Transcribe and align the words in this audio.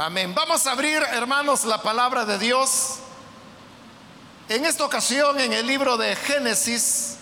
Amén. 0.00 0.32
Vamos 0.32 0.64
a 0.64 0.70
abrir, 0.70 1.02
hermanos, 1.10 1.64
la 1.64 1.82
palabra 1.82 2.24
de 2.24 2.38
Dios. 2.38 3.00
En 4.48 4.64
esta 4.64 4.84
ocasión 4.84 5.40
en 5.40 5.52
el 5.52 5.66
libro 5.66 5.96
de 5.96 6.14
Génesis. 6.14 7.16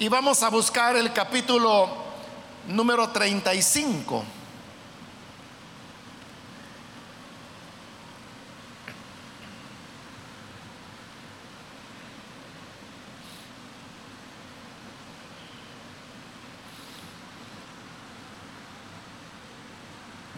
Y 0.00 0.08
vamos 0.08 0.42
a 0.42 0.48
buscar 0.48 0.96
el 0.96 1.12
capítulo 1.12 1.88
número 2.66 3.10
35. 3.10 4.24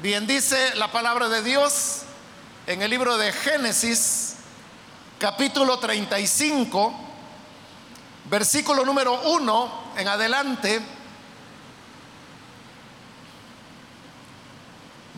Bien, 0.03 0.27
dice 0.27 0.75
la 0.75 0.91
palabra 0.91 1.29
de 1.29 1.45
Dios 1.45 2.01
en 2.67 2.83
el 2.83 2.91
libro 2.91 3.17
de 3.17 3.33
Génesis, 3.33 4.35
capítulo 5.17 5.79
35, 5.79 6.93
versículo 8.25 8.85
número 8.85 9.23
1 9.23 9.93
en 9.99 10.09
adelante. 10.09 10.83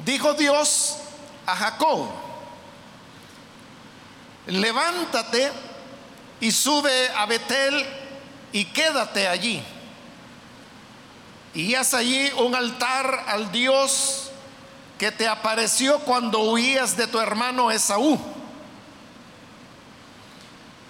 Dijo 0.04 0.34
Dios 0.34 0.98
a 1.46 1.56
Jacob, 1.56 2.06
levántate 4.48 5.50
y 6.40 6.50
sube 6.50 7.08
a 7.16 7.24
Betel 7.24 7.86
y 8.52 8.66
quédate 8.66 9.28
allí. 9.28 9.62
Y 11.54 11.74
haz 11.74 11.94
allí 11.94 12.30
un 12.36 12.54
altar 12.54 13.24
al 13.28 13.50
Dios 13.50 14.23
que 15.04 15.12
te 15.12 15.28
apareció 15.28 15.98
cuando 15.98 16.38
huías 16.38 16.96
de 16.96 17.06
tu 17.06 17.20
hermano 17.20 17.70
Esaú. 17.70 18.18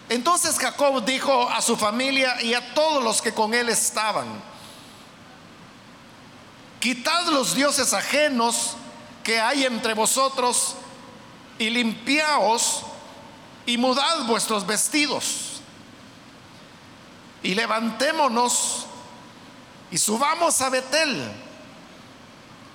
Entonces 0.08 0.56
Jacob 0.56 1.04
dijo 1.04 1.50
a 1.50 1.60
su 1.60 1.76
familia 1.76 2.40
y 2.40 2.54
a 2.54 2.74
todos 2.74 3.02
los 3.02 3.20
que 3.20 3.34
con 3.34 3.52
él 3.54 3.68
estaban, 3.68 4.40
quitad 6.78 7.26
los 7.26 7.56
dioses 7.56 7.92
ajenos 7.92 8.76
que 9.24 9.40
hay 9.40 9.64
entre 9.64 9.94
vosotros 9.94 10.76
y 11.58 11.70
limpiaos 11.70 12.82
y 13.66 13.76
mudad 13.78 14.26
vuestros 14.26 14.64
vestidos 14.64 15.60
y 17.42 17.56
levantémonos 17.56 18.86
y 19.90 19.98
subamos 19.98 20.60
a 20.60 20.70
Betel 20.70 21.43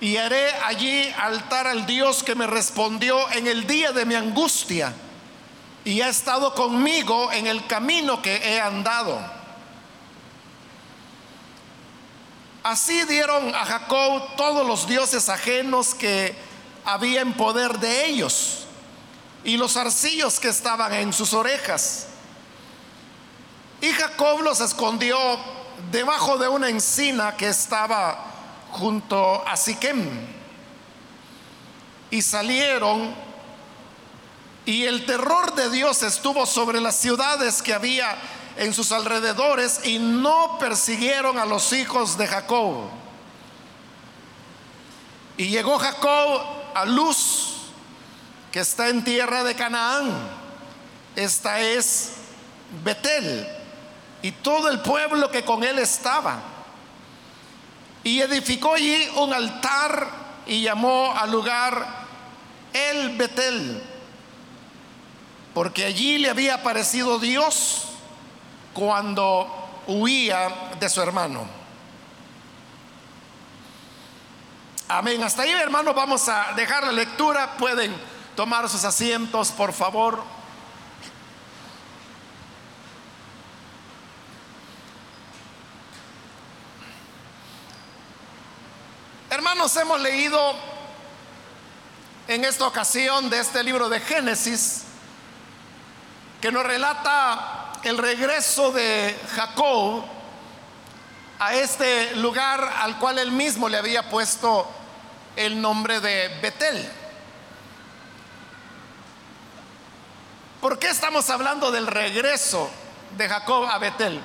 y 0.00 0.16
haré 0.16 0.50
allí 0.64 1.12
altar 1.18 1.66
al 1.66 1.84
Dios 1.86 2.22
que 2.22 2.34
me 2.34 2.46
respondió 2.46 3.30
en 3.32 3.46
el 3.46 3.66
día 3.66 3.92
de 3.92 4.06
mi 4.06 4.14
angustia 4.14 4.94
y 5.84 6.00
ha 6.00 6.08
estado 6.08 6.54
conmigo 6.54 7.30
en 7.32 7.46
el 7.46 7.66
camino 7.66 8.22
que 8.22 8.36
he 8.36 8.60
andado. 8.60 9.20
Así 12.62 13.04
dieron 13.04 13.54
a 13.54 13.64
Jacob 13.64 14.36
todos 14.36 14.66
los 14.66 14.86
dioses 14.86 15.28
ajenos 15.28 15.94
que 15.94 16.34
había 16.84 17.20
en 17.20 17.34
poder 17.34 17.78
de 17.78 18.06
ellos 18.06 18.66
y 19.44 19.56
los 19.56 19.76
arcillos 19.76 20.40
que 20.40 20.48
estaban 20.48 20.94
en 20.94 21.12
sus 21.12 21.32
orejas. 21.34 22.06
Y 23.80 23.90
Jacob 23.92 24.42
los 24.42 24.60
escondió 24.60 25.18
debajo 25.90 26.36
de 26.36 26.48
una 26.48 26.68
encina 26.68 27.36
que 27.36 27.48
estaba 27.48 28.29
junto 28.72 29.46
a 29.46 29.56
Siquem 29.56 30.08
y 32.10 32.22
salieron 32.22 33.14
y 34.66 34.84
el 34.84 35.06
terror 35.06 35.54
de 35.54 35.70
Dios 35.70 36.02
estuvo 36.02 36.46
sobre 36.46 36.80
las 36.80 36.96
ciudades 36.96 37.62
que 37.62 37.74
había 37.74 38.16
en 38.56 38.74
sus 38.74 38.92
alrededores 38.92 39.80
y 39.84 39.98
no 39.98 40.58
persiguieron 40.58 41.38
a 41.38 41.46
los 41.46 41.72
hijos 41.72 42.18
de 42.18 42.26
Jacob. 42.26 42.90
Y 45.36 45.48
llegó 45.48 45.78
Jacob 45.78 46.42
a 46.74 46.84
Luz, 46.84 47.54
que 48.52 48.60
está 48.60 48.88
en 48.88 49.02
tierra 49.02 49.42
de 49.44 49.54
Canaán. 49.54 50.12
Esta 51.16 51.60
es 51.60 52.12
Betel 52.84 53.48
y 54.22 54.32
todo 54.32 54.68
el 54.68 54.80
pueblo 54.80 55.30
que 55.30 55.44
con 55.44 55.64
él 55.64 55.78
estaba 55.78 56.40
y 58.02 58.20
edificó 58.20 58.74
allí 58.74 59.08
un 59.16 59.32
altar 59.32 60.08
y 60.46 60.62
llamó 60.62 61.14
al 61.16 61.30
lugar 61.30 61.86
El 62.72 63.16
Betel, 63.16 63.82
porque 65.54 65.84
allí 65.84 66.18
le 66.18 66.30
había 66.30 66.54
aparecido 66.54 67.18
Dios 67.18 67.88
cuando 68.72 69.82
huía 69.86 70.72
de 70.78 70.88
su 70.88 71.02
hermano. 71.02 71.60
Amén. 74.88 75.22
Hasta 75.22 75.42
ahí, 75.42 75.50
hermanos, 75.50 75.94
vamos 75.94 76.28
a 76.28 76.52
dejar 76.56 76.82
la 76.82 76.92
lectura. 76.92 77.56
Pueden 77.56 77.94
tomar 78.34 78.68
sus 78.68 78.84
asientos, 78.84 79.52
por 79.52 79.72
favor. 79.72 80.24
Hermanos, 89.32 89.76
hemos 89.76 90.00
leído 90.00 90.56
en 92.26 92.44
esta 92.44 92.66
ocasión 92.66 93.30
de 93.30 93.38
este 93.38 93.62
libro 93.62 93.88
de 93.88 94.00
Génesis 94.00 94.82
que 96.40 96.50
nos 96.50 96.66
relata 96.66 97.74
el 97.84 97.96
regreso 97.96 98.72
de 98.72 99.16
Jacob 99.36 100.02
a 101.38 101.54
este 101.54 102.16
lugar 102.16 102.74
al 102.80 102.98
cual 102.98 103.20
él 103.20 103.30
mismo 103.30 103.68
le 103.68 103.76
había 103.76 104.10
puesto 104.10 104.68
el 105.36 105.60
nombre 105.60 106.00
de 106.00 106.40
Betel. 106.42 106.90
¿Por 110.60 110.76
qué 110.80 110.88
estamos 110.88 111.30
hablando 111.30 111.70
del 111.70 111.86
regreso 111.86 112.68
de 113.16 113.28
Jacob 113.28 113.66
a 113.66 113.78
Betel? 113.78 114.20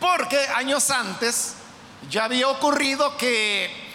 Porque 0.00 0.48
años 0.48 0.90
antes 0.90 1.54
ya 2.10 2.24
había 2.24 2.48
ocurrido 2.48 3.16
que 3.16 3.85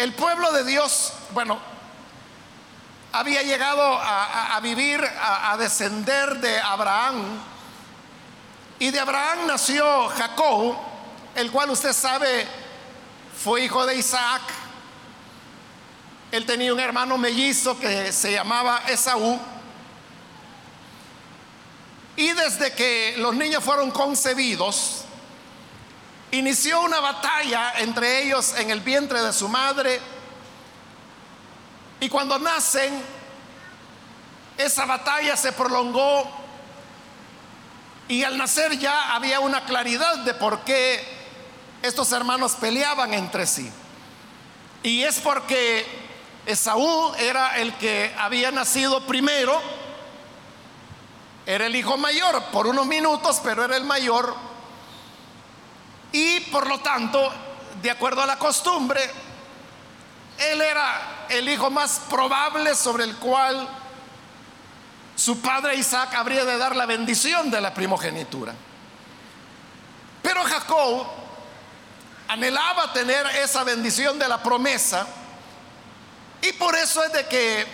el 0.00 0.14
pueblo 0.14 0.50
de 0.52 0.64
Dios, 0.64 1.12
bueno, 1.32 1.58
había 3.12 3.42
llegado 3.42 3.82
a, 4.00 4.58
vivir, 4.62 5.04
a, 5.04 5.52
a 5.52 5.56
descender 5.58 6.38
de 6.40 6.58
Abraham. 6.58 7.38
Y 8.78 8.90
de 8.90 8.98
Abraham 8.98 9.46
nació 9.46 10.08
Jacob, 10.08 10.76
el 11.34 11.50
cual 11.50 11.70
usted 11.70 11.92
sabe 11.92 12.46
fue 13.44 13.64
hijo 13.64 13.84
de 13.84 13.96
Isaac. 13.96 14.42
Él 16.32 16.46
tenía 16.46 16.72
un 16.72 16.80
hermano 16.80 17.18
mellizo 17.18 17.78
que 17.78 18.10
se 18.12 18.32
llamaba 18.32 18.82
Esaú. 18.88 19.38
Y 22.16 22.32
desde 22.32 22.72
que 22.72 23.16
los 23.18 23.34
niños 23.34 23.62
fueron 23.62 23.90
concebidos, 23.90 25.04
inició 26.32 26.80
una 26.80 27.00
batalla 27.00 27.72
entre 27.78 28.22
ellos 28.22 28.54
en 28.56 28.70
el 28.70 28.80
vientre 28.80 29.20
de 29.22 29.32
su 29.32 29.48
madre. 29.48 30.00
Y 32.00 32.08
cuando 32.08 32.38
nacen, 32.38 33.02
esa 34.56 34.86
batalla 34.86 35.36
se 35.36 35.52
prolongó 35.52 36.30
y 38.08 38.24
al 38.24 38.36
nacer 38.36 38.78
ya 38.78 39.14
había 39.14 39.40
una 39.40 39.64
claridad 39.64 40.18
de 40.18 40.34
por 40.34 40.60
qué 40.60 41.02
estos 41.82 42.10
hermanos 42.12 42.56
peleaban 42.60 43.14
entre 43.14 43.46
sí. 43.46 43.70
Y 44.82 45.02
es 45.02 45.20
porque 45.20 45.86
Esaú 46.46 47.14
era 47.18 47.58
el 47.58 47.74
que 47.74 48.14
había 48.18 48.50
nacido 48.50 49.06
primero, 49.06 49.60
era 51.46 51.66
el 51.66 51.76
hijo 51.76 51.96
mayor 51.96 52.42
por 52.46 52.66
unos 52.66 52.86
minutos, 52.86 53.40
pero 53.42 53.64
era 53.64 53.76
el 53.76 53.84
mayor 53.84 54.34
y 56.12 56.40
por 56.40 56.66
lo 56.66 56.80
tanto, 56.80 57.32
de 57.82 57.90
acuerdo 57.90 58.22
a 58.22 58.26
la 58.26 58.38
costumbre, 58.38 59.00
él 60.38 60.60
era 60.60 61.26
el 61.28 61.48
hijo 61.48 61.70
más 61.70 62.00
probable 62.08 62.74
sobre 62.74 63.04
el 63.04 63.16
cual 63.16 63.68
su 65.14 65.40
padre 65.40 65.76
Isaac 65.76 66.14
habría 66.14 66.44
de 66.44 66.56
dar 66.56 66.74
la 66.74 66.86
bendición 66.86 67.50
de 67.50 67.60
la 67.60 67.74
primogenitura. 67.74 68.54
Pero 70.22 70.42
Jacob 70.44 71.06
anhelaba 72.28 72.92
tener 72.92 73.26
esa 73.36 73.64
bendición 73.64 74.18
de 74.18 74.28
la 74.28 74.42
promesa 74.42 75.06
y 76.42 76.52
por 76.52 76.74
eso 76.74 77.04
es 77.04 77.12
de 77.12 77.26
que 77.26 77.66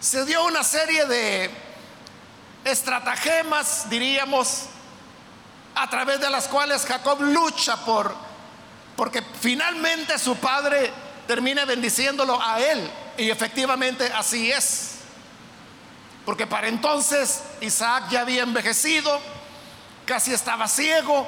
se 0.00 0.24
dio 0.24 0.44
una 0.44 0.64
serie 0.64 1.06
de 1.06 1.50
estratagemas, 2.64 3.88
diríamos, 3.88 4.64
a 5.74 5.88
través 5.90 6.20
de 6.20 6.30
las 6.30 6.48
cuales 6.48 6.84
Jacob 6.86 7.20
lucha 7.20 7.76
por, 7.84 8.14
porque 8.96 9.22
finalmente 9.40 10.18
su 10.18 10.36
padre 10.36 10.92
termine 11.26 11.64
bendiciéndolo 11.64 12.40
a 12.40 12.60
él. 12.60 12.90
Y 13.16 13.30
efectivamente 13.30 14.10
así 14.14 14.50
es. 14.50 14.96
Porque 16.24 16.46
para 16.46 16.68
entonces 16.68 17.42
Isaac 17.60 18.04
ya 18.10 18.22
había 18.22 18.42
envejecido, 18.42 19.20
casi 20.06 20.32
estaba 20.32 20.68
ciego, 20.68 21.26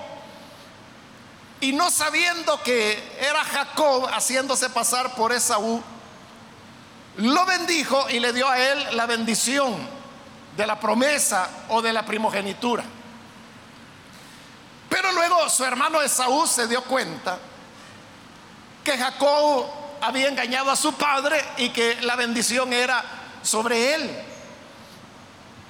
y 1.60 1.72
no 1.72 1.90
sabiendo 1.90 2.62
que 2.62 3.02
era 3.20 3.42
Jacob 3.44 4.08
haciéndose 4.12 4.70
pasar 4.70 5.14
por 5.14 5.32
Esaú, 5.32 5.82
lo 7.16 7.46
bendijo 7.46 8.08
y 8.10 8.20
le 8.20 8.32
dio 8.32 8.48
a 8.48 8.58
él 8.58 8.96
la 8.96 9.06
bendición 9.06 9.74
de 10.56 10.66
la 10.66 10.78
promesa 10.78 11.48
o 11.68 11.80
de 11.80 11.92
la 11.92 12.04
primogenitura. 12.04 12.84
Luego 15.16 15.48
su 15.48 15.64
hermano 15.64 16.02
Esaú 16.02 16.46
se 16.46 16.68
dio 16.68 16.84
cuenta 16.84 17.38
que 18.84 18.98
Jacob 18.98 19.64
había 20.02 20.28
engañado 20.28 20.70
a 20.70 20.76
su 20.76 20.92
padre 20.92 21.42
y 21.56 21.70
que 21.70 22.02
la 22.02 22.16
bendición 22.16 22.70
era 22.70 23.02
sobre 23.42 23.94
él. 23.94 24.22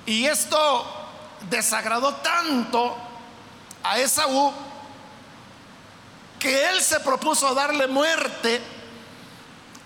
Y 0.05 0.27
esto 0.27 0.85
desagradó 1.49 2.13
tanto 2.17 2.97
a 3.85 3.99
Esaú 3.99 4.53
que 6.41 6.69
él 6.71 6.83
se 6.83 6.99
propuso 6.99 7.55
darle 7.55 7.87
muerte 7.87 8.61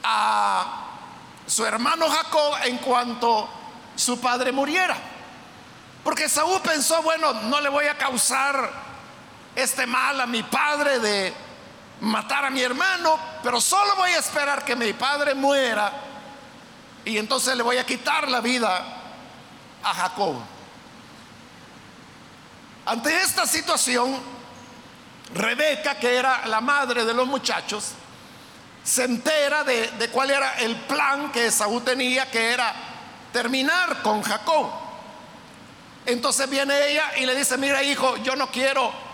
a 0.03 0.87
su 1.47 1.67
hermano 1.67 2.09
Jacob 2.09 2.55
en 2.65 2.79
cuanto 2.79 3.47
su 3.95 4.19
padre 4.19 4.53
muriera. 4.53 4.97
Porque 6.03 6.25
Esaú 6.25 6.63
pensó, 6.63 7.03
bueno, 7.03 7.35
no 7.35 7.61
le 7.61 7.69
voy 7.69 7.85
a 7.85 7.99
causar 7.99 8.89
este 9.55 9.87
mal 9.87 10.21
a 10.21 10.27
mi 10.27 10.43
padre 10.43 10.99
de 10.99 11.35
matar 12.01 12.45
a 12.47 12.51
mi 12.51 12.63
hermano, 12.63 13.19
pero 13.43 13.61
solo 13.61 13.95
voy 13.97 14.11
a 14.11 14.19
esperar 14.19 14.65
que 14.65 14.77
mi 14.77 14.93
padre 14.93 15.35
muera 15.35 15.93
y 17.05 17.19
entonces 17.19 17.57
le 17.57 17.63
voy 17.63 17.79
a 17.79 17.87
quitar 17.87 18.29
la 18.29 18.41
vida 18.41 18.85
a 19.83 19.95
Jacob. 19.95 20.37
Ante 22.87 23.23
esta 23.23 23.47
situación, 23.47 24.19
Rebeca, 25.35 25.99
que 25.99 26.17
era 26.17 26.47
la 26.47 26.61
madre 26.61 27.05
de 27.05 27.15
los 27.15 27.27
muchachos, 27.27 27.93
se 28.83 29.05
entera 29.05 29.63
de, 29.63 29.89
de 29.93 30.09
cuál 30.09 30.31
era 30.31 30.59
el 30.59 30.75
plan 30.77 31.31
que 31.31 31.47
Esaú 31.47 31.81
tenía, 31.83 32.31
que 32.31 32.53
era 32.53 32.75
terminar 33.33 34.03
con 34.03 34.23
Jacob. 34.23 34.71
Entonces 36.07 36.49
viene 36.49 36.89
ella 36.89 37.13
y 37.19 37.27
le 37.27 37.35
dice, 37.35 37.57
mira 37.59 37.83
hijo, 37.83 38.17
yo 38.19 38.35
no 38.35 38.51
quiero 38.51 39.10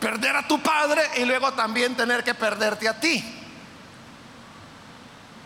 perder 0.00 0.34
a 0.34 0.48
tu 0.48 0.60
padre 0.60 1.02
y 1.18 1.24
luego 1.24 1.52
también 1.52 1.94
tener 1.94 2.24
que 2.24 2.34
perderte 2.34 2.88
a 2.88 2.98
ti. 2.98 3.22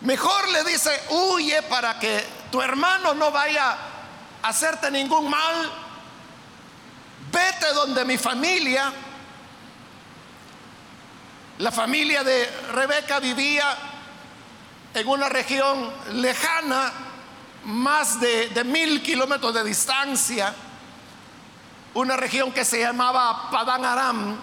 Mejor 0.02 0.48
le 0.48 0.64
dice, 0.64 0.90
huye 1.10 1.62
para 1.62 1.98
que 1.98 2.24
tu 2.50 2.62
hermano 2.62 3.14
no 3.14 3.32
vaya 3.32 3.72
a 4.42 4.48
hacerte 4.48 4.90
ningún 4.90 5.28
mal. 5.28 5.72
Vete 7.32 7.72
donde 7.74 8.04
mi 8.04 8.16
familia. 8.16 8.92
La 11.58 11.72
familia 11.72 12.22
de 12.22 12.46
Rebeca 12.72 13.18
vivía 13.18 13.76
en 14.92 15.08
una 15.08 15.28
región 15.28 15.92
lejana, 16.12 16.92
más 17.64 18.20
de, 18.20 18.50
de 18.50 18.62
mil 18.62 19.02
kilómetros 19.02 19.54
de 19.54 19.64
distancia 19.64 20.54
una 21.94 22.16
región 22.16 22.52
que 22.52 22.64
se 22.64 22.80
llamaba 22.80 23.50
Padán 23.50 23.84
Aram, 23.84 24.36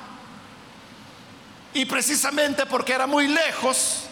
y 1.74 1.86
precisamente 1.86 2.66
porque 2.66 2.94
era 2.94 3.08
muy 3.08 3.28
lejos 3.28 4.04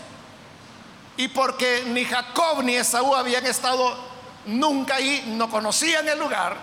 y 1.17 1.27
porque 1.27 1.83
ni 1.87 2.05
Jacob 2.05 2.63
ni 2.63 2.75
Esaú 2.75 3.15
habían 3.15 3.45
estado 3.45 3.97
nunca 4.45 4.95
ahí, 4.95 5.23
no 5.27 5.49
conocían 5.49 6.07
el 6.07 6.19
lugar, 6.19 6.55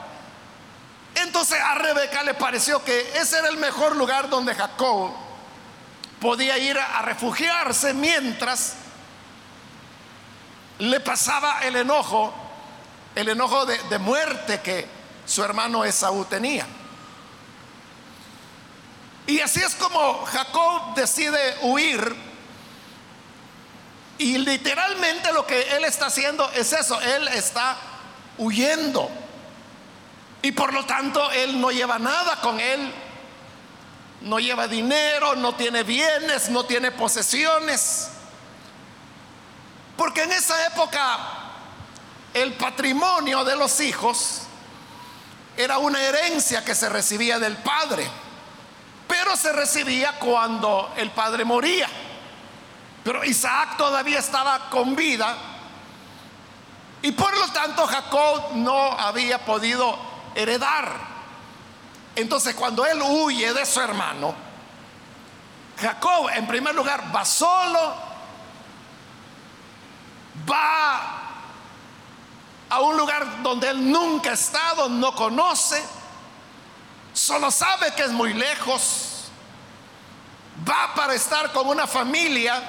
entonces 1.15 1.59
a 1.61 1.75
Rebeca 1.75 2.23
le 2.23 2.35
pareció 2.35 2.83
que 2.85 3.19
ese 3.19 3.39
era 3.39 3.49
el 3.49 3.57
mejor 3.57 3.97
lugar 3.97 4.29
donde 4.29 4.55
Jacob 4.55 5.11
podía 6.21 6.59
ir 6.59 6.79
a 6.79 7.03
refugiarse 7.03 7.95
mientras 7.95 8.75
le 10.79 11.01
pasaba 11.01 11.61
el 11.63 11.77
enojo, 11.77 12.35
el 13.15 13.31
enojo 13.31 13.65
de, 13.65 13.79
de 13.85 13.99
muerte 13.99 14.61
que 14.61 14.96
su 15.27 15.43
hermano 15.43 15.85
Esaú 15.85 16.25
tenía. 16.25 16.67
Y 19.27 19.41
así 19.41 19.61
es 19.61 19.75
como 19.75 20.25
Jacob 20.25 20.95
decide 20.95 21.57
huir. 21.63 22.15
Y 24.19 24.39
literalmente 24.39 25.33
lo 25.33 25.47
que 25.47 25.77
él 25.77 25.85
está 25.85 26.07
haciendo 26.07 26.49
es 26.53 26.73
eso, 26.73 27.01
él 27.01 27.29
está 27.29 27.77
huyendo. 28.39 29.11
Y 30.43 30.53
por 30.53 30.73
lo 30.73 30.87
tanto 30.87 31.31
él 31.33 31.61
no 31.61 31.71
lleva 31.71 31.99
nada 31.99 32.41
con 32.41 32.61
él. 32.61 32.93
No 34.23 34.39
lleva 34.39 34.69
dinero, 34.69 35.35
no 35.35 35.55
tiene 35.55 35.83
bienes, 35.83 36.49
no 36.49 36.65
tiene 36.65 36.93
posesiones. 36.93 38.09
Porque 39.97 40.23
en 40.23 40.33
esa 40.33 40.67
época 40.67 41.19
el 42.33 42.53
patrimonio 42.55 43.45
de 43.45 43.57
los 43.57 43.81
hijos 43.81 44.46
era 45.57 45.79
una 45.79 46.03
herencia 46.03 46.65
que 46.65 46.75
se 46.75 46.89
recibía 46.89 47.39
del 47.39 47.57
padre, 47.57 48.09
pero 49.09 49.37
se 49.37 49.53
recibía 49.53 50.19
cuando 50.19 50.93
el 50.97 51.11
padre 51.11 51.45
moría. 51.45 51.89
Pero 53.03 53.25
Isaac 53.25 53.77
todavía 53.77 54.19
estaba 54.19 54.69
con 54.69 54.97
vida 54.97 55.37
y 57.03 57.13
por 57.13 57.37
lo 57.37 57.49
tanto 57.53 57.87
Jacob 57.87 58.55
no 58.55 58.93
había 58.93 59.45
podido 59.45 59.97
heredar. 60.35 60.93
Entonces 62.17 62.55
cuando 62.55 62.85
él 62.85 63.01
huye 63.03 63.53
de 63.53 63.65
su 63.65 63.81
hermano, 63.81 64.35
Jacob 65.81 66.31
en 66.35 66.47
primer 66.47 66.75
lugar 66.75 67.15
va 67.15 67.25
solo, 67.25 67.95
va 70.51 71.26
a 72.69 72.81
un 72.81 72.97
lugar 72.97 73.43
donde 73.43 73.69
él 73.69 73.91
nunca 73.91 74.31
ha 74.31 74.35
estado, 74.35 74.89
no 74.89 75.15
conoce, 75.15 75.83
solo 77.13 77.51
sabe 77.51 77.95
que 77.95 78.03
es 78.03 78.11
muy 78.11 78.35
lejos, 78.35 79.31
va 80.69 80.95
para 80.95 81.15
estar 81.15 81.53
con 81.53 81.69
una 81.69 81.87
familia 81.87 82.63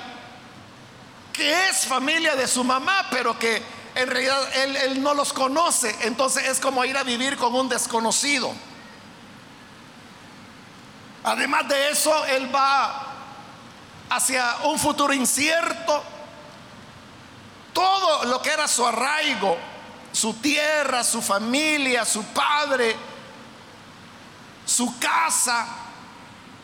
que 1.33 1.69
es 1.69 1.85
familia 1.85 2.35
de 2.35 2.47
su 2.47 2.63
mamá, 2.63 3.07
pero 3.11 3.37
que 3.37 3.61
en 3.95 4.07
realidad 4.07 4.39
él, 4.55 5.01
no 5.01 5.13
los 5.13 5.33
conoce, 5.33 5.95
entonces 6.01 6.47
es 6.47 6.59
como 6.59 6.85
ir 6.85 6.97
a 6.97 7.03
vivir 7.03 7.37
con 7.37 7.53
un 7.55 7.67
desconocido. 7.67 8.53
Además 11.23 11.67
de 11.67 11.89
eso, 11.89 12.25
él 12.25 12.53
va 12.53 13.07
hacia 14.09 14.57
un 14.63 14.79
futuro 14.79 15.13
incierto. 15.13 16.03
Todo 17.73 18.25
lo 18.25 18.41
que 18.41 18.51
era 18.51 18.67
su 18.67 18.85
arraigo, 18.85 19.57
su 20.17 20.33
tierra, 20.33 21.03
su 21.03 21.21
familia, 21.21 22.03
su 22.03 22.23
padre, 22.23 22.95
su 24.65 24.97
casa, 24.97 25.67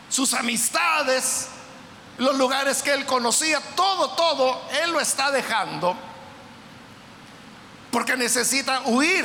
sus 0.08 0.34
amistades, 0.34 1.46
los 2.18 2.36
lugares 2.36 2.82
que 2.82 2.92
él 2.92 3.06
conocía, 3.06 3.60
todo, 3.76 4.10
todo, 4.10 4.60
él 4.82 4.90
lo 4.90 5.00
está 5.00 5.30
dejando 5.30 5.96
porque 7.92 8.16
necesita 8.16 8.80
huir. 8.86 9.24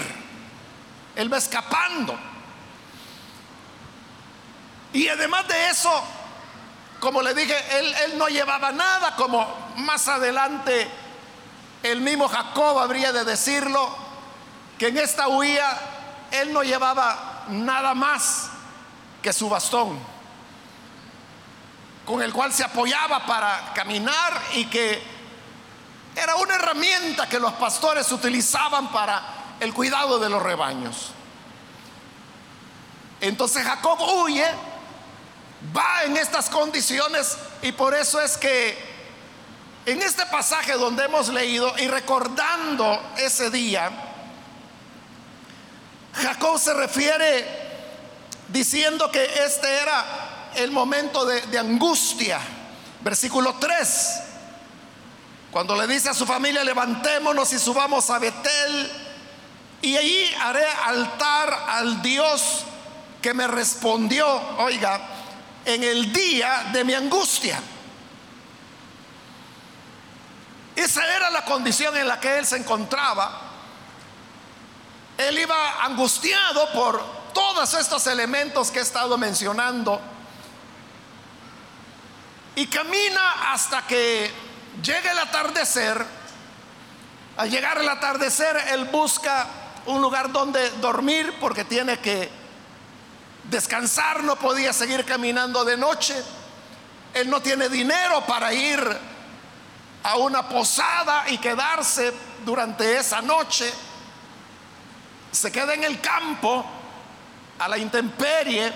Él 1.15 1.33
va 1.33 1.37
escapando. 1.37 2.15
Y 4.93 5.07
además 5.07 5.47
de 5.47 5.69
eso, 5.69 6.03
como 6.99 7.23
le 7.23 7.33
dije, 7.33 7.55
él, 7.79 7.95
él, 8.05 8.17
no 8.19 8.27
llevaba 8.27 8.71
nada, 8.71 9.15
como 9.15 9.71
más 9.77 10.07
adelante 10.07 10.87
el 11.81 12.01
mismo 12.01 12.27
Jacob 12.27 12.77
habría 12.77 13.11
de 13.11 13.23
decirlo, 13.23 13.98
que 14.79 14.87
en 14.87 14.97
esta 14.97 15.27
huía 15.27 15.77
él 16.31 16.53
no 16.53 16.63
llevaba 16.63 17.43
nada 17.49 17.93
más 17.93 18.49
que 19.21 19.33
su 19.33 19.49
bastón, 19.49 19.99
con 22.05 22.23
el 22.23 22.31
cual 22.31 22.53
se 22.53 22.63
apoyaba 22.63 23.25
para 23.25 23.73
caminar 23.75 24.41
y 24.53 24.65
que 24.65 25.03
era 26.15 26.37
una 26.37 26.55
herramienta 26.55 27.27
que 27.27 27.39
los 27.39 27.53
pastores 27.53 28.09
utilizaban 28.13 28.89
para 28.89 29.21
el 29.59 29.73
cuidado 29.73 30.17
de 30.17 30.29
los 30.29 30.41
rebaños. 30.41 31.11
Entonces 33.19 33.65
Jacob 33.65 33.99
huye, 33.99 34.45
va 35.75 36.03
en 36.05 36.15
estas 36.15 36.49
condiciones 36.49 37.37
y 37.61 37.73
por 37.73 37.93
eso 37.93 38.21
es 38.21 38.37
que 38.37 38.77
en 39.85 40.01
este 40.01 40.25
pasaje 40.27 40.73
donde 40.73 41.03
hemos 41.03 41.27
leído 41.27 41.77
y 41.79 41.87
recordando 41.89 43.01
ese 43.17 43.49
día, 43.49 44.08
Jacob 46.13 46.59
se 46.59 46.73
refiere 46.73 47.45
diciendo 48.47 49.11
que 49.11 49.23
este 49.45 49.81
era 49.81 50.51
el 50.55 50.71
momento 50.71 51.25
de, 51.25 51.57
angustia. 51.57 52.39
Versículo 53.01 53.55
3. 53.59 54.21
Cuando 55.51 55.75
le 55.75 55.87
dice 55.87 56.09
a 56.09 56.13
su 56.13 56.25
familia, 56.25 56.63
levantémonos 56.63 57.51
y 57.53 57.59
subamos 57.59 58.09
a 58.09 58.19
Betel, 58.19 58.91
y 59.81 59.95
allí 59.95 60.31
haré 60.41 60.65
altar 60.85 61.65
al 61.69 62.01
Dios 62.01 62.65
que 63.21 63.33
me 63.33 63.47
respondió, 63.47 64.27
oiga, 64.57 64.99
en 65.65 65.83
el 65.83 66.11
día 66.11 66.69
de 66.71 66.83
mi 66.83 66.93
angustia. 66.93 67.61
Esa 70.75 71.15
era 71.15 71.29
la 71.29 71.43
condición 71.45 71.95
en 71.97 72.07
la 72.07 72.19
que 72.19 72.37
él 72.37 72.45
se 72.45 72.57
encontraba. 72.57 73.48
Él 75.19 75.37
iba 75.37 75.83
angustiado 75.83 76.71
por 76.71 77.03
todos 77.33 77.73
estos 77.73 78.07
elementos 78.07 78.71
que 78.71 78.79
he 78.79 78.81
estado 78.81 79.17
mencionando. 79.17 79.99
Y 82.55 82.65
camina 82.67 83.51
hasta 83.51 83.85
que 83.85 84.31
llegue 84.81 85.11
el 85.11 85.19
atardecer. 85.19 86.05
Al 87.35 87.51
llegar 87.51 87.79
el 87.79 87.89
atardecer, 87.89 88.55
él 88.69 88.85
busca 88.85 89.45
un 89.87 90.01
lugar 90.01 90.31
donde 90.31 90.69
dormir 90.79 91.35
porque 91.41 91.65
tiene 91.65 91.99
que 91.99 92.29
descansar, 93.43 94.23
no 94.23 94.37
podía 94.37 94.71
seguir 94.71 95.03
caminando 95.03 95.65
de 95.65 95.75
noche. 95.75 96.15
Él 97.13 97.29
no 97.29 97.41
tiene 97.41 97.67
dinero 97.67 98.25
para 98.25 98.53
ir 98.53 98.79
a 100.01 100.15
una 100.15 100.47
posada 100.47 101.25
y 101.27 101.39
quedarse 101.39 102.13
durante 102.45 102.97
esa 102.97 103.21
noche. 103.21 103.69
Se 105.31 105.51
queda 105.51 105.73
en 105.73 105.83
el 105.83 106.01
campo, 106.01 106.65
a 107.59 107.67
la 107.67 107.77
intemperie, 107.77 108.71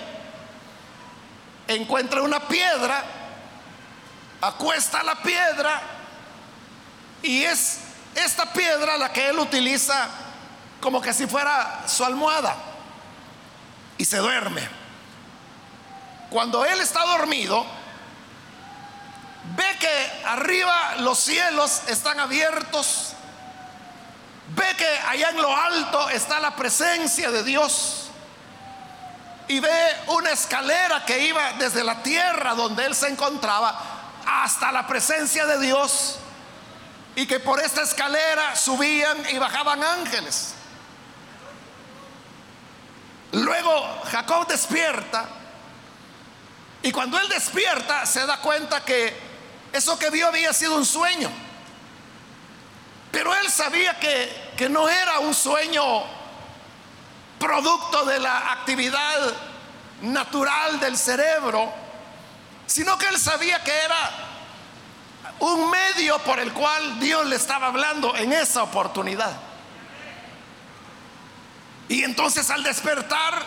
encuentra 1.66 2.22
una 2.22 2.40
piedra, 2.40 3.02
acuesta 4.40 5.02
la 5.02 5.16
piedra 5.16 5.80
y 7.22 7.42
es 7.42 7.78
esta 8.14 8.52
piedra 8.52 8.96
la 8.98 9.12
que 9.12 9.28
él 9.28 9.38
utiliza 9.38 10.08
como 10.80 11.00
que 11.00 11.12
si 11.12 11.26
fuera 11.26 11.84
su 11.88 12.04
almohada 12.04 12.54
y 13.96 14.04
se 14.04 14.18
duerme. 14.18 14.68
Cuando 16.30 16.64
él 16.64 16.80
está 16.80 17.04
dormido, 17.06 17.64
ve 19.56 19.64
que 19.78 20.26
arriba 20.26 20.96
los 20.98 21.18
cielos 21.18 21.82
están 21.88 22.20
abiertos, 22.20 23.14
ve 24.48 24.64
que 24.76 24.98
allá 25.08 25.30
en 25.30 25.40
lo 25.40 25.56
alto 25.56 26.10
está 26.10 26.40
la 26.40 26.54
presencia 26.54 27.30
de 27.30 27.42
Dios 27.42 28.10
y 29.48 29.60
ve 29.60 29.96
una 30.08 30.30
escalera 30.30 31.04
que 31.04 31.26
iba 31.26 31.52
desde 31.54 31.84
la 31.84 32.02
tierra 32.02 32.54
donde 32.54 32.86
él 32.86 32.94
se 32.94 33.08
encontraba 33.08 33.78
hasta 34.26 34.72
la 34.72 34.86
presencia 34.86 35.46
de 35.46 35.58
Dios 35.60 36.16
y 37.16 37.26
que 37.26 37.40
por 37.40 37.60
esta 37.60 37.82
escalera 37.82 38.56
subían 38.56 39.24
y 39.30 39.38
bajaban 39.38 39.82
ángeles. 39.82 40.54
Luego 43.32 44.00
Jacob 44.10 44.46
despierta 44.46 45.24
y 46.82 46.92
cuando 46.92 47.18
él 47.18 47.28
despierta 47.28 48.06
se 48.06 48.24
da 48.26 48.38
cuenta 48.38 48.84
que 48.84 49.16
eso 49.72 49.98
que 49.98 50.10
vio 50.10 50.28
había 50.28 50.52
sido 50.52 50.76
un 50.76 50.86
sueño. 50.86 51.30
Pero 53.14 53.32
él 53.32 53.48
sabía 53.48 53.96
que, 54.00 54.50
que 54.56 54.68
no 54.68 54.88
era 54.88 55.20
un 55.20 55.32
sueño 55.32 56.02
producto 57.38 58.04
de 58.04 58.18
la 58.18 58.50
actividad 58.50 59.32
natural 60.02 60.80
del 60.80 60.98
cerebro, 60.98 61.72
sino 62.66 62.98
que 62.98 63.06
él 63.06 63.16
sabía 63.16 63.62
que 63.62 63.70
era 63.70 64.10
un 65.38 65.70
medio 65.70 66.18
por 66.24 66.40
el 66.40 66.52
cual 66.52 66.98
Dios 66.98 67.24
le 67.26 67.36
estaba 67.36 67.68
hablando 67.68 68.16
en 68.16 68.32
esa 68.32 68.64
oportunidad. 68.64 69.32
Y 71.88 72.02
entonces 72.02 72.50
al 72.50 72.64
despertar, 72.64 73.44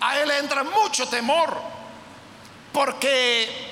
a 0.00 0.18
él 0.18 0.32
entra 0.32 0.64
mucho 0.64 1.06
temor, 1.06 1.56
porque 2.72 3.71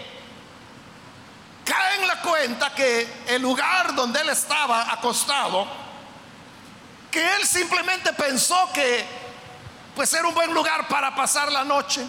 cuenta 2.30 2.72
que 2.72 3.24
el 3.26 3.42
lugar 3.42 3.92
donde 3.94 4.20
él 4.20 4.28
estaba 4.28 4.92
acostado, 4.92 5.66
que 7.10 7.34
él 7.34 7.44
simplemente 7.44 8.12
pensó 8.12 8.70
que 8.72 9.04
pues 9.96 10.14
era 10.14 10.28
un 10.28 10.34
buen 10.34 10.54
lugar 10.54 10.86
para 10.86 11.12
pasar 11.12 11.50
la 11.50 11.64
noche. 11.64 12.06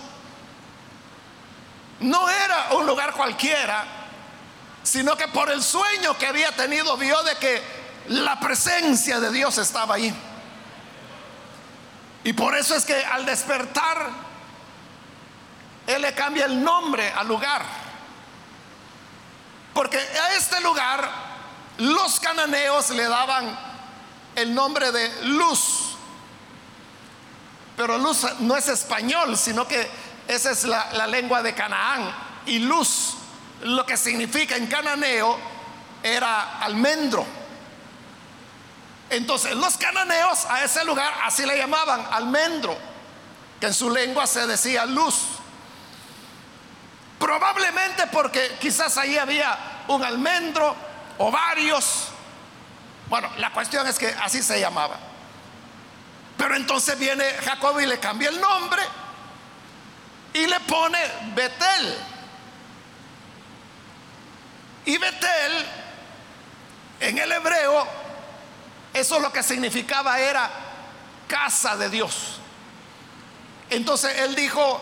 No 2.02 2.30
era 2.30 2.68
un 2.74 2.86
lugar 2.86 3.14
cualquiera, 3.14 3.84
sino 4.84 5.18
que 5.18 5.28
por 5.28 5.50
el 5.50 5.64
sueño 5.64 6.16
que 6.18 6.28
había 6.28 6.52
tenido 6.56 6.96
vio 6.98 7.22
de 7.24 7.36
que 7.38 7.62
la 8.10 8.40
presencia 8.40 9.20
de 9.20 9.32
Dios 9.32 9.58
estaba 9.58 9.96
ahí. 9.96 10.14
Y 12.24 12.34
por 12.34 12.56
eso 12.56 12.76
es 12.76 12.86
que 12.86 13.04
al 13.04 13.26
despertar, 13.26 14.10
Él 15.88 16.04
le 16.04 16.14
cambia 16.14 16.46
el 16.46 16.64
nombre 16.64 17.12
al 17.12 17.28
lugar. 17.28 17.81
Porque 19.74 19.98
a 19.98 20.36
este 20.36 20.60
lugar 20.62 21.10
los 21.78 22.20
cananeos 22.20 22.90
le 22.92 23.08
daban 23.08 23.58
el 24.36 24.54
nombre 24.54 24.92
de 24.92 25.26
luz. 25.26 25.96
Pero 27.78 27.98
luz 27.98 28.26
no 28.40 28.56
es 28.56 28.68
español, 28.68 29.38
sino 29.38 29.68
que 29.68 29.90
esa 30.28 30.52
es 30.52 30.66
la, 30.66 30.92
la 30.94 31.08
lengua 31.08 31.42
de 31.42 31.56
Canaán. 31.56 32.14
Y 32.46 32.60
luz, 32.60 33.16
lo 33.64 33.86
que 33.86 33.98
significa 33.98 34.56
en 34.56 34.68
cananeo, 34.68 35.38
era 36.04 36.60
almendro. 36.60 37.26
Entonces 39.10 39.56
los 39.56 39.78
cananeos 39.78 40.46
a 40.46 40.64
ese 40.64 40.86
lugar 40.86 41.14
así 41.26 41.46
le 41.46 41.58
llamaban 41.58 42.06
almendro, 42.12 42.78
que 43.60 43.68
en 43.68 43.74
su 43.74 43.90
lengua 43.90 44.26
se 44.26 44.48
decía 44.48 44.86
luz. 44.86 45.16
Probablemente 47.22 48.08
porque 48.08 48.58
quizás 48.60 48.98
ahí 48.98 49.16
había 49.16 49.84
un 49.88 50.04
almendro 50.04 50.76
o 51.20 51.30
varios. 51.30 52.08
Bueno, 53.08 53.30
la 53.38 53.52
cuestión 53.52 53.86
es 53.86 54.00
que 54.00 54.08
así 54.08 54.42
se 54.42 54.60
llamaba. 54.60 54.98
Pero 56.36 56.56
entonces 56.56 56.98
viene 56.98 57.24
Jacob 57.46 57.80
y 57.80 57.86
le 57.86 58.00
cambia 58.00 58.30
el 58.30 58.42
nombre 58.42 58.82
y 60.34 60.48
le 60.48 60.60
pone 60.62 60.98
Betel. 61.36 61.98
Y 64.86 64.98
Betel 64.98 65.66
en 67.02 67.18
el 67.20 67.32
hebreo 67.32 67.88
eso 68.96 69.20
lo 69.20 69.32
que 69.32 69.44
significaba 69.44 70.20
era 70.20 70.50
casa 71.28 71.78
de 71.78 71.88
Dios. 71.88 72.40
Entonces 73.70 74.18
él 74.22 74.34
dijo, 74.34 74.82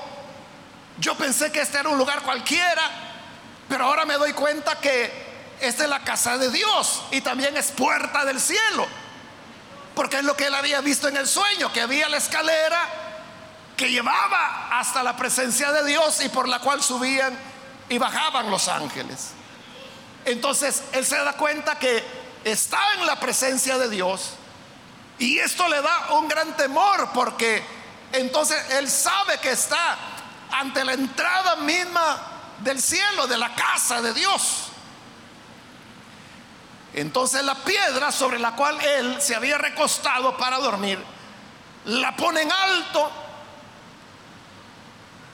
yo 0.99 1.15
pensé 1.15 1.51
que 1.51 1.61
este 1.61 1.77
era 1.77 1.89
un 1.89 1.97
lugar 1.97 2.21
cualquiera, 2.21 2.81
pero 3.67 3.85
ahora 3.85 4.05
me 4.05 4.15
doy 4.15 4.33
cuenta 4.33 4.79
que 4.79 5.29
esta 5.61 5.83
es 5.83 5.89
la 5.89 6.03
casa 6.03 6.37
de 6.37 6.51
Dios 6.51 7.03
y 7.11 7.21
también 7.21 7.55
es 7.57 7.71
puerta 7.71 8.25
del 8.25 8.39
cielo. 8.39 8.87
Porque 9.95 10.17
es 10.17 10.23
lo 10.23 10.35
que 10.35 10.47
él 10.47 10.55
había 10.55 10.81
visto 10.81 11.07
en 11.07 11.17
el 11.17 11.27
sueño, 11.27 11.71
que 11.73 11.81
había 11.81 12.07
la 12.09 12.17
escalera 12.17 12.87
que 13.75 13.89
llevaba 13.89 14.77
hasta 14.77 15.03
la 15.03 15.15
presencia 15.15 15.71
de 15.71 15.85
Dios 15.85 16.21
y 16.21 16.27
por 16.27 16.49
la 16.49 16.59
cual 16.59 16.83
subían 16.83 17.37
y 17.87 17.97
bajaban 17.97 18.51
los 18.51 18.67
ángeles. 18.67 19.31
Entonces 20.25 20.83
él 20.91 21.05
se 21.05 21.17
da 21.17 21.33
cuenta 21.33 21.79
que 21.79 22.03
está 22.43 22.79
en 22.95 23.05
la 23.05 23.19
presencia 23.19 23.77
de 23.77 23.89
Dios 23.89 24.31
y 25.17 25.39
esto 25.39 25.67
le 25.69 25.81
da 25.81 26.13
un 26.13 26.27
gran 26.27 26.55
temor 26.57 27.09
porque 27.13 27.63
entonces 28.11 28.57
él 28.71 28.89
sabe 28.89 29.37
que 29.39 29.51
está 29.51 29.97
ante 30.59 30.83
la 30.83 30.93
entrada 30.93 31.55
misma 31.57 32.17
del 32.59 32.81
cielo, 32.81 33.27
de 33.27 33.37
la 33.37 33.55
casa 33.55 34.01
de 34.01 34.13
Dios. 34.13 34.65
Entonces 36.93 37.43
la 37.45 37.55
piedra 37.55 38.11
sobre 38.11 38.39
la 38.39 38.55
cual 38.55 38.77
él 38.81 39.21
se 39.21 39.35
había 39.35 39.57
recostado 39.57 40.35
para 40.35 40.57
dormir, 40.57 41.01
la 41.85 42.13
pone 42.15 42.41
en 42.41 42.51
alto. 42.51 43.09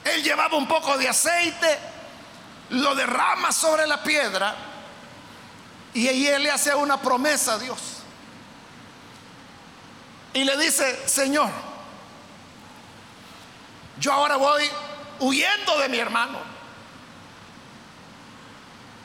Él 0.04 0.24
llevaba 0.24 0.58
un 0.58 0.68
poco 0.68 0.96
de 0.98 1.10
aceite, 1.10 1.80
lo 2.70 2.94
derrama 2.94 3.52
sobre 3.52 3.88
la 3.88 4.04
piedra 4.04 4.56
y 5.96 6.08
ahí 6.08 6.28
él 6.28 6.44
le 6.44 6.52
hace 6.52 6.76
una 6.76 7.02
promesa 7.02 7.54
a 7.54 7.58
Dios. 7.58 7.80
Y 10.34 10.44
le 10.44 10.56
dice, 10.58 11.08
Señor, 11.08 11.50
yo 13.98 14.14
ahora 14.14 14.36
voy 14.36 14.70
huyendo 15.20 15.80
de 15.80 15.90
mi 15.90 16.00
hermano. 16.00 16.40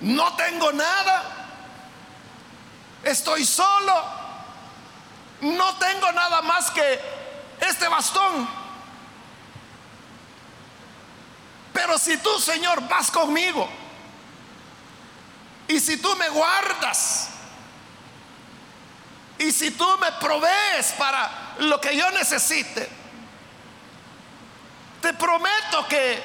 No 0.01 0.35
tengo 0.37 0.73
nada. 0.73 1.23
Estoy 3.03 3.45
solo. 3.45 3.95
No 5.43 5.77
tengo 5.77 6.13
nada 6.13 6.43
más 6.43 6.71
que 6.71 7.01
este 7.61 7.89
bastón. 7.89 8.49
Pero 11.73 11.99
si 11.99 12.17
tú, 12.19 12.39
Señor, 12.39 12.87
vas 12.89 13.11
conmigo 13.11 13.69
y 15.71 15.79
si 15.79 15.99
tú 15.99 16.15
me 16.17 16.29
guardas, 16.31 17.29
y 19.39 19.53
si 19.53 19.71
tú 19.71 19.87
me 19.99 20.11
provees 20.13 20.93
para 20.99 21.55
lo 21.61 21.81
que 21.81 21.97
yo 21.97 22.11
necesite, 22.11 22.89
te 25.01 25.15
prometo 25.15 25.87
que 25.89 26.23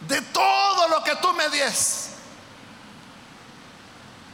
de 0.00 0.20
todo 0.22 0.88
lo 0.88 1.02
que 1.02 1.16
tú 1.16 1.32
me 1.32 1.48
des, 1.48 2.10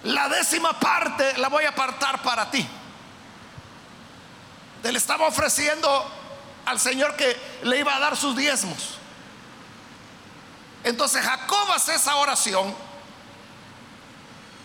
la 0.05 0.29
décima 0.29 0.79
parte 0.79 1.39
la 1.39 1.49
voy 1.49 1.65
a 1.65 1.71
apartar 1.71 2.23
para 2.23 2.51
ti. 2.51 2.67
Le 4.83 4.99
estaba 4.99 5.29
ofreciendo 5.29 6.11
al 6.67 6.79
Señor 6.81 7.17
que 7.17 7.39
le 7.63 7.79
iba 7.79 7.95
a 7.95 8.01
dar 8.01 8.17
sus 8.17 8.37
diezmos. 8.37 8.99
Entonces 10.85 11.25
Jacob 11.25 11.71
hace 11.73 11.95
esa 11.95 12.17
oración 12.17 12.75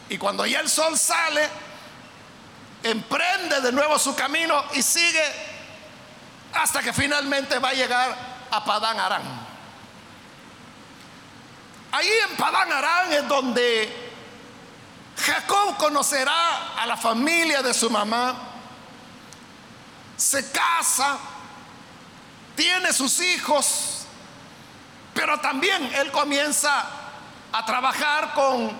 y 0.10 0.18
cuando 0.18 0.46
ya 0.46 0.60
el 0.60 0.70
sol 0.70 0.98
sale, 0.98 1.48
emprende 2.84 3.62
de 3.62 3.72
nuevo 3.72 4.00
su 4.00 4.16
camino 4.16 4.64
y 4.74 4.82
sigue 4.82 5.22
hasta 6.58 6.82
que 6.82 6.94
finalmente 6.94 7.60
va 7.60 7.70
a 7.70 7.74
llegar 7.74 8.16
a 8.50 8.64
Padán 8.66 9.00
Arán. 9.00 9.22
Ahí 11.92 12.10
en 12.30 12.36
Padán 12.36 12.72
Arán 12.72 13.14
es 13.14 13.28
donde 13.28 14.12
Jacob 15.18 15.78
conocerá 15.78 16.74
a 16.76 16.86
la 16.86 16.98
familia 16.98 17.62
de 17.62 17.74
su 17.74 17.90
mamá, 17.90 18.36
se 20.16 20.52
casa, 20.52 21.18
tiene 22.56 22.92
sus 22.92 23.20
hijos, 23.20 24.06
pero 25.14 25.40
también 25.40 25.92
él 25.96 26.12
comienza 26.12 26.86
a 27.52 27.66
trabajar 27.66 28.34
con 28.34 28.78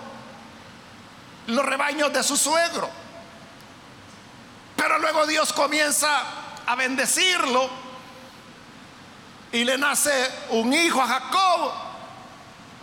los 1.46 1.64
rebaños 1.64 2.12
de 2.12 2.22
su 2.22 2.36
suegro. 2.36 2.90
Pero 4.76 4.98
luego 4.98 5.26
Dios 5.26 5.52
comienza 5.52 6.22
a 6.68 6.74
bendecirlo 6.74 7.70
y 9.52 9.64
le 9.64 9.78
nace 9.78 10.12
un 10.50 10.70
hijo 10.74 11.00
a 11.00 11.06
Jacob, 11.06 11.72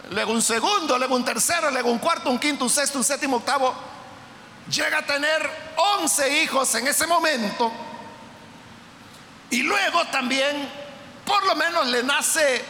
luego 0.10 0.32
un 0.32 0.42
segundo, 0.42 0.98
luego 0.98 1.16
un 1.16 1.24
tercero, 1.24 1.70
luego 1.70 1.92
un 1.92 2.00
cuarto, 2.00 2.32
un 2.32 2.40
quinto, 2.40 2.64
un 2.64 2.70
sexto, 2.72 2.98
un 2.98 3.04
séptimo, 3.04 3.38
octavo. 3.38 3.76
Llega 4.72 4.98
a 4.98 5.06
tener 5.06 5.48
once 6.00 6.42
hijos 6.42 6.74
en 6.74 6.88
ese 6.88 7.06
momento. 7.06 7.72
Y 9.52 9.62
luego 9.62 10.04
también, 10.06 10.68
por 11.24 11.46
lo 11.46 11.56
menos, 11.56 11.86
le 11.86 12.02
nace 12.02 12.66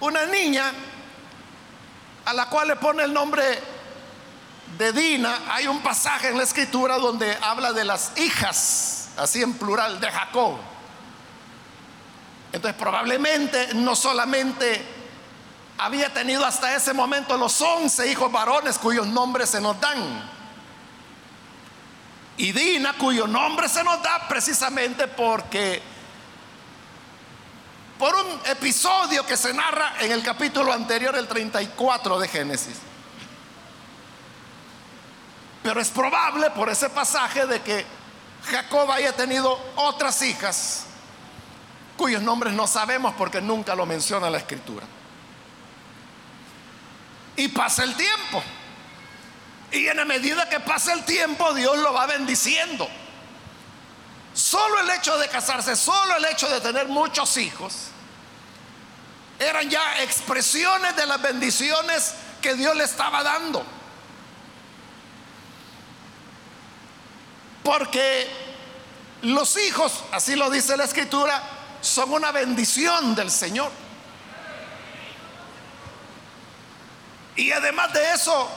una 0.00 0.24
niña 0.24 0.72
a 2.24 2.32
la 2.32 2.46
cual 2.48 2.68
le 2.68 2.76
pone 2.76 3.02
el 3.02 3.12
nombre 3.12 3.75
de 4.78 4.92
Dina, 4.92 5.40
hay 5.48 5.66
un 5.66 5.80
pasaje 5.80 6.28
en 6.28 6.36
la 6.36 6.42
escritura 6.42 6.98
donde 6.98 7.36
habla 7.40 7.72
de 7.72 7.84
las 7.84 8.12
hijas, 8.18 9.08
así 9.16 9.42
en 9.42 9.54
plural, 9.54 10.00
de 10.00 10.10
Jacob. 10.10 10.56
Entonces 12.52 12.78
probablemente 12.80 13.74
no 13.74 13.96
solamente 13.96 14.84
había 15.78 16.12
tenido 16.12 16.44
hasta 16.44 16.74
ese 16.74 16.92
momento 16.92 17.36
los 17.36 17.60
once 17.60 18.10
hijos 18.10 18.30
varones 18.30 18.78
cuyos 18.78 19.06
nombres 19.06 19.50
se 19.50 19.60
nos 19.60 19.80
dan. 19.80 20.30
Y 22.38 22.52
Dina, 22.52 22.92
cuyo 22.94 23.26
nombre 23.26 23.68
se 23.68 23.82
nos 23.82 24.02
da 24.02 24.28
precisamente 24.28 25.08
porque 25.08 25.82
por 27.98 28.14
un 28.14 28.40
episodio 28.46 29.24
que 29.24 29.36
se 29.38 29.54
narra 29.54 29.94
en 30.00 30.12
el 30.12 30.22
capítulo 30.22 30.72
anterior, 30.72 31.16
el 31.16 31.26
34 31.26 32.18
de 32.18 32.28
Génesis. 32.28 32.76
Pero 35.66 35.80
es 35.80 35.88
probable 35.88 36.48
por 36.50 36.70
ese 36.70 36.88
pasaje 36.88 37.44
de 37.44 37.60
que 37.60 37.84
Jacob 38.48 38.88
haya 38.88 39.12
tenido 39.16 39.58
otras 39.74 40.22
hijas 40.22 40.84
cuyos 41.96 42.22
nombres 42.22 42.54
no 42.54 42.68
sabemos 42.68 43.16
porque 43.18 43.40
nunca 43.40 43.74
lo 43.74 43.84
menciona 43.84 44.30
la 44.30 44.38
escritura. 44.38 44.86
Y 47.34 47.48
pasa 47.48 47.82
el 47.82 47.96
tiempo. 47.96 48.44
Y 49.72 49.88
en 49.88 49.96
la 49.96 50.04
medida 50.04 50.48
que 50.48 50.60
pasa 50.60 50.92
el 50.92 51.04
tiempo, 51.04 51.52
Dios 51.52 51.76
lo 51.78 51.92
va 51.92 52.06
bendiciendo. 52.06 52.86
Solo 54.34 54.78
el 54.82 54.90
hecho 54.90 55.18
de 55.18 55.26
casarse, 55.26 55.74
solo 55.74 56.16
el 56.16 56.26
hecho 56.26 56.48
de 56.48 56.60
tener 56.60 56.86
muchos 56.86 57.36
hijos, 57.38 57.88
eran 59.40 59.68
ya 59.68 60.00
expresiones 60.04 60.94
de 60.94 61.06
las 61.06 61.20
bendiciones 61.20 62.14
que 62.40 62.54
Dios 62.54 62.76
le 62.76 62.84
estaba 62.84 63.24
dando. 63.24 63.66
Porque 67.66 68.30
los 69.22 69.56
hijos, 69.56 70.04
así 70.12 70.36
lo 70.36 70.50
dice 70.50 70.76
la 70.76 70.84
escritura, 70.84 71.42
son 71.80 72.12
una 72.12 72.30
bendición 72.30 73.16
del 73.16 73.28
Señor. 73.28 73.72
Y 77.34 77.50
además 77.50 77.92
de 77.92 78.12
eso, 78.12 78.48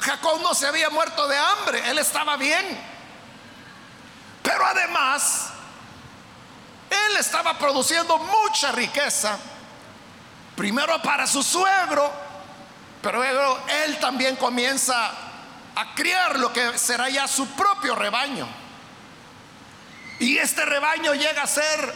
Jacob 0.00 0.40
no 0.42 0.54
se 0.54 0.66
había 0.66 0.90
muerto 0.90 1.28
de 1.28 1.38
hambre, 1.38 1.88
él 1.88 1.98
estaba 1.98 2.36
bien. 2.36 2.66
Pero 4.42 4.66
además, 4.66 5.50
él 6.90 7.16
estaba 7.20 7.56
produciendo 7.56 8.18
mucha 8.18 8.72
riqueza, 8.72 9.38
primero 10.56 11.00
para 11.00 11.28
su 11.28 11.44
suegro, 11.44 12.10
pero 13.02 13.18
luego 13.18 13.60
él 13.84 14.00
también 14.00 14.34
comienza 14.34 15.12
a 15.74 15.94
criar 15.94 16.38
lo 16.38 16.52
que 16.52 16.78
será 16.78 17.08
ya 17.08 17.26
su 17.26 17.46
propio 17.48 17.94
rebaño. 17.94 18.46
Y 20.18 20.38
este 20.38 20.64
rebaño 20.64 21.14
llega 21.14 21.42
a 21.42 21.46
ser 21.46 21.94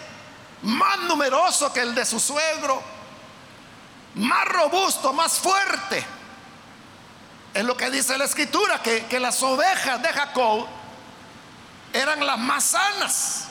más 0.62 0.98
numeroso 1.00 1.72
que 1.72 1.80
el 1.80 1.94
de 1.94 2.04
su 2.04 2.18
suegro, 2.18 2.82
más 4.14 4.44
robusto, 4.46 5.12
más 5.12 5.38
fuerte. 5.38 6.04
Es 7.54 7.64
lo 7.64 7.76
que 7.76 7.90
dice 7.90 8.18
la 8.18 8.24
escritura, 8.24 8.82
que, 8.82 9.06
que 9.06 9.20
las 9.20 9.42
ovejas 9.42 10.02
de 10.02 10.08
Jacob 10.08 10.66
eran 11.92 12.26
las 12.26 12.38
más 12.38 12.64
sanas, 12.64 13.44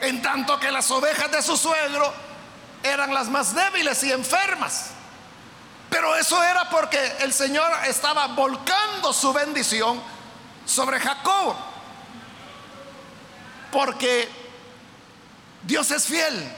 en 0.00 0.20
tanto 0.20 0.58
que 0.58 0.70
las 0.70 0.90
ovejas 0.90 1.30
de 1.30 1.42
su 1.42 1.56
suegro 1.56 2.12
eran 2.82 3.14
las 3.14 3.28
más 3.28 3.54
débiles 3.54 4.02
y 4.04 4.12
enfermas. 4.12 4.95
Pero 5.90 6.16
eso 6.16 6.42
era 6.42 6.68
porque 6.68 6.98
el 7.20 7.32
Señor 7.32 7.70
estaba 7.86 8.26
volcando 8.28 9.12
su 9.12 9.32
bendición 9.32 10.00
sobre 10.64 10.98
Jacob. 11.00 11.54
Porque 13.70 14.28
Dios 15.62 15.90
es 15.90 16.06
fiel. 16.06 16.52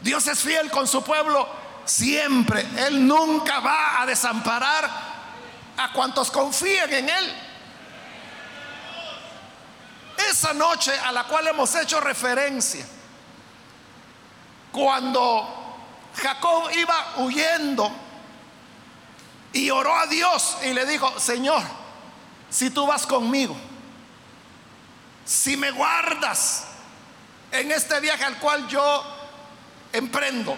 Dios 0.00 0.26
es 0.26 0.40
fiel 0.40 0.70
con 0.70 0.86
su 0.86 1.02
pueblo 1.02 1.48
siempre. 1.84 2.66
Él 2.86 3.06
nunca 3.06 3.60
va 3.60 4.00
a 4.02 4.06
desamparar 4.06 4.88
a 5.76 5.92
cuantos 5.92 6.30
confíen 6.30 6.92
en 6.92 7.08
Él. 7.08 7.34
Esa 10.30 10.52
noche 10.54 10.92
a 10.98 11.12
la 11.12 11.24
cual 11.24 11.46
hemos 11.48 11.74
hecho 11.74 12.00
referencia, 12.00 12.86
cuando 14.72 15.65
Jacob 16.16 16.70
iba 16.74 17.14
huyendo 17.18 17.90
y 19.52 19.70
oró 19.70 19.94
a 19.94 20.06
Dios 20.06 20.56
y 20.64 20.72
le 20.72 20.86
dijo, 20.86 21.18
Señor, 21.18 21.62
si 22.50 22.70
tú 22.70 22.86
vas 22.86 23.06
conmigo, 23.06 23.56
si 25.24 25.56
me 25.56 25.70
guardas 25.70 26.64
en 27.50 27.70
este 27.72 28.00
viaje 28.00 28.24
al 28.24 28.38
cual 28.38 28.66
yo 28.68 29.04
emprendo, 29.92 30.56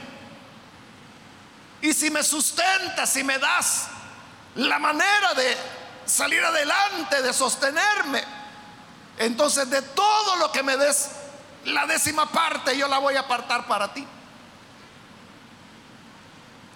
y 1.80 1.92
si 1.92 2.10
me 2.10 2.22
sustentas, 2.22 3.10
si 3.10 3.22
me 3.22 3.38
das 3.38 3.88
la 4.56 4.78
manera 4.78 5.34
de 5.34 5.56
salir 6.04 6.44
adelante, 6.44 7.22
de 7.22 7.32
sostenerme, 7.32 8.24
entonces 9.18 9.68
de 9.70 9.82
todo 9.82 10.36
lo 10.36 10.50
que 10.50 10.62
me 10.62 10.76
des, 10.76 11.10
la 11.64 11.86
décima 11.86 12.26
parte 12.26 12.76
yo 12.76 12.88
la 12.88 12.98
voy 12.98 13.16
a 13.16 13.20
apartar 13.20 13.66
para 13.66 13.92
ti. 13.92 14.06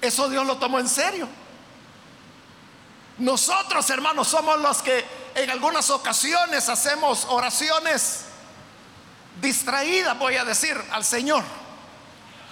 Eso 0.03 0.29
Dios 0.29 0.45
lo 0.45 0.59
tomó 0.59 0.81
en 0.81 0.88
serio. 0.88 1.29
Nosotros, 3.19 3.88
hermanos, 3.88 4.27
somos 4.27 4.61
los 4.61 4.83
que 4.83 5.05
en 5.37 5.49
algunas 5.49 5.88
ocasiones 5.91 6.69
hacemos 6.69 7.25
oraciones 7.29 8.25
distraídas, 9.41 10.19
voy 10.19 10.37
a 10.37 10.45
decir, 10.45 10.77
al 10.91 11.05
Señor. 11.05 11.45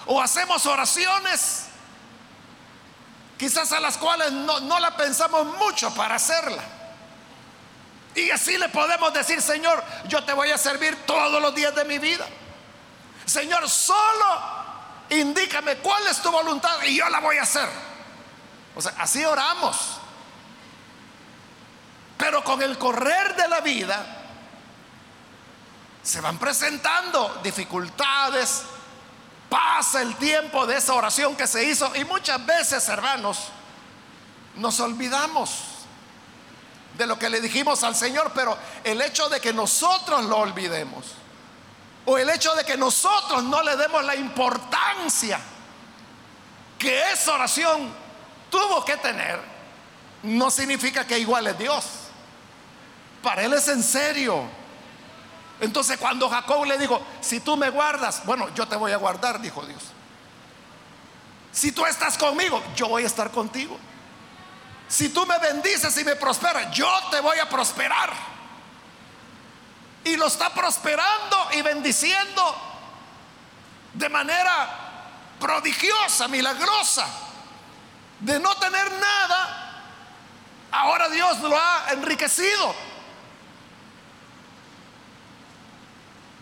O 0.07 0.23
hacemos 0.23 0.65
oraciones 0.67 1.65
quizás 3.37 3.73
a 3.73 3.81
las 3.81 3.99
cuales 3.99 4.31
no, 4.31 4.61
no 4.61 4.79
la 4.79 4.97
pensamos 4.97 5.45
mucho 5.59 5.93
para 5.95 6.15
hacerla. 6.15 6.63
Y 8.15 8.31
así 8.31 8.57
le 8.59 8.69
podemos 8.69 9.13
decir, 9.13 9.43
Señor, 9.43 9.83
yo 10.07 10.23
te 10.23 10.33
voy 10.33 10.51
a 10.51 10.59
servir 10.59 10.97
todos 11.05 11.43
los 11.43 11.53
días 11.53 11.75
de 11.75 11.85
mi 11.85 11.99
vida. 11.99 12.27
Señor, 13.25 13.69
solo 13.69 14.60
indícame 15.11 15.77
cuál 15.79 16.07
es 16.07 16.23
tu 16.23 16.31
voluntad 16.31 16.83
y 16.85 16.97
yo 16.97 17.09
la 17.09 17.21
voy 17.21 17.37
a 17.37 17.43
hacer. 17.43 17.69
O 18.75 18.81
sea, 18.81 18.95
así 18.99 19.25
oramos. 19.25 19.99
Pero 22.17 22.45
con 22.45 22.63
el 22.63 22.79
correr 22.79 23.35
de 23.35 23.49
la 23.49 23.61
vida 23.61 24.19
se 26.03 26.21
van 26.21 26.39
presentando 26.39 27.41
dificultades, 27.43 28.63
pasa 29.49 30.03
el 30.03 30.17
tiempo 30.17 30.67
de 30.67 30.77
esa 30.77 30.95
oración 30.95 31.35
que 31.37 31.47
se 31.47 31.65
hizo 31.65 31.95
y 31.97 32.05
muchas 32.05 32.45
veces, 32.45 32.89
hermanos, 32.89 33.49
nos 34.57 34.79
olvidamos 34.81 35.51
de 36.97 37.07
lo 37.07 37.19
que 37.19 37.31
le 37.31 37.41
dijimos 37.41 37.83
al 37.83 37.97
Señor, 37.97 38.33
pero 38.35 38.57
el 38.85 39.01
hecho 39.01 39.29
de 39.29 39.41
que 39.41 39.53
nosotros 39.53 40.25
lo 40.27 40.39
olvidemos 40.39 41.07
o 42.07 42.19
el 42.19 42.31
hecho 42.31 42.55
de 42.55 42.65
que 42.65 42.77
nosotros 42.77 43.45
no 43.45 43.63
le 43.63 43.77
demos 43.77 44.05
la 44.05 44.17
importancia 44.17 45.41
que 46.79 47.11
esa 47.13 47.35
oración 47.35 47.93
tuvo 48.51 48.85
que 48.85 48.97
tener, 48.97 49.39
no 50.23 50.51
significa 50.51 51.07
que 51.07 51.19
igual 51.19 51.47
es 51.47 51.59
Dios. 51.59 51.85
Para 53.23 53.43
Él 53.43 53.53
es 53.53 53.69
en 53.69 53.83
serio. 53.83 54.45
Entonces 55.61 55.99
cuando 55.99 56.29
Jacob 56.31 56.65
le 56.65 56.79
dijo, 56.79 57.03
si 57.21 57.41
tú 57.41 57.57
me 57.57 57.69
guardas, 57.69 58.25
bueno, 58.25 58.49
yo 58.55 58.67
te 58.67 58.77
voy 58.77 58.93
a 58.93 58.97
guardar, 58.97 59.41
dijo 59.41 59.65
Dios. 59.67 59.83
Si 61.53 61.73
tú 61.73 61.85
estás 61.85 62.17
conmigo, 62.17 62.63
yo 62.75 62.89
voy 62.89 63.03
a 63.03 63.07
estar 63.07 63.31
contigo. 63.31 63.77
Si 64.89 65.11
tú 65.11 65.27
me 65.27 65.39
bendices 65.39 65.97
y 65.99 66.05
me 66.05 66.17
prosperas, 66.17 66.75
yo 66.75 66.91
te 67.11 67.21
voy 67.21 67.39
a 67.39 67.49
prosperar. 67.49 68.11
Y 70.05 70.17
lo 70.17 70.27
está 70.27 70.51
prosperando 70.55 71.49
y 71.53 71.63
bendiciendo 71.63 72.57
de 73.95 74.09
manera 74.09 74.69
prodigiosa, 75.39 76.29
milagrosa. 76.29 77.07
De 78.21 78.39
no 78.39 78.55
tener 78.57 78.93
nada, 78.93 79.83
ahora 80.71 81.09
Dios 81.09 81.41
lo 81.41 81.57
ha 81.59 81.87
enriquecido. 81.93 82.75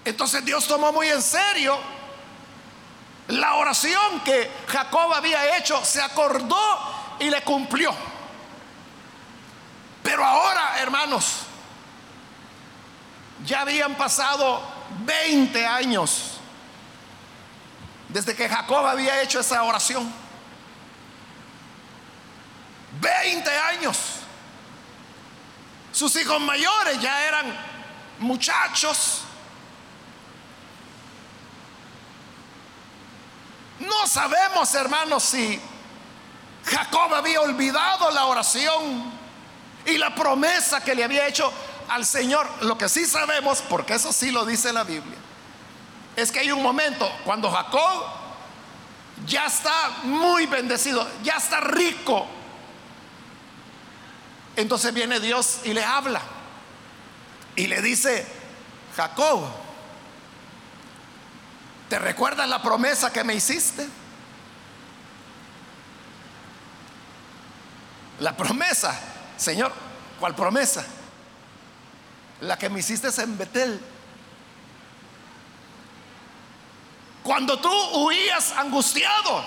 Entonces 0.05 0.45
Dios 0.45 0.67
tomó 0.67 0.93
muy 0.93 1.09
en 1.09 1.23
serio 1.23 1.79
la 3.29 3.55
oración 3.57 4.21
que 4.21 4.51
Jacob 4.67 5.13
había 5.13 5.59
hecho, 5.59 5.85
se 5.85 6.01
acordó 6.01 7.17
y 7.21 7.29
le 7.29 7.43
cumplió. 7.43 7.95
Pero 10.03 10.25
ahora, 10.25 10.81
hermanos, 10.81 11.48
ya 13.45 13.61
habían 13.63 13.95
pasado 13.97 14.63
20 15.05 15.67
años 15.67 16.39
desde 18.09 18.35
que 18.35 18.49
Jacob 18.49 18.87
había 18.87 19.21
hecho 19.23 19.41
esa 19.41 19.63
oración. 19.63 20.11
20 23.01 23.51
años. 23.51 23.99
Sus 25.93 26.15
hijos 26.17 26.41
mayores 26.41 27.01
ya 27.01 27.23
eran 27.23 27.55
muchachos. 28.19 29.23
No 33.81 34.07
sabemos, 34.07 34.75
hermanos, 34.75 35.23
si 35.23 35.61
Jacob 36.65 37.15
había 37.15 37.41
olvidado 37.41 38.11
la 38.11 38.27
oración 38.27 39.13
y 39.85 39.97
la 39.97 40.15
promesa 40.15 40.83
que 40.83 40.95
le 40.95 41.05
había 41.05 41.27
hecho 41.27 41.53
al 41.89 42.05
Señor. 42.05 42.49
Lo 42.63 42.77
que 42.79 42.89
sí 42.89 43.07
sabemos, 43.07 43.63
porque 43.69 43.95
eso 43.95 44.13
sí 44.13 44.31
lo 44.31 44.45
dice 44.45 44.73
la 44.73 44.85
Biblia, 44.85 45.17
es 46.17 46.33
que 46.33 46.41
hay 46.41 46.53
un 46.53 46.63
momento 46.63 47.11
cuando 47.25 47.51
Jacob 47.51 48.05
ya 49.27 49.47
está 49.47 49.91
muy 50.05 50.47
bendecido, 50.47 51.07
ya 51.23 51.35
está 51.35 51.61
rico. 51.61 52.27
Entonces 54.57 54.93
viene 54.93 55.21
Dios 55.21 55.61
y 55.65 55.73
le 55.73 55.85
habla 55.85 56.21
y 57.55 57.67
le 57.67 57.81
dice, 57.81 58.27
Jacob, 58.97 59.45
¿te 61.89 61.99
recuerdas 61.99 62.49
la 62.49 62.61
promesa 62.61 63.13
que 63.13 63.23
me 63.23 63.35
hiciste? 63.35 63.89
La 68.21 68.37
promesa 68.37 68.99
Señor, 69.39 69.73
¿cuál 70.19 70.35
promesa? 70.35 70.85
La 72.41 72.57
que 72.57 72.69
me 72.69 72.81
hiciste 72.81 73.09
en 73.21 73.37
Betel. 73.37 73.81
Cuando 77.23 77.59
tú 77.61 77.71
huías 77.71 78.53
angustiado, 78.53 79.45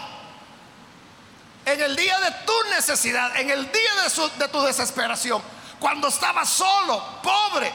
en 1.66 1.82
el 1.82 1.96
día 1.96 2.20
de 2.20 2.32
tu 2.46 2.54
necesidad, 2.76 3.36
en 3.38 3.50
el 3.50 3.72
día 3.72 4.30
de, 4.38 4.48
tu 4.50 4.62
desesperación, 4.62 5.42
cuando 5.80 6.08
estabas 6.08 6.50
solo, 6.50 7.04
pobre, 7.24 7.72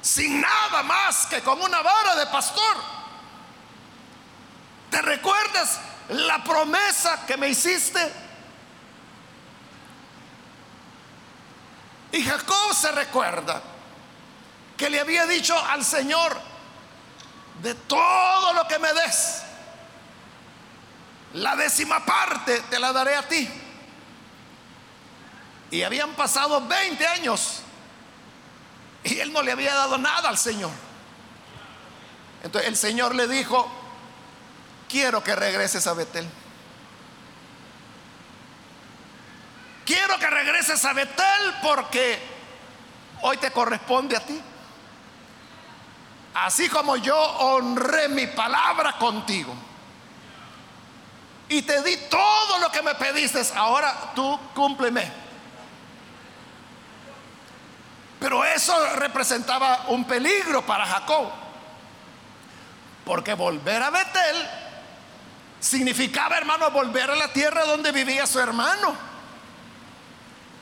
sin 0.00 0.40
nada 0.40 0.82
más 0.82 1.26
que 1.26 1.40
con 1.42 1.60
una 1.60 1.82
vara 1.82 2.14
de 2.16 2.26
pastor, 2.26 2.76
¿te 4.90 5.02
recuerdas 5.02 5.80
la 6.10 6.44
promesa 6.44 7.24
que 7.26 7.36
me 7.36 7.48
hiciste? 7.48 8.12
Y 12.12 12.22
Jacob 12.22 12.74
se 12.74 12.92
recuerda 12.92 13.60
que 14.76 14.90
le 14.90 15.00
había 15.00 15.26
dicho 15.26 15.58
al 15.58 15.84
Señor, 15.84 16.36
de 17.62 17.74
todo 17.74 18.52
lo 18.52 18.66
que 18.68 18.78
me 18.78 18.92
des, 18.92 19.42
la 21.34 21.56
décima 21.56 22.04
parte 22.04 22.60
te 22.70 22.78
la 22.78 22.92
daré 22.92 23.16
a 23.16 23.26
ti. 23.26 23.48
Y 25.70 25.82
habían 25.82 26.14
pasado 26.14 26.66
20 26.66 27.06
años 27.06 27.60
y 29.02 29.18
él 29.18 29.32
no 29.32 29.42
le 29.42 29.52
había 29.52 29.74
dado 29.74 29.98
nada 29.98 30.28
al 30.28 30.38
Señor. 30.38 30.70
Entonces 32.42 32.68
el 32.68 32.76
Señor 32.76 33.14
le 33.14 33.26
dijo, 33.26 33.68
quiero 34.88 35.24
que 35.24 35.34
regreses 35.34 35.86
a 35.86 35.94
Betel. 35.94 36.28
quiero 39.86 40.18
que 40.18 40.28
regreses 40.28 40.84
a 40.84 40.92
Betel 40.92 41.54
porque 41.62 42.18
hoy 43.22 43.38
te 43.38 43.50
corresponde 43.52 44.16
a 44.16 44.20
ti. 44.20 44.38
Así 46.44 46.68
como 46.68 46.96
yo 46.96 47.16
honré 47.16 48.08
mi 48.08 48.26
palabra 48.26 48.98
contigo. 48.98 49.54
Y 51.48 51.62
te 51.62 51.82
di 51.82 51.96
todo 52.10 52.58
lo 52.58 52.70
que 52.70 52.82
me 52.82 52.94
pediste, 52.94 53.40
ahora 53.54 54.12
tú 54.14 54.38
cúmpleme. 54.54 55.10
Pero 58.20 58.44
eso 58.44 58.74
representaba 58.96 59.86
un 59.88 60.04
peligro 60.04 60.64
para 60.66 60.84
Jacob, 60.84 61.30
porque 63.06 63.32
volver 63.32 63.82
a 63.82 63.90
Betel 63.90 64.48
significaba, 65.58 66.36
hermano, 66.36 66.70
volver 66.70 67.10
a 67.10 67.16
la 67.16 67.32
tierra 67.32 67.64
donde 67.64 67.92
vivía 67.92 68.26
su 68.26 68.40
hermano 68.40 69.15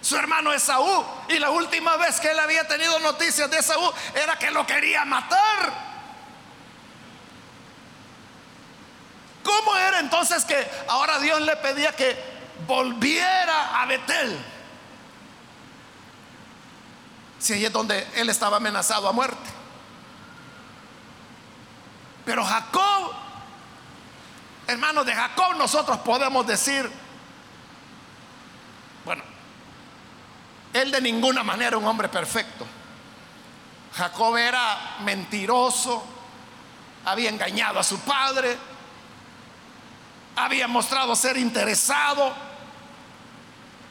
su 0.04 0.16
hermano 0.16 0.52
Esaú. 0.52 1.04
Y 1.28 1.38
la 1.38 1.50
última 1.50 1.96
vez 1.96 2.20
que 2.20 2.30
él 2.30 2.38
había 2.38 2.68
tenido 2.68 2.98
noticias 3.00 3.50
de 3.50 3.58
Esaú 3.58 3.90
era 4.14 4.38
que 4.38 4.50
lo 4.50 4.66
quería 4.66 5.04
matar. 5.06 5.94
¿Cómo 9.42 9.76
era 9.76 10.00
entonces 10.00 10.44
que 10.44 10.70
ahora 10.88 11.18
Dios 11.18 11.40
le 11.40 11.56
pedía 11.56 11.96
que 11.96 12.16
volviera 12.66 13.80
a 13.80 13.86
Betel? 13.86 14.38
Si 17.38 17.54
ahí 17.54 17.64
es 17.64 17.72
donde 17.72 18.06
él 18.14 18.28
estaba 18.28 18.58
amenazado 18.58 19.08
a 19.08 19.12
muerte. 19.12 19.50
Pero 22.26 22.44
Jacob, 22.44 23.12
hermanos 24.66 25.06
de 25.06 25.14
Jacob, 25.14 25.56
nosotros 25.56 25.98
podemos 25.98 26.46
decir, 26.46 26.90
bueno, 29.04 29.33
él 30.74 30.90
de 30.90 31.00
ninguna 31.00 31.42
manera 31.44 31.78
un 31.78 31.86
hombre 31.86 32.08
perfecto. 32.08 32.66
Jacob 33.94 34.36
era 34.36 34.96
mentiroso, 35.02 36.04
había 37.04 37.30
engañado 37.30 37.78
a 37.78 37.84
su 37.84 38.00
padre, 38.00 38.58
había 40.34 40.66
mostrado 40.66 41.14
ser 41.14 41.36
interesado, 41.36 42.34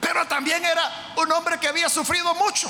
pero 0.01 0.27
también 0.27 0.63
era 0.65 1.13
un 1.15 1.31
hombre 1.31 1.57
que 1.57 1.69
había 1.69 1.87
sufrido 1.87 2.35
mucho. 2.35 2.69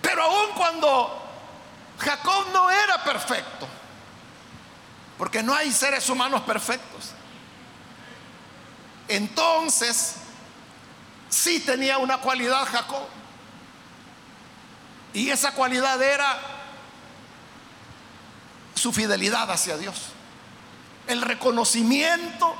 Pero 0.00 0.22
aun 0.22 0.52
cuando 0.56 1.22
Jacob 1.98 2.46
no 2.54 2.70
era 2.70 3.04
perfecto, 3.04 3.68
porque 5.18 5.42
no 5.42 5.54
hay 5.54 5.70
seres 5.70 6.08
humanos 6.08 6.40
perfectos, 6.42 7.10
entonces 9.06 10.14
sí 11.28 11.60
tenía 11.60 11.98
una 11.98 12.18
cualidad 12.18 12.64
Jacob. 12.64 13.06
Y 15.12 15.30
esa 15.30 15.52
cualidad 15.52 16.00
era 16.02 16.38
su 18.74 18.92
fidelidad 18.92 19.50
hacia 19.50 19.76
Dios. 19.76 19.96
El 21.06 21.22
reconocimiento 21.22 22.54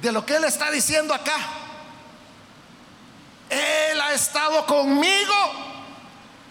de 0.00 0.12
lo 0.12 0.24
que 0.24 0.36
Él 0.36 0.44
está 0.44 0.70
diciendo 0.70 1.12
acá. 1.12 1.36
Él 3.50 4.00
ha 4.00 4.12
estado 4.12 4.64
conmigo 4.64 5.34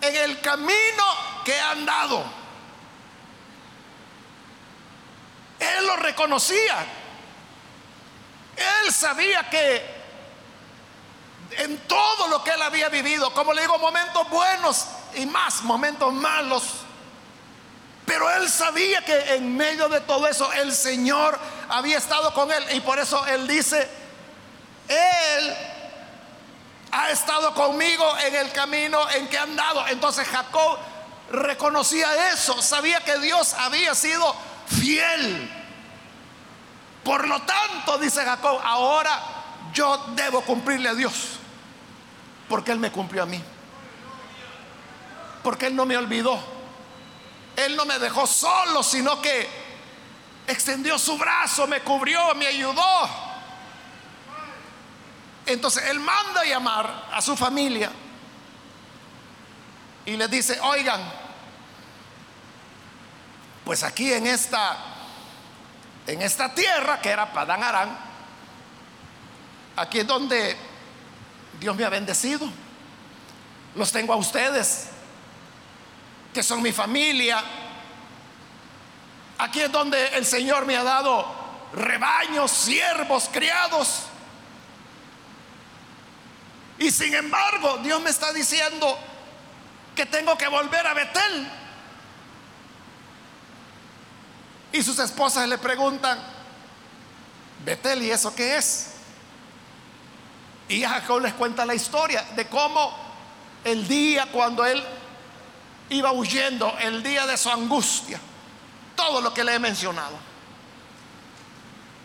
en 0.01 0.15
el 0.15 0.41
camino 0.41 1.03
que 1.45 1.55
he 1.55 1.59
andado. 1.59 2.23
Él 5.59 5.87
lo 5.87 5.95
reconocía. 5.95 6.85
Él 8.55 8.93
sabía 8.93 9.49
que 9.49 9.98
en 11.51 11.77
todo 11.87 12.27
lo 12.27 12.43
que 12.43 12.51
él 12.51 12.61
había 12.61 12.89
vivido, 12.89 13.33
como 13.33 13.53
le 13.53 13.61
digo, 13.61 13.77
momentos 13.79 14.29
buenos 14.29 14.85
y 15.15 15.25
más 15.25 15.61
momentos 15.63 16.13
malos. 16.13 16.63
Pero 18.05 18.29
él 18.31 18.49
sabía 18.49 19.03
que 19.03 19.35
en 19.35 19.55
medio 19.55 19.87
de 19.87 20.01
todo 20.01 20.27
eso 20.27 20.51
el 20.53 20.73
Señor 20.73 21.39
había 21.69 21.97
estado 21.97 22.33
con 22.33 22.51
él. 22.51 22.63
Y 22.73 22.81
por 22.81 22.97
eso 22.97 23.23
él 23.27 23.47
dice, 23.47 23.87
él 24.87 25.57
ha 26.91 27.11
estado 27.11 27.53
conmigo 27.53 28.17
en 28.17 28.35
el 28.35 28.51
camino 28.51 29.09
en 29.11 29.27
que 29.27 29.35
he 29.35 29.39
andado. 29.39 29.87
Entonces 29.87 30.27
Jacob 30.27 30.79
reconocía 31.31 32.31
eso, 32.31 32.61
sabía 32.61 33.01
que 33.01 33.19
Dios 33.19 33.53
había 33.53 33.93
sido 33.93 34.35
fiel. 34.67 35.55
Por 37.03 37.27
lo 37.27 37.41
tanto, 37.43 37.97
dice 37.99 38.23
Jacob, 38.25 38.59
ahora 38.63 39.21
yo 39.71 40.05
debo 40.15 40.41
cumplirle 40.41 40.89
a 40.89 40.93
Dios 40.95 41.38
porque 42.49 42.71
Él 42.71 42.79
me 42.79 42.91
cumplió 42.91 43.23
a 43.23 43.25
mí. 43.27 43.41
Porque 45.43 45.67
Él 45.67 45.75
no 45.75 45.85
me 45.85 45.95
olvidó. 45.95 46.37
Él 47.55 47.75
no 47.75 47.85
me 47.85 47.99
dejó 47.99 48.25
solo, 48.25 48.83
sino 48.83 49.21
que 49.21 49.47
extendió 50.47 50.97
su 50.97 51.17
brazo, 51.17 51.67
me 51.67 51.81
cubrió, 51.81 52.33
me 52.35 52.47
ayudó. 52.47 53.09
Entonces 55.45 55.83
Él 55.85 55.99
manda 55.99 56.41
a 56.41 56.45
llamar 56.45 57.07
a 57.13 57.21
su 57.21 57.37
familia 57.37 57.91
y 60.05 60.17
le 60.17 60.27
dice, 60.27 60.59
oigan, 60.61 61.01
pues 63.63 63.83
aquí 63.83 64.11
en 64.11 64.25
esta, 64.25 64.77
en 66.07 66.21
esta 66.21 66.53
tierra 66.53 66.99
que 66.99 67.09
era 67.09 67.31
Padán 67.31 67.63
Arán, 67.63 67.97
aquí 69.75 69.99
es 69.99 70.07
donde 70.07 70.68
Dios 71.59 71.75
me 71.75 71.83
ha 71.83 71.89
bendecido. 71.89 72.49
Los 73.75 73.91
tengo 73.91 74.13
a 74.13 74.17
ustedes, 74.17 74.87
que 76.33 76.41
son 76.41 76.61
mi 76.61 76.71
familia. 76.71 77.43
Aquí 79.37 79.61
es 79.61 79.71
donde 79.71 80.07
el 80.09 80.25
Señor 80.25 80.65
me 80.65 80.75
ha 80.75 80.83
dado 80.83 81.25
rebaños, 81.73 82.51
siervos, 82.51 83.29
criados. 83.31 84.03
Y 86.77 86.91
sin 86.91 87.13
embargo, 87.13 87.77
Dios 87.79 88.01
me 88.01 88.09
está 88.09 88.31
diciendo 88.31 88.97
que 89.95 90.05
tengo 90.05 90.37
que 90.37 90.47
volver 90.47 90.87
a 90.87 90.93
Betel. 90.93 91.51
Y 94.71 94.83
sus 94.83 94.97
esposas 94.99 95.47
le 95.47 95.57
preguntan, 95.57 96.19
Betel, 97.65 98.03
¿y 98.03 98.11
eso 98.11 98.33
qué 98.33 98.57
es? 98.57 98.98
Y 100.69 100.83
Jacob 100.83 101.19
les 101.19 101.33
cuenta 101.33 101.65
la 101.65 101.73
historia 101.73 102.23
de 102.35 102.47
cómo 102.47 102.95
el 103.63 103.87
día 103.87 104.27
cuando 104.31 104.65
él 104.65 104.81
iba 105.89 106.11
huyendo, 106.11 106.77
el 106.79 107.01
día 107.01 107.25
de 107.25 107.35
su 107.37 107.49
angustia, 107.49 108.19
todo 108.95 109.19
lo 109.19 109.33
que 109.33 109.43
le 109.43 109.55
he 109.55 109.59
mencionado. 109.59 110.15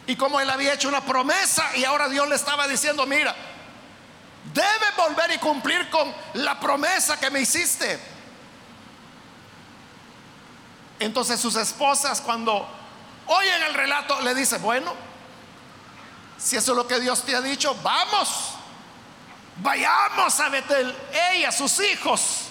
Y 0.07 0.17
cómo 0.17 0.41
él 0.41 0.49
había 0.49 0.75
hecho 0.75 0.89
una 0.89 1.03
promesa 1.03 1.77
y 1.77 1.85
ahora 1.85 2.09
Dios 2.09 2.27
le 2.29 2.35
estaba 2.35 2.67
diciendo, 2.67 3.07
mira, 3.07 3.35
debes 4.53 4.97
volver 4.97 5.33
y 5.33 5.39
cumplir 5.39 5.89
con 5.91 6.13
la 6.35 6.59
promesa 6.59 7.21
que 7.21 7.31
me 7.31 7.41
hiciste. 7.41 7.99
Entonces 10.99 11.39
sus 11.39 11.57
esposas 11.57 12.23
cuando 12.23 12.67
oyen 13.27 13.63
el 13.63 13.75
relato 13.75 14.21
le 14.23 14.35
dicen, 14.35 14.63
bueno, 14.63 14.93
si 16.39 16.57
eso 16.57 16.73
es 16.73 16.77
lo 16.77 16.87
que 16.87 17.01
Dios 17.01 17.23
te 17.23 17.35
ha 17.35 17.41
dicho, 17.41 17.75
vamos. 17.83 18.54
Vayamos 19.57 20.41
a 20.41 20.49
Betel. 20.49 20.95
Ella, 21.33 21.53
sus 21.53 21.79
hijos, 21.81 22.47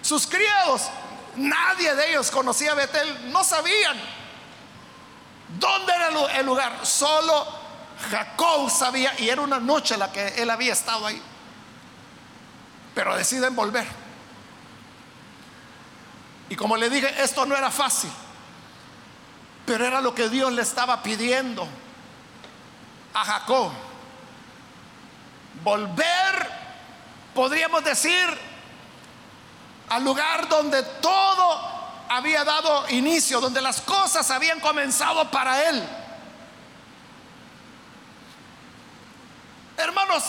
sus 0.00 0.26
criados. 0.26 0.88
Nadie 1.36 1.94
de 1.94 2.10
ellos 2.10 2.30
conocía 2.30 2.74
Betel. 2.74 3.32
No 3.32 3.42
sabían 3.42 3.98
dónde 5.58 5.92
era 5.92 6.08
el 6.38 6.46
lugar. 6.46 6.84
Solo 6.84 7.46
Jacob 8.10 8.70
sabía. 8.70 9.18
Y 9.18 9.28
era 9.28 9.40
una 9.40 9.58
noche 9.58 9.96
la 9.96 10.12
que 10.12 10.28
él 10.42 10.50
había 10.50 10.72
estado 10.72 11.06
ahí. 11.06 11.20
Pero 12.94 13.16
deciden 13.16 13.56
volver. 13.56 13.86
Y 16.50 16.56
como 16.56 16.76
le 16.76 16.90
dije, 16.90 17.22
esto 17.22 17.46
no 17.46 17.56
era 17.56 17.70
fácil. 17.70 18.10
Pero 19.64 19.86
era 19.86 20.02
lo 20.02 20.14
que 20.14 20.28
Dios 20.28 20.52
le 20.52 20.60
estaba 20.60 21.02
pidiendo 21.02 21.66
a 23.14 23.24
Jacob 23.24 23.72
volver, 25.62 26.50
podríamos 27.34 27.84
decir, 27.84 28.26
al 29.88 30.04
lugar 30.04 30.48
donde 30.48 30.82
todo 30.82 31.72
había 32.08 32.44
dado 32.44 32.88
inicio, 32.90 33.40
donde 33.40 33.60
las 33.60 33.80
cosas 33.80 34.30
habían 34.30 34.60
comenzado 34.60 35.30
para 35.30 35.68
él. 35.68 35.82
Hermanos, 39.76 40.24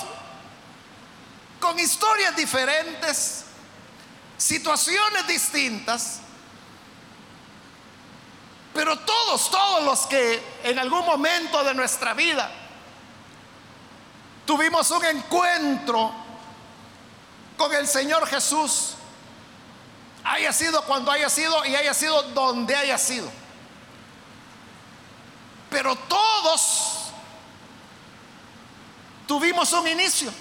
con 1.60 1.78
historias 1.80 2.36
diferentes, 2.36 3.46
situaciones 4.38 5.28
distintas, 5.28 6.20
pero 8.74 8.98
todos, 9.00 9.52
todos 9.52 9.84
los 9.84 10.08
que 10.08 10.44
en 10.64 10.80
algún 10.80 11.06
momento 11.06 11.64
de 11.64 11.74
nuestra 11.74 12.14
vida 12.14 12.52
tuvimos 14.46 14.90
un 14.92 15.06
encuentro 15.06 16.12
con 17.58 17.74
el 17.74 17.88
Señor 17.88 18.28
Jesús, 18.28 18.96
haya 20.24 20.52
sido 20.54 20.82
cuando 20.84 21.12
haya 21.12 21.30
sido 21.30 21.66
y 21.66 21.76
haya 21.76 21.94
sido 21.94 22.24
donde 22.24 22.76
haya 22.76 22.98
sido. 22.98 23.30
Pero 25.70 25.96
todos 25.96 27.12
tuvimos 29.28 29.72
un 29.74 29.88
inicio. 29.88 30.32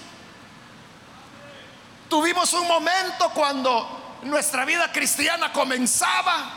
Tuvimos 2.09 2.53
un 2.53 2.67
momento 2.67 3.29
cuando 3.33 4.19
nuestra 4.23 4.65
vida 4.65 4.91
cristiana 4.91 5.51
comenzaba. 5.51 6.51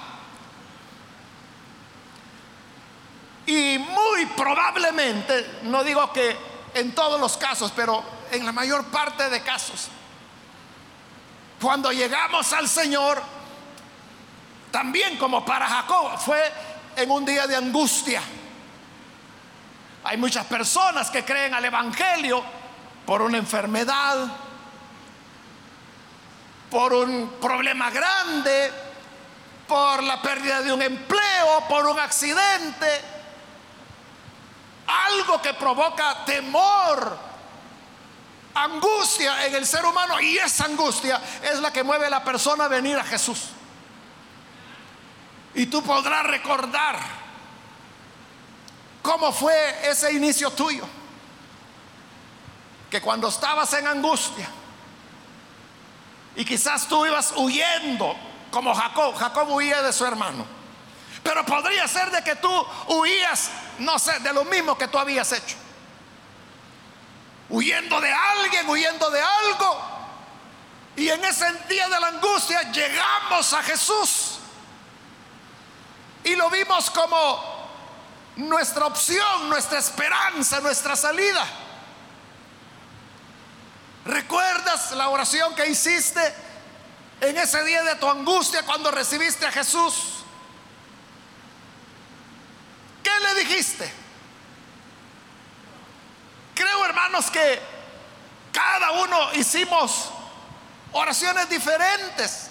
Y 3.47 3.79
muy 3.79 4.27
probablemente, 4.37 5.61
no 5.63 5.83
digo 5.85 6.13
que 6.13 6.56
en 6.77 6.95
todos 6.95 7.19
los 7.19 7.39
casos, 7.39 7.73
pero 7.75 8.05
en 8.31 8.45
la 8.45 8.53
mayor 8.53 8.85
parte 8.87 9.31
de 9.31 9.41
casos, 9.41 9.89
cuando 11.61 11.91
llegamos 11.91 12.53
al 12.53 12.69
Señor, 12.69 13.23
también 14.71 15.17
como 15.17 15.43
para 15.43 15.67
Jacob, 15.67 16.19
fue 16.19 16.39
en 16.97 17.11
un 17.11 17.25
día 17.25 17.47
de 17.47 17.57
angustia. 17.57 18.21
Hay 20.05 20.19
muchas 20.19 20.45
personas 20.45 21.11
que 21.11 21.25
creen 21.25 21.55
al 21.55 21.65
Evangelio 21.65 22.45
por 23.07 23.23
una 23.23 23.39
enfermedad, 23.39 24.27
por 26.71 26.93
un 26.93 27.37
problema 27.41 27.89
grande, 27.91 28.71
por 29.67 30.03
la 30.03 30.21
pérdida 30.21 30.61
de 30.61 30.75
un 30.75 30.83
empleo, 30.83 31.65
por 31.71 31.87
un 31.87 31.99
accidente 31.99 33.16
algo 34.87 35.41
que 35.43 35.55
provoca 35.55 36.25
temor, 36.25 37.19
angustia 38.55 39.47
en 39.47 39.55
el 39.55 39.67
ser 39.67 39.85
humano 39.85 40.21
y 40.21 40.39
esa 40.39 40.65
angustia 40.65 41.21
es 41.43 41.59
la 41.61 41.73
que 41.73 41.83
mueve 41.83 42.07
a 42.07 42.11
la 42.11 42.25
persona 42.25 42.65
a 42.65 42.69
venir 42.69 42.97
a 42.99 43.05
Jesús. 43.05 43.51
Y 45.55 45.67
tú 45.67 45.83
podrás 45.83 46.25
recordar 46.25 46.99
cómo 49.03 49.33
fue 49.33 49.89
ese 49.89 50.13
inicio 50.13 50.51
tuyo. 50.51 50.85
Que 52.91 53.01
cuando 53.01 53.29
estabas 53.29 53.73
en 53.73 53.87
angustia 53.87 54.49
y 56.37 56.45
quizás 56.45 56.87
tú 56.87 57.05
ibas 57.07 57.33
huyendo 57.37 58.15
como 58.51 58.75
Jacob, 58.75 59.15
Jacob 59.17 59.51
huía 59.51 59.83
de 59.83 59.93
su 59.93 60.05
hermano. 60.05 60.56
Pero 61.27 61.45
podría 61.45 61.89
ser 61.89 62.09
de 62.13 62.23
que 62.23 62.37
tú 62.37 62.67
huías 62.87 63.51
no 63.79 63.99
sé, 63.99 64.19
de 64.21 64.33
lo 64.33 64.45
mismo 64.45 64.79
que 64.79 64.87
tú 64.87 64.97
habías 64.97 65.31
hecho. 65.33 65.57
Huyendo 67.49 68.01
de 68.01 68.13
alguien, 68.13 68.69
huyendo 68.69 69.11
de 69.11 69.21
algo. 69.21 69.97
Y 70.97 71.09
en 71.09 71.25
ese 71.25 71.53
día 71.69 71.89
de 71.89 72.01
la 72.01 72.09
angustia 72.09 72.71
llegamos 72.71 73.53
a 73.53 73.63
Jesús. 73.63 74.39
Y 76.25 76.35
lo 76.37 76.49
vimos 76.51 76.91
como 76.91 77.69
nuestra 78.37 78.87
opción, 78.87 79.49
nuestra 79.49 79.79
esperanza, 79.79 80.61
nuestra 80.61 80.95
salida. 80.97 81.45
¿Recuerdas 84.05 84.93
la 84.93 85.09
oración 85.09 85.55
que 85.57 85.67
hiciste 85.67 86.35
en 87.21 87.37
ese 87.37 87.63
día 87.65 87.83
de 87.83 87.97
tu 87.97 88.09
angustia 88.09 88.63
cuando 88.65 88.91
recibiste 88.91 89.45
a 89.47 89.53
Jesús? 89.53 90.17
¿Qué 93.06 93.06
le 93.21 93.45
dijiste? 93.45 93.93
Creo, 96.55 96.85
hermanos, 96.85 97.31
que 97.31 97.61
cada 98.53 98.93
uno 98.93 99.35
hicimos 99.35 100.11
oraciones 100.93 101.49
diferentes. 101.49 102.51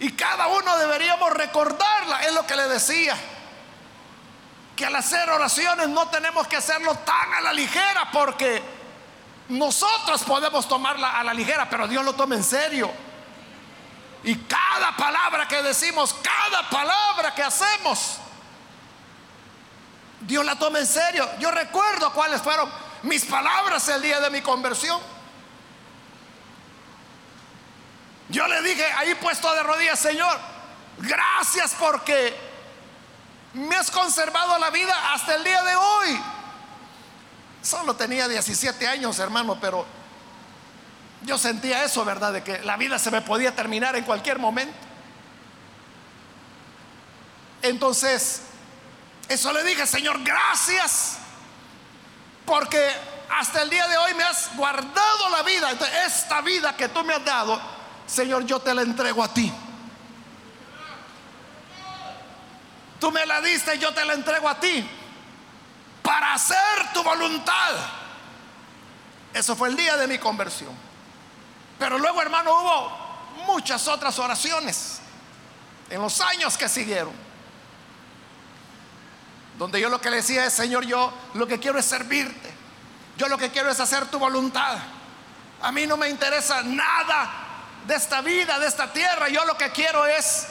Y 0.00 0.12
cada 0.12 0.46
uno 0.48 0.76
deberíamos 0.78 1.32
recordarla, 1.32 2.22
es 2.24 2.32
lo 2.34 2.46
que 2.46 2.54
le 2.54 2.68
decía. 2.68 3.16
Que 4.76 4.86
al 4.86 4.94
hacer 4.94 5.28
oraciones 5.30 5.88
no 5.88 6.08
tenemos 6.08 6.46
que 6.46 6.56
hacerlo 6.56 6.94
tan 6.96 7.34
a 7.34 7.40
la 7.40 7.52
ligera 7.52 8.10
porque 8.12 8.62
nosotros 9.48 10.22
podemos 10.24 10.68
tomarla 10.68 11.18
a 11.18 11.24
la 11.24 11.34
ligera, 11.34 11.68
pero 11.68 11.88
Dios 11.88 12.04
lo 12.04 12.12
toma 12.12 12.36
en 12.36 12.44
serio. 12.44 13.07
Y 14.24 14.34
cada 14.36 14.96
palabra 14.96 15.46
que 15.46 15.62
decimos, 15.62 16.14
cada 16.22 16.68
palabra 16.68 17.34
que 17.34 17.42
hacemos, 17.42 18.18
Dios 20.20 20.44
la 20.44 20.58
toma 20.58 20.80
en 20.80 20.86
serio. 20.86 21.28
Yo 21.38 21.50
recuerdo 21.50 22.12
cuáles 22.12 22.42
fueron 22.42 22.70
mis 23.02 23.24
palabras 23.24 23.88
el 23.88 24.02
día 24.02 24.20
de 24.20 24.30
mi 24.30 24.42
conversión. 24.42 25.00
Yo 28.28 28.46
le 28.46 28.60
dije 28.62 28.84
ahí 28.96 29.14
puesto 29.14 29.52
de 29.54 29.62
rodillas, 29.62 29.98
Señor, 29.98 30.38
gracias 30.98 31.74
porque 31.78 32.36
me 33.54 33.74
has 33.76 33.90
conservado 33.90 34.58
la 34.58 34.70
vida 34.70 35.12
hasta 35.12 35.34
el 35.36 35.44
día 35.44 35.62
de 35.62 35.76
hoy. 35.76 36.20
Solo 37.62 37.94
tenía 37.94 38.28
17 38.28 38.86
años, 38.86 39.18
hermano, 39.18 39.58
pero 39.60 39.86
yo 41.22 41.38
sentía 41.38 41.84
eso, 41.84 42.04
¿verdad? 42.04 42.32
De 42.32 42.42
que 42.42 42.60
la 42.60 42.76
vida 42.76 42.98
se 42.98 43.10
me 43.10 43.20
podía 43.20 43.54
terminar 43.54 43.96
en 43.96 44.04
cualquier 44.04 44.38
momento. 44.38 44.74
Entonces, 47.62 48.42
eso 49.28 49.52
le 49.52 49.64
dije, 49.64 49.86
Señor, 49.86 50.22
gracias, 50.22 51.18
porque 52.46 52.90
hasta 53.30 53.62
el 53.62 53.70
día 53.70 53.86
de 53.88 53.98
hoy 53.98 54.14
me 54.14 54.24
has 54.24 54.56
guardado 54.56 55.28
la 55.30 55.42
vida. 55.42 55.70
esta 56.06 56.40
vida 56.40 56.76
que 56.76 56.88
tú 56.88 57.04
me 57.04 57.14
has 57.14 57.24
dado, 57.24 57.60
Señor, 58.06 58.46
yo 58.46 58.60
te 58.60 58.74
la 58.74 58.82
entrego 58.82 59.22
a 59.22 59.32
ti. 59.32 59.52
Tú 62.98 63.12
me 63.12 63.24
la 63.26 63.40
diste 63.40 63.76
y 63.76 63.78
yo 63.78 63.92
te 63.92 64.04
la 64.04 64.14
entrego 64.14 64.48
a 64.48 64.58
ti 64.58 64.88
para 66.02 66.34
hacer 66.34 66.92
tu 66.94 67.02
voluntad. 67.02 67.74
Eso 69.34 69.54
fue 69.54 69.68
el 69.68 69.76
día 69.76 69.96
de 69.96 70.08
mi 70.08 70.18
conversión. 70.18 70.87
Pero 71.78 71.98
luego, 71.98 72.20
hermano, 72.20 72.52
hubo 72.52 73.08
muchas 73.46 73.86
otras 73.88 74.18
oraciones 74.18 75.00
en 75.90 76.00
los 76.00 76.20
años 76.20 76.56
que 76.58 76.68
siguieron. 76.68 77.14
Donde 79.56 79.80
yo 79.80 79.88
lo 79.88 80.00
que 80.00 80.10
le 80.10 80.16
decía 80.16 80.44
es, 80.44 80.52
Señor, 80.52 80.84
yo 80.84 81.12
lo 81.34 81.46
que 81.46 81.58
quiero 81.58 81.78
es 81.78 81.86
servirte. 81.86 82.52
Yo 83.16 83.28
lo 83.28 83.36
que 83.36 83.50
quiero 83.50 83.70
es 83.70 83.80
hacer 83.80 84.06
tu 84.06 84.18
voluntad. 84.18 84.78
A 85.60 85.72
mí 85.72 85.86
no 85.86 85.96
me 85.96 86.08
interesa 86.08 86.62
nada 86.62 87.30
de 87.86 87.94
esta 87.94 88.20
vida, 88.20 88.58
de 88.58 88.68
esta 88.68 88.92
tierra. 88.92 89.28
Yo 89.28 89.44
lo 89.44 89.56
que 89.56 89.70
quiero 89.70 90.06
es 90.06 90.46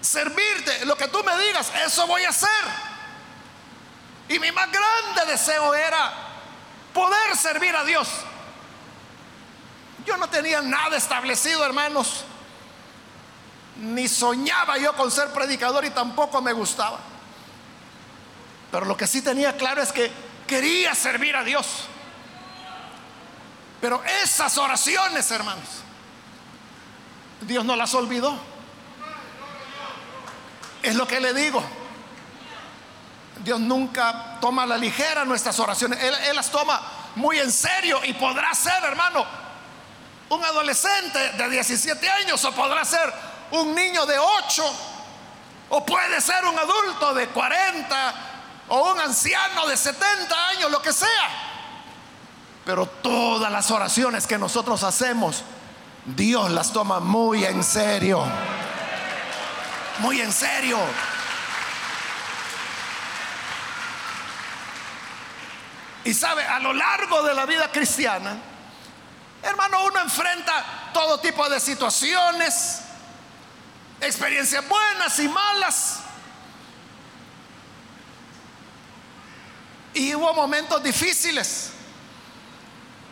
servirte. 0.00 0.86
Lo 0.86 0.96
que 0.96 1.08
tú 1.08 1.22
me 1.24 1.36
digas, 1.38 1.70
eso 1.84 2.06
voy 2.06 2.24
a 2.24 2.30
hacer. 2.30 2.48
Y 4.28 4.38
mi 4.38 4.52
más 4.52 4.68
grande 4.70 5.30
deseo 5.30 5.74
era 5.74 6.12
poder 6.94 7.36
servir 7.36 7.74
a 7.76 7.84
Dios. 7.84 8.08
Yo 10.08 10.16
no 10.16 10.30
tenía 10.30 10.62
nada 10.62 10.96
establecido, 10.96 11.62
hermanos. 11.66 12.24
Ni 13.76 14.08
soñaba 14.08 14.78
yo 14.78 14.96
con 14.96 15.10
ser 15.10 15.30
predicador 15.34 15.84
y 15.84 15.90
tampoco 15.90 16.40
me 16.40 16.54
gustaba. 16.54 16.98
Pero 18.72 18.86
lo 18.86 18.96
que 18.96 19.06
sí 19.06 19.20
tenía 19.20 19.54
claro 19.58 19.82
es 19.82 19.92
que 19.92 20.10
quería 20.46 20.94
servir 20.94 21.36
a 21.36 21.44
Dios. 21.44 21.84
Pero 23.82 24.02
esas 24.22 24.56
oraciones, 24.56 25.30
hermanos, 25.30 25.68
Dios 27.42 27.62
no 27.66 27.76
las 27.76 27.92
olvidó. 27.92 28.34
Es 30.82 30.94
lo 30.94 31.06
que 31.06 31.20
le 31.20 31.34
digo. 31.34 31.62
Dios 33.44 33.60
nunca 33.60 34.38
toma 34.40 34.62
a 34.62 34.66
la 34.66 34.78
ligera 34.78 35.26
nuestras 35.26 35.60
oraciones. 35.60 36.02
Él, 36.02 36.34
las 36.34 36.50
toma 36.50 36.80
muy 37.16 37.38
en 37.38 37.52
serio 37.52 38.00
y 38.06 38.14
podrá 38.14 38.54
ser, 38.54 38.82
hermano, 38.84 39.47
un 40.30 40.44
adolescente 40.44 41.18
de 41.32 41.50
17 41.50 42.08
años 42.08 42.44
o 42.44 42.52
podrá 42.52 42.84
ser 42.84 43.12
un 43.50 43.74
niño 43.74 44.04
de 44.06 44.18
8 44.18 44.64
o 45.70 45.84
puede 45.84 46.20
ser 46.20 46.44
un 46.44 46.58
adulto 46.58 47.14
de 47.14 47.28
40 47.28 48.14
o 48.68 48.92
un 48.92 49.00
anciano 49.00 49.66
de 49.66 49.76
70 49.76 50.48
años, 50.48 50.70
lo 50.70 50.82
que 50.82 50.92
sea. 50.92 51.08
Pero 52.64 52.86
todas 52.86 53.50
las 53.50 53.70
oraciones 53.70 54.26
que 54.26 54.36
nosotros 54.36 54.82
hacemos 54.82 55.42
Dios 56.16 56.50
las 56.50 56.72
toma 56.72 57.00
muy 57.00 57.44
en 57.44 57.62
serio. 57.62 58.24
Muy 59.98 60.20
en 60.20 60.32
serio. 60.32 60.78
Y 66.04 66.14
sabe, 66.14 66.44
a 66.44 66.60
lo 66.60 66.72
largo 66.72 67.22
de 67.22 67.34
la 67.34 67.44
vida 67.44 67.70
cristiana, 67.70 68.38
hermano, 69.42 69.84
uno 69.84 70.00
enfrenta 70.00 70.90
todo 70.92 71.18
tipo 71.20 71.48
de 71.48 71.60
situaciones, 71.60 72.80
experiencias 74.00 74.66
buenas 74.68 75.18
y 75.18 75.28
malas. 75.28 76.00
Y 79.94 80.14
hubo 80.14 80.32
momentos 80.34 80.82
difíciles. 80.82 81.70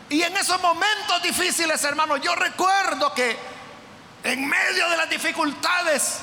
Y 0.09 0.21
en 0.21 0.35
esos 0.37 0.61
momentos 0.61 1.21
difíciles, 1.21 1.83
hermano, 1.83 2.17
yo 2.17 2.33
recuerdo 2.35 3.13
que 3.13 3.37
en 4.23 4.47
medio 4.47 4.89
de 4.89 4.97
las 4.97 5.09
dificultades, 5.09 6.19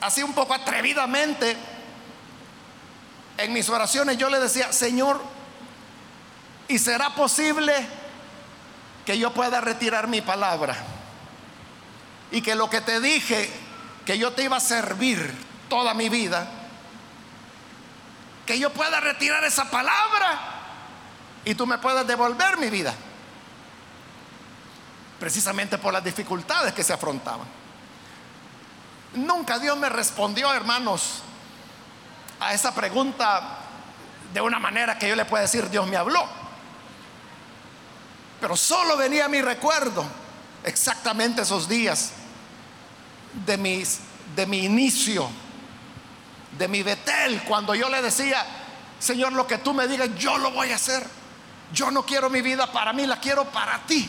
así 0.00 0.22
un 0.22 0.34
poco 0.34 0.54
atrevidamente, 0.54 1.56
en 3.38 3.52
mis 3.52 3.68
oraciones 3.68 4.18
yo 4.18 4.28
le 4.28 4.38
decía, 4.38 4.72
Señor, 4.72 5.20
¿y 6.68 6.78
será 6.78 7.14
posible 7.14 7.86
que 9.06 9.16
yo 9.16 9.32
pueda 9.32 9.60
retirar 9.60 10.08
mi 10.08 10.20
palabra? 10.20 10.76
Y 12.32 12.42
que 12.42 12.56
lo 12.56 12.68
que 12.68 12.80
te 12.80 13.00
dije, 13.00 13.48
que 14.04 14.18
yo 14.18 14.32
te 14.32 14.42
iba 14.42 14.56
a 14.56 14.60
servir 14.60 15.32
toda 15.68 15.94
mi 15.94 16.08
vida, 16.08 16.46
que 18.44 18.58
yo 18.58 18.70
pueda 18.70 19.00
retirar 19.00 19.44
esa 19.44 19.70
palabra 19.70 20.38
y 21.44 21.54
tú 21.54 21.66
me 21.66 21.78
puedes 21.78 22.06
devolver 22.06 22.58
mi 22.58 22.68
vida. 22.68 22.92
Precisamente 25.20 25.78
por 25.78 25.92
las 25.92 26.04
dificultades 26.04 26.74
que 26.74 26.82
se 26.82 26.92
afrontaban. 26.92 27.46
Nunca 29.14 29.58
Dios 29.58 29.78
me 29.78 29.88
respondió, 29.88 30.52
hermanos, 30.52 31.22
a 32.40 32.52
esa 32.52 32.74
pregunta 32.74 33.58
de 34.34 34.40
una 34.40 34.58
manera 34.58 34.98
que 34.98 35.08
yo 35.08 35.16
le 35.16 35.24
pueda 35.24 35.42
decir, 35.42 35.70
Dios 35.70 35.86
me 35.86 35.96
habló. 35.96 36.45
Pero 38.40 38.56
solo 38.56 38.96
venía 38.96 39.26
a 39.26 39.28
mi 39.28 39.40
recuerdo 39.40 40.04
exactamente 40.64 41.42
esos 41.42 41.68
días 41.68 42.12
de, 43.46 43.56
mis, 43.56 44.00
de 44.34 44.46
mi 44.46 44.64
inicio, 44.64 45.28
de 46.58 46.68
mi 46.68 46.82
Betel, 46.82 47.42
cuando 47.42 47.74
yo 47.74 47.88
le 47.88 48.02
decía, 48.02 48.44
Señor, 48.98 49.32
lo 49.32 49.46
que 49.46 49.58
tú 49.58 49.74
me 49.74 49.86
digas, 49.86 50.10
yo 50.18 50.38
lo 50.38 50.50
voy 50.50 50.72
a 50.72 50.76
hacer. 50.76 51.06
Yo 51.72 51.90
no 51.90 52.04
quiero 52.04 52.30
mi 52.30 52.42
vida 52.42 52.70
para 52.70 52.92
mí, 52.92 53.06
la 53.06 53.20
quiero 53.20 53.44
para 53.46 53.78
ti. 53.86 54.08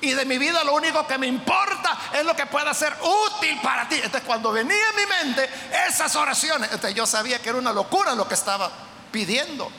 Y 0.00 0.12
de 0.12 0.24
mi 0.24 0.38
vida 0.38 0.62
lo 0.62 0.74
único 0.74 1.06
que 1.06 1.18
me 1.18 1.26
importa 1.26 1.98
es 2.12 2.24
lo 2.24 2.36
que 2.36 2.46
pueda 2.46 2.72
ser 2.72 2.96
útil 3.02 3.58
para 3.60 3.88
ti. 3.88 3.96
Entonces 3.96 4.22
cuando 4.22 4.52
venía 4.52 4.76
en 4.90 4.96
mi 4.96 5.06
mente 5.06 5.50
esas 5.88 6.14
oraciones, 6.14 6.70
entonces 6.70 6.94
yo 6.94 7.04
sabía 7.04 7.42
que 7.42 7.48
era 7.48 7.58
una 7.58 7.72
locura 7.72 8.14
lo 8.14 8.28
que 8.28 8.34
estaba 8.34 8.70
pidiendo 9.10 9.70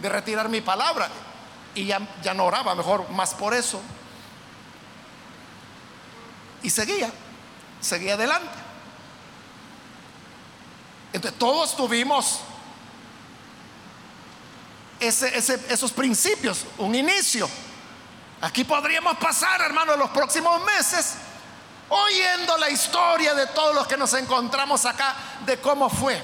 de 0.00 0.08
retirar 0.08 0.48
mi 0.48 0.60
palabra. 0.60 1.08
Y 1.74 1.86
ya, 1.86 2.00
ya 2.22 2.34
no 2.34 2.44
oraba, 2.44 2.74
mejor 2.74 3.08
más 3.10 3.34
por 3.34 3.54
eso. 3.54 3.80
Y 6.62 6.70
seguía, 6.70 7.10
seguía 7.80 8.14
adelante. 8.14 8.58
Entonces 11.12 11.38
todos 11.38 11.76
tuvimos 11.76 12.40
esos 15.00 15.92
principios, 15.92 16.64
un 16.78 16.94
inicio. 16.94 17.48
Aquí 18.40 18.64
podríamos 18.64 19.16
pasar, 19.18 19.60
hermano, 19.60 19.96
los 19.96 20.10
próximos 20.10 20.62
meses 20.64 21.16
oyendo 21.88 22.56
la 22.56 22.70
historia 22.70 23.34
de 23.34 23.46
todos 23.48 23.74
los 23.74 23.86
que 23.86 23.96
nos 23.96 24.14
encontramos 24.14 24.86
acá, 24.86 25.14
de 25.44 25.58
cómo 25.58 25.90
fue 25.90 26.20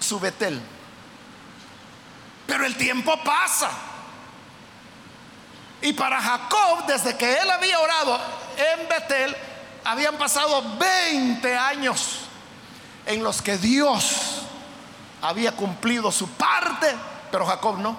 su 0.00 0.18
Betel. 0.18 0.60
Pero 2.46 2.64
el 2.64 2.76
tiempo 2.76 3.22
pasa. 3.22 3.70
Y 5.82 5.92
para 5.92 6.22
Jacob, 6.22 6.86
desde 6.86 7.16
que 7.16 7.40
él 7.40 7.50
había 7.50 7.78
orado 7.80 8.18
en 8.56 8.88
Betel, 8.88 9.36
habían 9.84 10.16
pasado 10.16 10.78
20 10.78 11.56
años 11.56 12.20
en 13.04 13.24
los 13.24 13.42
que 13.42 13.58
Dios 13.58 14.42
había 15.20 15.52
cumplido 15.52 16.12
su 16.12 16.28
parte, 16.28 16.94
pero 17.32 17.44
Jacob 17.44 17.78
no. 17.78 17.96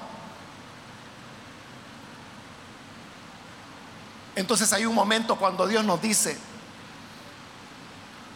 Entonces 4.35 4.71
hay 4.71 4.85
un 4.85 4.95
momento 4.95 5.35
cuando 5.35 5.67
Dios 5.67 5.83
nos 5.83 6.01
dice 6.01 6.37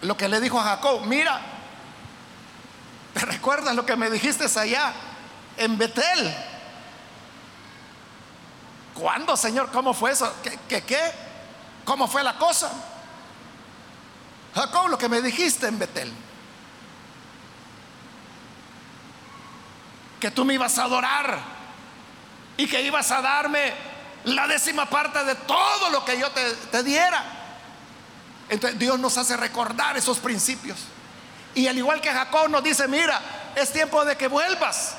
lo 0.01 0.15
que 0.15 0.27
le 0.27 0.39
dijo 0.39 0.59
a 0.59 0.63
Jacob, 0.63 1.01
mira, 1.05 1.41
¿te 3.13 3.21
recuerdas 3.21 3.75
lo 3.75 3.85
que 3.85 3.95
me 3.95 4.09
dijiste 4.09 4.45
allá 4.59 4.93
en 5.55 5.77
Betel? 5.77 6.35
¿Cuándo, 8.97 9.37
Señor? 9.37 9.69
¿Cómo 9.71 9.93
fue 9.93 10.11
eso? 10.11 10.31
¿Qué, 10.41 10.57
qué, 10.67 10.81
qué? 10.81 10.99
¿Cómo 11.85 12.07
fue 12.07 12.23
la 12.23 12.37
cosa? 12.37 12.71
Jacob, 14.55 14.87
lo 14.87 14.97
que 14.97 15.07
me 15.07 15.21
dijiste 15.21 15.67
en 15.67 15.77
Betel. 15.77 16.11
Que 20.19 20.31
tú 20.31 20.43
me 20.43 20.55
ibas 20.55 20.79
a 20.79 20.85
adorar 20.85 21.37
y 22.57 22.67
que 22.67 22.81
ibas 22.81 23.11
a 23.11 23.21
darme 23.21 23.71
la 24.23 24.47
décima 24.47 24.87
parte 24.87 25.23
de 25.23 25.35
todo 25.35 25.91
lo 25.91 26.03
que 26.03 26.17
yo 26.19 26.31
te, 26.31 26.51
te 26.53 26.81
diera. 26.81 27.23
Entonces 28.49 28.79
Dios 28.79 28.97
nos 28.99 29.15
hace 29.19 29.37
recordar 29.37 29.95
esos 29.95 30.17
principios. 30.17 30.79
Y 31.53 31.67
al 31.67 31.77
igual 31.77 32.01
que 32.01 32.09
Jacob 32.09 32.49
nos 32.49 32.63
dice, 32.63 32.87
mira, 32.87 33.21
es 33.55 33.71
tiempo 33.71 34.03
de 34.05 34.17
que 34.17 34.27
vuelvas. 34.27 34.95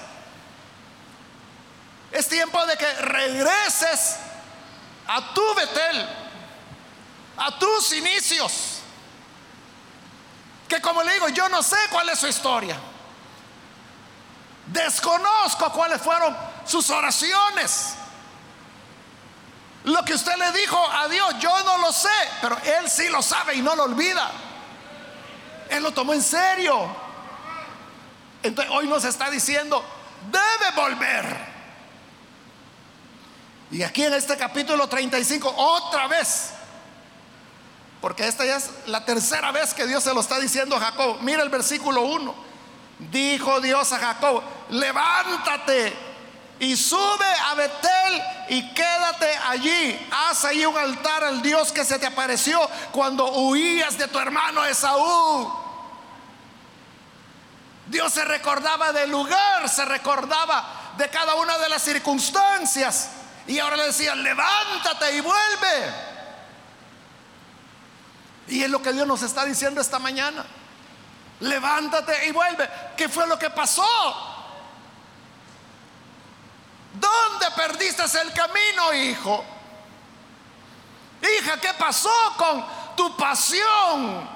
Es 2.13 2.29
tiempo 2.29 2.65
de 2.67 2.77
que 2.77 2.93
regreses 2.95 4.17
a 5.07 5.35
tu 5.35 5.55
Betel, 5.55 6.09
a 7.37 7.59
tus 7.59 7.93
inicios. 7.93 8.81
Que 10.69 10.81
como 10.81 11.03
le 11.03 11.15
digo, 11.15 11.29
yo 11.29 11.49
no 11.49 11.63
sé 11.63 11.77
cuál 11.91 12.09
es 12.11 12.19
su 12.19 12.27
historia. 12.27 12.77
Desconozco 14.67 15.73
cuáles 15.73 16.01
fueron 16.01 16.37
sus 16.67 16.91
oraciones. 16.91 17.95
Lo 19.85 20.05
que 20.05 20.13
usted 20.13 20.37
le 20.37 20.53
dijo 20.53 20.79
a 20.91 21.09
Dios, 21.09 21.37
yo 21.39 21.63
no 21.63 21.79
lo 21.79 21.93
sé, 21.93 22.09
pero 22.43 22.59
Él 22.59 22.91
sí 22.91 23.09
lo 23.09 23.23
sabe 23.23 23.55
y 23.55 23.63
no 23.63 23.75
lo 23.75 23.85
olvida. 23.85 24.31
Él 25.71 25.83
lo 25.83 25.93
tomó 25.93 26.13
en 26.13 26.23
serio. 26.23 26.95
Entonces 28.43 28.73
hoy 28.75 28.87
nos 28.87 29.05
está 29.05 29.31
diciendo, 29.31 29.83
debe 30.31 30.77
volver. 30.77 31.48
Y 33.71 33.83
aquí 33.83 34.05
en 34.05 34.15
este 34.15 34.37
capítulo 34.37 34.89
35, 34.89 35.55
otra 35.57 36.07
vez, 36.07 36.51
porque 38.01 38.27
esta 38.27 38.45
ya 38.45 38.57
es 38.57 38.71
la 38.87 39.05
tercera 39.05 39.53
vez 39.53 39.75
que 39.75 39.87
Dios 39.87 40.05
se 40.05 40.15
lo 40.15 40.21
está 40.21 40.39
diciendo 40.39 40.77
a 40.77 40.81
Jacob. 40.81 41.19
Mira 41.21 41.43
el 41.43 41.49
versículo 41.49 42.03
1. 42.03 42.35
Dijo 43.11 43.61
Dios 43.61 43.93
a 43.93 43.99
Jacob, 43.99 44.43
levántate 44.71 45.95
y 46.61 46.77
sube 46.77 47.27
a 47.47 47.55
Betel 47.55 48.23
y 48.49 48.75
quédate 48.75 49.37
allí. 49.49 50.09
Haz 50.11 50.45
ahí 50.45 50.65
un 50.65 50.77
altar 50.77 51.25
al 51.25 51.43
Dios 51.43 51.71
que 51.71 51.85
se 51.85 51.99
te 51.99 52.07
apareció 52.07 52.61
cuando 52.93 53.31
huías 53.33 53.99
de 53.99 54.09
tu 54.09 54.19
hermano 54.19 54.65
Esaú. 54.65 55.53
Dios 57.87 58.13
se 58.13 58.25
recordaba 58.25 58.93
del 58.93 59.11
lugar, 59.11 59.69
se 59.69 59.85
recordaba 59.85 60.95
de 60.97 61.09
cada 61.09 61.35
una 61.37 61.59
de 61.59 61.69
las 61.69 61.83
circunstancias. 61.83 63.11
Y 63.49 63.59
ahora 63.59 63.77
le 63.77 63.87
decía, 63.87 64.15
levántate 64.15 65.17
y 65.17 65.21
vuelve. 65.21 65.95
Y 68.49 68.63
es 68.63 68.71
lo 68.71 68.83
que 68.83 68.93
Dios 68.93 69.07
nos 69.07 69.23
está 69.23 69.47
diciendo 69.47 69.81
esta 69.81 69.99
mañana. 69.99 70.45
Levántate 71.41 72.27
y 72.27 72.31
vuelve. 72.31 72.69
¿Qué 72.95 73.09
fue 73.09 73.27
lo 73.27 73.39
que 73.39 73.49
pasó? 73.49 73.87
¿Dónde 76.93 77.47
perdiste 77.57 78.03
el 78.21 78.33
camino, 78.35 78.93
hijo? 78.93 79.43
Hija, 81.23 81.59
¿qué 81.59 81.73
pasó 81.79 82.13
con 82.37 82.67
tu 82.97 83.17
pasión? 83.17 84.29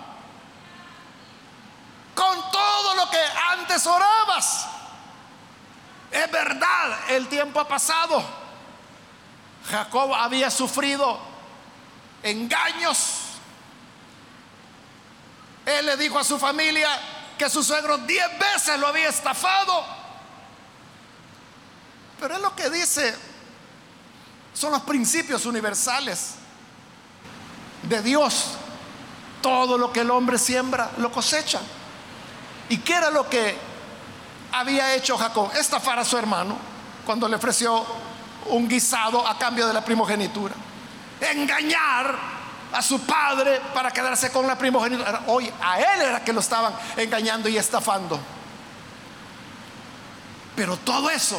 Con 2.15 2.51
todo 2.51 2.95
lo 2.95 3.11
que 3.11 3.23
antes 3.51 3.87
orabas. 3.87 4.67
Es 6.11 6.31
verdad, 6.31 7.11
el 7.11 7.29
tiempo 7.29 7.61
ha 7.61 7.69
pasado. 7.69 8.41
Jacob 9.71 10.15
había 10.15 10.51
sufrido 10.51 11.19
engaños 12.23 13.23
él 15.65 15.87
le 15.87 15.97
dijo 15.97 16.19
a 16.19 16.25
su 16.25 16.39
familia 16.39 16.89
que 17.39 17.49
su 17.49 17.63
suegro 17.63 17.99
diez 17.99 18.27
veces 18.39 18.79
lo 18.79 18.89
había 18.89 19.09
estafado. 19.09 19.85
Pero 22.21 22.35
es 22.35 22.41
lo 22.41 22.55
que 22.55 22.71
dice, 22.71 23.15
son 24.55 24.73
los 24.73 24.83
principios 24.83 25.47
universales 25.47 26.35
de 27.83 28.03
Dios. 28.03 28.49
Todo 29.41 29.77
lo 29.77 29.93
que 29.93 30.01
el 30.01 30.11
hombre 30.11 30.39
siembra 30.39 30.91
lo 30.99 31.11
cosecha. 31.11 31.61
¿Y 32.69 32.79
qué 32.79 32.95
era 32.95 33.11
lo 33.11 33.29
que 33.29 33.57
había 34.53 34.95
hecho 34.95 35.17
Jacob? 35.17 35.51
Estafar 35.57 35.99
a 35.99 36.05
su 36.05 36.17
hermano 36.17 36.57
cuando 37.05 37.29
le 37.29 37.37
ofreció 37.37 37.85
un 38.47 38.68
guisado 38.68 39.26
a 39.26 39.38
cambio 39.38 39.66
de 39.66 39.72
la 39.72 39.84
primogenitura. 39.84 40.55
Engañar 41.20 42.16
a 42.72 42.82
su 42.82 43.01
padre 43.01 43.61
para 43.74 43.90
quedarse 43.90 44.30
con 44.30 44.47
la 44.47 44.57
primogenitura. 44.57 45.22
Hoy 45.26 45.53
a 45.61 45.78
él 45.78 46.01
era 46.03 46.24
que 46.24 46.32
lo 46.32 46.40
estaban 46.40 46.72
engañando 46.97 47.49
y 47.49 47.57
estafando. 47.57 48.18
Pero 50.57 50.76
todo 50.78 51.11
eso 51.11 51.38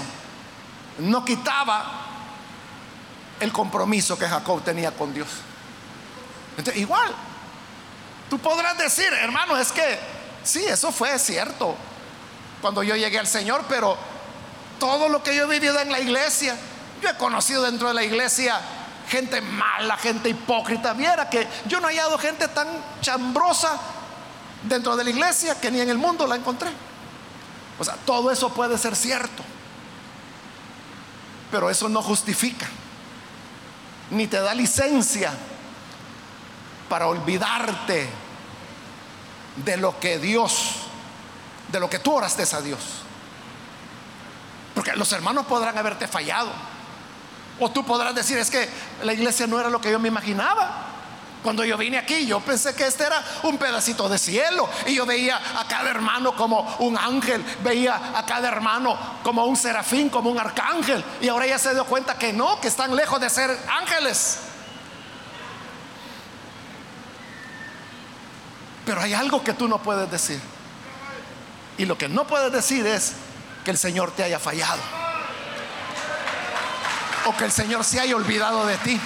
no 0.99 1.23
quitaba 1.25 2.03
el 3.39 3.51
compromiso 3.51 4.17
que 4.17 4.27
Jacob 4.27 4.61
tenía 4.63 4.91
con 4.91 5.13
Dios. 5.13 5.27
Igual, 6.75 7.13
tú 8.29 8.37
podrás 8.39 8.77
decir, 8.77 9.11
hermano, 9.13 9.57
es 9.57 9.71
que 9.71 9.99
sí, 10.43 10.63
eso 10.65 10.91
fue 10.91 11.17
cierto 11.17 11.75
cuando 12.61 12.83
yo 12.83 12.95
llegué 12.95 13.19
al 13.19 13.27
Señor, 13.27 13.65
pero 13.67 13.97
todo 14.79 15.09
lo 15.09 15.23
que 15.23 15.35
yo 15.35 15.43
he 15.43 15.59
vivido 15.59 15.79
en 15.79 15.91
la 15.91 15.99
iglesia, 15.99 16.55
yo 17.03 17.09
he 17.09 17.15
conocido 17.15 17.63
dentro 17.63 17.89
de 17.89 17.93
la 17.93 18.03
iglesia 18.03 18.59
gente 19.09 19.41
mala, 19.41 19.97
gente 19.97 20.29
hipócrita. 20.29 20.93
Viera 20.93 21.29
que 21.29 21.47
yo 21.65 21.81
no 21.81 21.89
he 21.89 21.91
hallado 21.91 22.17
gente 22.17 22.47
tan 22.47 22.67
chambrosa 23.01 23.77
dentro 24.63 24.95
de 24.95 25.03
la 25.03 25.09
iglesia 25.09 25.59
que 25.59 25.69
ni 25.69 25.81
en 25.81 25.89
el 25.89 25.97
mundo 25.97 26.25
la 26.25 26.35
encontré. 26.35 26.71
O 27.77 27.83
sea, 27.83 27.95
todo 28.05 28.31
eso 28.31 28.53
puede 28.53 28.77
ser 28.77 28.95
cierto. 28.95 29.43
Pero 31.51 31.69
eso 31.69 31.89
no 31.89 32.01
justifica, 32.01 32.67
ni 34.09 34.25
te 34.25 34.39
da 34.39 34.55
licencia 34.55 35.31
para 36.89 37.07
olvidarte 37.07 38.09
de 39.57 39.77
lo 39.77 39.99
que 39.99 40.17
Dios, 40.17 40.77
de 41.67 41.79
lo 41.79 41.89
que 41.89 41.99
tú 41.99 42.13
oraste 42.13 42.43
a 42.55 42.61
Dios. 42.61 42.79
Porque 44.73 44.95
los 44.95 45.11
hermanos 45.11 45.45
podrán 45.45 45.77
haberte 45.77 46.07
fallado 46.07 46.72
o 47.59 47.69
tú 47.69 47.85
podrás 47.85 48.15
decir, 48.15 48.37
es 48.37 48.49
que 48.49 48.67
la 49.03 49.13
iglesia 49.13 49.47
no 49.47 49.59
era 49.59 49.69
lo 49.69 49.79
que 49.79 49.91
yo 49.91 49.99
me 49.99 50.07
imaginaba. 50.07 50.89
Cuando 51.43 51.65
yo 51.65 51.77
vine 51.77 51.97
aquí, 51.97 52.25
yo 52.25 52.39
pensé 52.39 52.73
que 52.73 52.87
este 52.87 53.03
era 53.03 53.21
un 53.43 53.57
pedacito 53.57 54.07
de 54.07 54.17
cielo. 54.17 54.67
Y 54.87 54.95
yo 54.95 55.05
veía 55.05 55.37
a 55.59 55.67
cada 55.67 55.89
hermano 55.89 56.35
como 56.35 56.61
un 56.79 56.97
ángel, 56.97 57.43
veía 57.61 58.17
a 58.17 58.25
cada 58.25 58.47
hermano 58.47 58.97
como 59.23 59.45
un 59.45 59.57
serafín, 59.57 60.09
como 60.09 60.29
un 60.29 60.39
arcángel. 60.39 61.03
Y 61.21 61.27
ahora 61.27 61.45
ya 61.45 61.59
se 61.59 61.73
dio 61.73 61.85
cuenta 61.85 62.17
que 62.17 62.31
no, 62.31 62.59
que 62.61 62.69
están 62.69 62.95
lejos 62.95 63.19
de 63.19 63.29
ser 63.29 63.55
ángeles. 63.69 64.39
Pero 68.85 69.01
hay 69.01 69.13
algo 69.13 69.43
que 69.43 69.53
tú 69.53 69.67
no 69.67 69.83
puedes 69.83 70.09
decir. 70.09 70.39
Y 71.77 71.85
lo 71.85 71.97
que 71.97 72.07
no 72.07 72.25
puedes 72.25 72.51
decir 72.53 72.87
es 72.87 73.13
que 73.65 73.71
el 73.71 73.77
Señor 73.77 74.11
te 74.11 74.23
haya 74.23 74.39
fallado 74.39 75.02
o 77.25 77.35
que 77.37 77.45
el 77.45 77.51
Señor 77.51 77.83
se 77.83 77.99
haya 77.99 78.15
olvidado 78.15 78.65
de 78.65 78.77
ti. 78.77 78.99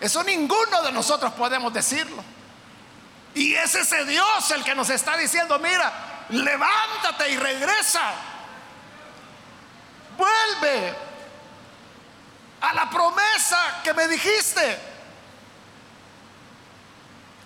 Eso 0.00 0.22
ninguno 0.22 0.82
de 0.82 0.92
nosotros 0.92 1.32
podemos 1.32 1.72
decirlo. 1.72 2.22
Y 3.34 3.54
es 3.54 3.74
ese 3.74 4.04
Dios 4.04 4.50
el 4.50 4.64
que 4.64 4.74
nos 4.74 4.88
está 4.90 5.16
diciendo, 5.16 5.58
mira, 5.58 5.92
levántate 6.30 7.30
y 7.30 7.36
regresa. 7.36 8.12
Vuelve. 10.16 11.06
a 12.60 12.72
la 12.72 12.88
promesa 12.90 13.80
que 13.84 13.92
me 13.92 14.08
dijiste. 14.08 14.78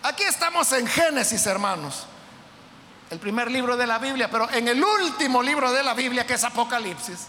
Aquí 0.02 0.22
estamos 0.22 0.72
en 0.72 0.86
Génesis, 0.86 1.44
hermanos, 1.46 2.06
el 3.10 3.18
primer 3.18 3.50
libro 3.50 3.76
de 3.76 3.86
la 3.86 3.98
Biblia, 3.98 4.30
pero 4.30 4.48
en 4.50 4.68
el 4.68 4.82
último 4.82 5.42
libro 5.42 5.72
de 5.72 5.82
la 5.82 5.94
Biblia, 5.94 6.24
que 6.26 6.34
es 6.34 6.44
Apocalipsis, 6.44 7.26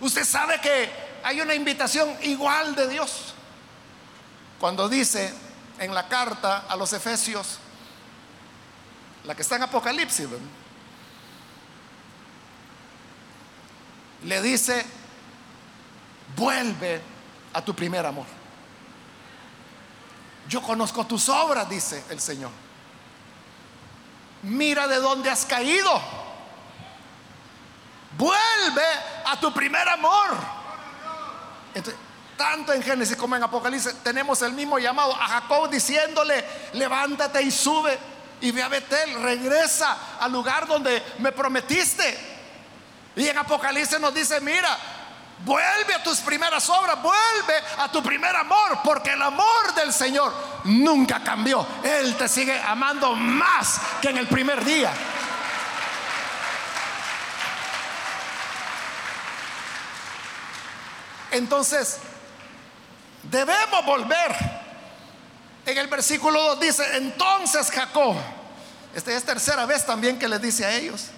usted 0.00 0.24
sabe 0.24 0.60
que 0.60 0.90
hay 1.24 1.40
una 1.40 1.54
invitación 1.54 2.16
igual 2.22 2.74
de 2.76 2.88
Dios. 2.88 3.34
Cuando 4.60 4.88
dice 4.88 5.34
en 5.80 5.92
la 5.92 6.08
carta 6.08 6.66
a 6.68 6.76
los 6.76 6.92
Efesios, 6.92 7.58
la 9.24 9.34
que 9.34 9.42
está 9.42 9.56
en 9.56 9.64
Apocalipsis, 9.64 10.28
le 14.24 14.42
dice, 14.42 14.86
vuelve 16.36 17.00
a 17.52 17.62
tu 17.62 17.74
primer 17.74 18.06
amor. 18.06 18.26
Yo 20.48 20.62
conozco 20.62 21.04
tus 21.06 21.28
obras, 21.28 21.68
dice 21.68 22.04
el 22.08 22.20
Señor. 22.20 22.67
Mira 24.42 24.86
de 24.86 24.96
dónde 24.96 25.30
has 25.30 25.44
caído. 25.44 26.00
Vuelve 28.16 28.86
a 29.26 29.38
tu 29.40 29.52
primer 29.52 29.88
amor. 29.88 30.58
tanto 32.36 32.72
en 32.72 32.82
Génesis 32.82 33.16
como 33.16 33.34
en 33.36 33.42
Apocalipsis 33.42 33.94
tenemos 34.02 34.42
el 34.42 34.52
mismo 34.52 34.78
llamado 34.78 35.12
a 35.14 35.26
Jacob 35.26 35.68
diciéndole, 35.68 36.44
levántate 36.74 37.42
y 37.42 37.50
sube 37.50 37.98
y 38.40 38.52
ve 38.52 38.62
a 38.62 38.68
Betel, 38.68 39.22
regresa 39.22 40.16
al 40.20 40.32
lugar 40.32 40.66
donde 40.66 41.02
me 41.18 41.32
prometiste. 41.32 42.36
Y 43.16 43.26
en 43.26 43.38
Apocalipsis 43.38 43.98
nos 43.98 44.14
dice, 44.14 44.40
mira, 44.40 44.78
vuelve 45.44 45.94
a 45.94 46.02
tus 46.02 46.18
primeras 46.20 46.68
obras, 46.68 47.00
vuelve 47.02 47.54
a 47.78 47.90
tu 47.90 48.02
primer 48.02 48.34
amor, 48.34 48.80
porque 48.82 49.10
el 49.10 49.22
amor 49.22 49.74
del 49.74 49.92
Señor 49.92 50.32
nunca 50.64 51.22
cambió. 51.22 51.66
Él 51.82 52.16
te 52.16 52.28
sigue 52.28 52.60
amando 52.60 53.14
más 53.14 53.80
que 54.00 54.10
en 54.10 54.18
el 54.18 54.26
primer 54.26 54.64
día. 54.64 54.90
Entonces, 61.30 61.98
debemos 63.22 63.84
volver. 63.84 64.58
En 65.66 65.76
el 65.76 65.86
versículo 65.88 66.42
2 66.54 66.60
dice, 66.60 66.96
entonces 66.96 67.70
Jacob, 67.70 68.16
esta 68.94 69.12
es 69.12 69.22
tercera 69.22 69.66
vez 69.66 69.84
también 69.84 70.18
que 70.18 70.26
les 70.26 70.40
dice 70.40 70.64
a 70.64 70.74
ellos, 70.74 71.08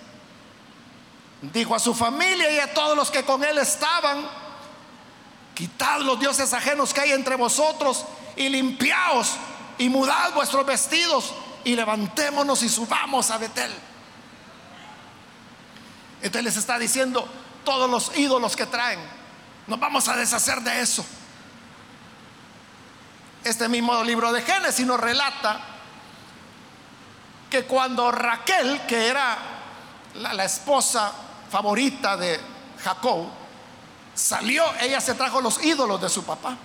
dijo 1.43 1.75
a 1.75 1.79
su 1.79 1.95
familia 1.95 2.51
y 2.51 2.59
a 2.59 2.73
todos 2.75 2.97
los 2.97 3.11
que 3.11 3.25
con 3.25 3.43
él 3.43 3.59
estaban, 3.59 4.27
quitad 5.55 6.01
los 6.01 6.21
dioses 6.21 6.53
ajenos 6.53 6.93
que 6.93 7.01
hay 7.01 7.13
entre 7.13 7.37
vosotros 7.37 8.05
y 8.37 8.49
limpiaos 8.49 9.33
y 9.79 9.89
mudad 9.89 10.35
vuestros 10.35 10.67
vestidos 10.67 11.33
y 11.65 11.75
levantémonos 11.75 12.63
y 12.63 12.69
subamos 12.69 13.31
a 13.31 13.39
Betel. 13.39 13.73
Entonces 16.23 16.45
les 16.45 16.57
está 16.57 16.79
diciendo 16.79 17.27
todos 17.65 17.89
los 17.91 18.17
ídolos 18.19 18.57
que 18.57 18.67
traen, 18.67 19.01
nos 19.67 19.81
vamos 19.81 20.09
a 20.09 20.17
deshacer 20.17 20.61
de 20.61 20.81
eso. 20.81 21.05
Este 23.43 23.69
mismo 23.69 24.05
libro 24.05 24.33
de 24.33 24.43
Génesis 24.43 24.87
nos 24.87 25.01
relata 25.01 25.61
que 27.49 27.65
cuando 27.65 28.13
Raquel, 28.13 28.83
que 28.87 29.09
era 29.09 29.39
la, 30.15 30.35
la 30.35 30.45
esposa 30.45 31.13
favorita 31.51 32.17
de 32.17 32.41
Jacob, 32.83 33.27
salió, 34.15 34.65
ella 34.81 35.01
se 35.01 35.15
trajo 35.15 35.41
los 35.41 35.63
ídolos 35.65 36.01
de 36.01 36.09
su 36.09 36.25
papá. 36.25 36.57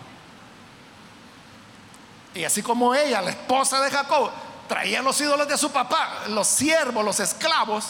Y 2.34 2.44
así 2.44 2.62
como 2.62 2.94
ella, 2.94 3.22
la 3.22 3.32
esposa 3.32 3.82
de 3.82 3.90
Jacob, 3.90 4.30
traía 4.68 5.02
los 5.02 5.20
ídolos 5.20 5.48
de 5.48 5.58
su 5.58 5.72
papá, 5.72 6.26
los 6.28 6.48
siervos, 6.48 7.04
los 7.04 7.20
esclavos, 7.20 7.86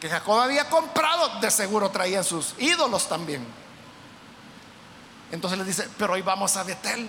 que 0.00 0.08
Jacob 0.10 0.40
había 0.40 0.68
comprado, 0.68 1.40
de 1.40 1.50
seguro 1.50 1.90
traían 1.90 2.24
sus 2.24 2.54
ídolos 2.58 3.08
también. 3.08 3.46
Entonces 5.30 5.58
le 5.58 5.64
dice, 5.64 5.88
pero 5.96 6.14
hoy 6.14 6.22
vamos 6.22 6.56
a 6.56 6.62
Betel. 6.62 7.08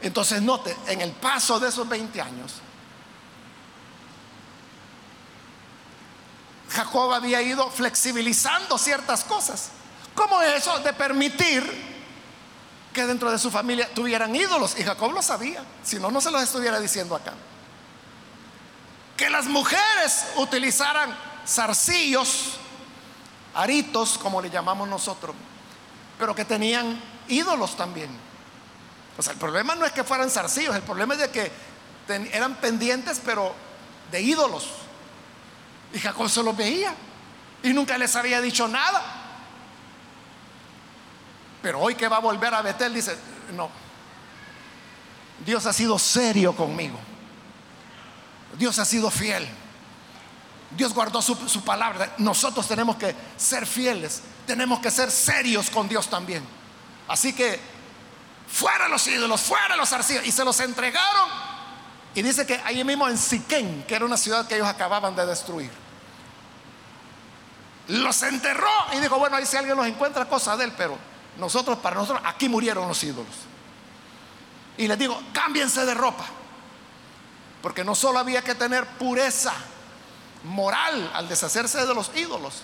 Entonces 0.00 0.42
note, 0.42 0.76
en 0.88 1.00
el 1.00 1.12
paso 1.12 1.58
de 1.60 1.68
esos 1.68 1.88
20 1.88 2.20
años, 2.20 2.54
Jacob 6.72 7.12
había 7.12 7.42
ido 7.42 7.70
flexibilizando 7.70 8.78
ciertas 8.78 9.24
cosas, 9.24 9.70
como 10.14 10.40
eso 10.42 10.78
de 10.80 10.92
permitir 10.92 11.92
que 12.92 13.06
dentro 13.06 13.30
de 13.30 13.38
su 13.38 13.50
familia 13.50 13.88
tuvieran 13.94 14.34
ídolos. 14.34 14.78
Y 14.78 14.84
Jacob 14.84 15.12
lo 15.12 15.22
sabía, 15.22 15.64
si 15.82 15.98
no, 15.98 16.10
no 16.10 16.20
se 16.20 16.30
los 16.30 16.42
estuviera 16.42 16.80
diciendo 16.80 17.14
acá. 17.14 17.32
Que 19.16 19.30
las 19.30 19.46
mujeres 19.46 20.26
utilizaran 20.36 21.16
zarcillos, 21.46 22.54
aritos, 23.54 24.18
como 24.18 24.40
le 24.40 24.50
llamamos 24.50 24.88
nosotros, 24.88 25.34
pero 26.18 26.34
que 26.34 26.44
tenían 26.44 27.00
ídolos 27.28 27.76
también. 27.76 28.10
O 29.18 29.22
sea, 29.22 29.32
el 29.32 29.38
problema 29.38 29.74
no 29.74 29.84
es 29.84 29.92
que 29.92 30.04
fueran 30.04 30.30
zarcillos, 30.30 30.74
el 30.74 30.82
problema 30.82 31.14
es 31.14 31.20
de 31.20 31.30
que 31.30 31.52
eran 32.32 32.54
pendientes, 32.56 33.20
pero 33.24 33.54
de 34.10 34.20
ídolos. 34.20 34.81
Y 35.92 35.98
Jacob 35.98 36.28
se 36.28 36.42
los 36.42 36.56
veía 36.56 36.94
y 37.62 37.72
nunca 37.72 37.96
les 37.98 38.14
había 38.16 38.40
dicho 38.40 38.66
nada. 38.66 39.02
Pero 41.60 41.80
hoy 41.80 41.94
que 41.94 42.08
va 42.08 42.16
a 42.16 42.20
volver 42.20 42.52
a 42.54 42.62
Betel 42.62 42.94
dice, 42.94 43.16
no, 43.54 43.70
Dios 45.44 45.64
ha 45.66 45.72
sido 45.72 45.98
serio 45.98 46.56
conmigo. 46.56 46.98
Dios 48.58 48.78
ha 48.78 48.84
sido 48.84 49.10
fiel. 49.10 49.46
Dios 50.70 50.94
guardó 50.94 51.20
su, 51.20 51.36
su, 51.48 51.62
palabra. 51.62 52.14
Nosotros 52.18 52.66
tenemos 52.66 52.96
que 52.96 53.14
ser 53.36 53.66
fieles. 53.66 54.22
Tenemos 54.46 54.80
que 54.80 54.90
ser 54.90 55.10
serios 55.10 55.70
con 55.70 55.88
Dios 55.88 56.08
también. 56.08 56.42
Así 57.06 57.32
que 57.34 57.60
fuera 58.48 58.88
los 58.88 59.06
ídolos, 59.06 59.40
fuera 59.42 59.76
los 59.76 59.92
arcillos. 59.92 60.26
Y 60.26 60.32
se 60.32 60.44
los 60.44 60.58
entregaron. 60.60 61.28
Y 62.14 62.22
dice 62.22 62.46
que 62.46 62.60
ahí 62.64 62.82
mismo 62.84 63.08
en 63.08 63.16
Siquén, 63.16 63.84
que 63.86 63.94
era 63.94 64.04
una 64.04 64.16
ciudad 64.16 64.46
que 64.46 64.54
ellos 64.56 64.66
acababan 64.66 65.14
de 65.14 65.26
destruir 65.26 65.81
los 67.92 68.22
enterró 68.22 68.70
y 68.94 69.00
dijo, 69.00 69.18
bueno, 69.18 69.36
ahí 69.36 69.44
si 69.44 69.56
alguien 69.56 69.76
los 69.76 69.86
encuentra, 69.86 70.24
cosa 70.24 70.56
de 70.56 70.64
él, 70.64 70.72
pero 70.76 70.96
nosotros, 71.36 71.78
para 71.78 71.96
nosotros, 71.96 72.22
aquí 72.24 72.48
murieron 72.48 72.88
los 72.88 73.04
ídolos. 73.04 73.34
Y 74.78 74.88
les 74.88 74.98
digo, 74.98 75.20
cámbiense 75.34 75.84
de 75.84 75.92
ropa, 75.92 76.24
porque 77.60 77.84
no 77.84 77.94
solo 77.94 78.18
había 78.18 78.42
que 78.42 78.54
tener 78.54 78.86
pureza 78.86 79.52
moral 80.44 81.10
al 81.14 81.28
deshacerse 81.28 81.84
de 81.84 81.94
los 81.94 82.10
ídolos, 82.16 82.62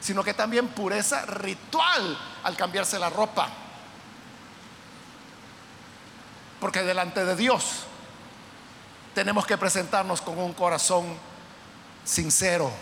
sino 0.00 0.24
que 0.24 0.32
también 0.32 0.68
pureza 0.68 1.26
ritual 1.26 2.18
al 2.42 2.56
cambiarse 2.56 2.98
la 2.98 3.10
ropa. 3.10 3.48
Porque 6.58 6.82
delante 6.82 7.26
de 7.26 7.36
Dios 7.36 7.80
tenemos 9.14 9.46
que 9.46 9.58
presentarnos 9.58 10.22
con 10.22 10.38
un 10.38 10.54
corazón 10.54 11.04
sincero 12.02 12.72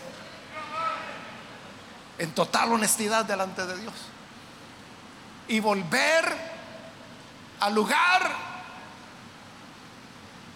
en 2.23 2.31
total 2.31 2.71
honestidad 2.71 3.25
delante 3.25 3.67
de 3.67 3.77
Dios. 3.79 3.95
Y 5.49 5.59
volver 5.59 6.25
al 7.59 7.75
lugar 7.75 8.31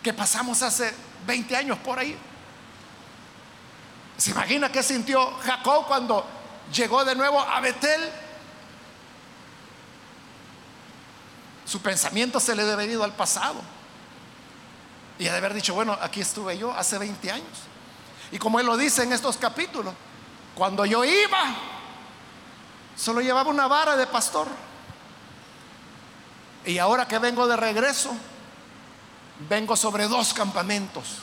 que 0.01 0.13
pasamos 0.13 0.63
hace 0.63 0.95
20 1.27 1.57
años 1.57 1.77
por 1.79 1.99
ahí. 1.99 2.17
¿Se 4.17 4.31
imagina 4.31 4.71
qué 4.71 4.81
sintió 4.81 5.29
Jacob 5.39 5.89
cuando 5.89 6.25
llegó 6.73 7.05
de 7.05 7.17
nuevo 7.17 7.41
a 7.41 7.59
Betel? 7.61 8.13
Su 11.65 11.83
pensamiento 11.83 12.39
se 12.39 12.55
le 12.55 12.65
debe 12.65 12.87
ido 12.87 13.03
al 13.03 13.13
pasado. 13.13 13.61
Y 15.19 15.25
de 15.25 15.31
haber 15.31 15.53
dicho, 15.53 15.75
bueno, 15.75 15.99
aquí 16.01 16.21
estuve 16.21 16.57
yo 16.57 16.73
hace 16.73 16.97
20 16.97 17.29
años. 17.33 17.59
Y 18.31 18.39
como 18.39 18.61
él 18.61 18.67
lo 18.67 18.77
dice 18.77 19.03
en 19.03 19.13
estos 19.13 19.37
capítulos, 19.37 19.95
cuando 20.57 20.87
yo 20.87 21.05
iba, 21.05 21.55
solo 22.97 23.21
llevaba 23.21 23.51
una 23.51 23.69
vara 23.69 23.95
de 23.95 24.07
pastor. 24.07 24.49
Y 26.65 26.79
ahora 26.79 27.07
que 27.07 27.19
vengo 27.19 27.47
de 27.47 27.57
regreso, 27.57 28.11
vengo 29.51 29.77
sobre 29.77 30.09
dos 30.09 30.33
campamentos. 30.33 31.19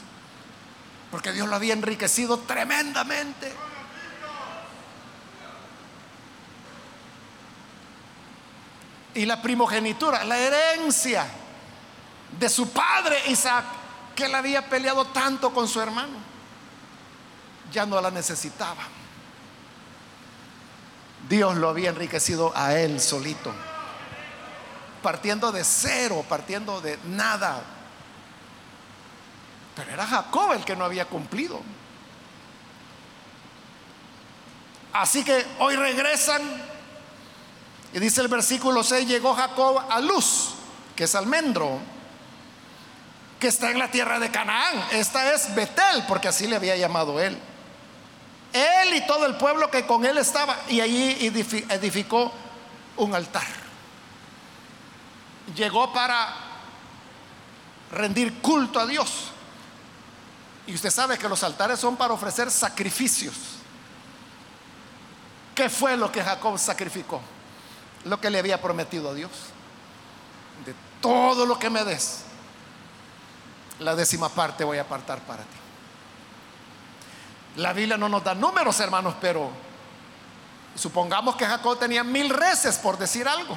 Porque 1.10 1.32
Dios 1.32 1.50
lo 1.50 1.56
había 1.56 1.74
enriquecido 1.74 2.38
tremendamente. 2.42 3.52
Y 9.16 9.26
la 9.26 9.42
primogenitura, 9.42 10.24
la 10.26 10.38
herencia 10.38 11.26
de 12.40 12.50
su 12.50 12.70
padre 12.70 13.18
Isaac, 13.30 13.66
que 14.16 14.26
él 14.26 14.36
había 14.36 14.70
peleado 14.70 15.06
tanto 15.06 15.52
con 15.52 15.68
su 15.68 15.82
hermano, 15.82 16.18
ya 17.72 17.88
no 17.88 18.00
la 18.00 18.12
necesitaba 18.12 18.84
Dios 21.34 21.56
lo 21.56 21.68
había 21.68 21.90
enriquecido 21.90 22.54
a 22.56 22.78
él 22.78 23.02
solito. 23.02 23.52
Partiendo 25.02 25.52
de 25.52 25.64
cero, 25.64 26.24
partiendo 26.30 26.80
de 26.80 27.00
nada. 27.06 27.60
Pero 29.76 29.92
era 29.92 30.06
Jacob 30.06 30.54
el 30.54 30.64
que 30.64 30.76
no 30.76 30.86
había 30.86 31.06
cumplido. 31.06 31.60
Así 34.94 35.24
que 35.24 35.44
hoy 35.58 35.76
regresan 35.76 36.42
y 37.94 38.00
dice 38.00 38.22
el 38.22 38.28
versículo 38.28 38.84
6, 38.84 39.08
llegó 39.08 39.34
Jacob 39.34 39.84
a 39.90 40.00
Luz, 40.02 40.52
que 40.96 41.06
es 41.06 41.16
almendro, 41.16 41.80
que 43.40 43.48
está 43.48 43.72
en 43.72 43.80
la 43.80 43.90
tierra 43.90 44.20
de 44.20 44.30
Canaán. 44.30 44.86
Esta 44.92 45.34
es 45.34 45.56
Betel, 45.56 46.06
porque 46.08 46.28
así 46.28 46.46
le 46.46 46.58
había 46.58 46.78
llamado 46.78 47.20
él. 47.20 47.40
Él 48.54 48.94
y 48.94 49.06
todo 49.08 49.26
el 49.26 49.36
pueblo 49.36 49.70
que 49.72 49.86
con 49.86 50.06
él 50.06 50.18
estaba, 50.20 50.58
y 50.70 50.80
allí 50.80 51.18
edificó 51.70 52.32
un 52.98 53.16
altar. 53.16 53.48
Llegó 55.56 55.92
para 55.92 56.34
rendir 57.92 58.42
culto 58.42 58.80
a 58.80 58.86
Dios. 58.86 59.32
Y 60.68 60.76
usted 60.76 60.92
sabe 60.92 61.18
que 61.18 61.28
los 61.28 61.44
altares 61.44 61.80
son 61.80 61.98
para 61.98 62.14
ofrecer 62.14 62.50
sacrificios. 62.50 63.36
¿Qué 65.56 65.70
fue 65.70 65.98
lo 65.98 66.12
que 66.12 66.24
Jacob 66.24 66.58
sacrificó? 66.58 67.22
Lo 68.06 68.20
que 68.22 68.30
le 68.30 68.40
había 68.40 68.62
prometido 68.62 69.10
a 69.10 69.14
Dios. 69.14 69.32
De 70.66 70.74
todo 71.02 71.46
lo 71.46 71.60
que 71.60 71.70
me 71.70 71.84
des, 71.84 72.22
la 73.80 73.96
décima 73.96 74.30
parte 74.30 74.64
voy 74.64 74.78
a 74.78 74.82
apartar 74.82 75.20
para 75.22 75.44
ti. 75.44 75.63
La 77.56 77.74
Biblia 77.74 77.98
no 77.98 78.10
nos 78.10 78.24
da 78.24 78.34
números, 78.34 78.80
hermanos, 78.80 79.16
pero 79.22 79.52
supongamos 80.76 81.36
que 81.36 81.46
Jacob 81.46 81.78
tenía 81.78 82.04
mil 82.04 82.30
reces, 82.30 82.78
por 82.78 82.98
decir 82.98 83.28
algo. 83.28 83.56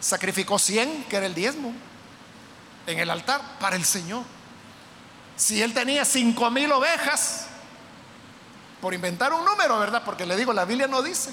Sacrificó 0.00 0.58
cien, 0.58 1.04
que 1.04 1.16
era 1.16 1.26
el 1.26 1.34
diezmo, 1.34 1.72
en 2.86 2.98
el 2.98 3.10
altar 3.10 3.40
para 3.58 3.76
el 3.76 3.84
Señor. 3.84 4.22
Si 5.36 5.62
él 5.62 5.72
tenía 5.72 6.04
cinco 6.04 6.50
mil 6.50 6.70
ovejas, 6.72 7.46
por 8.80 8.94
inventar 8.94 9.32
un 9.32 9.44
número, 9.44 9.78
¿verdad? 9.78 10.02
Porque 10.04 10.26
le 10.26 10.36
digo, 10.36 10.52
la 10.52 10.64
Biblia 10.64 10.86
no 10.86 11.02
dice. 11.02 11.32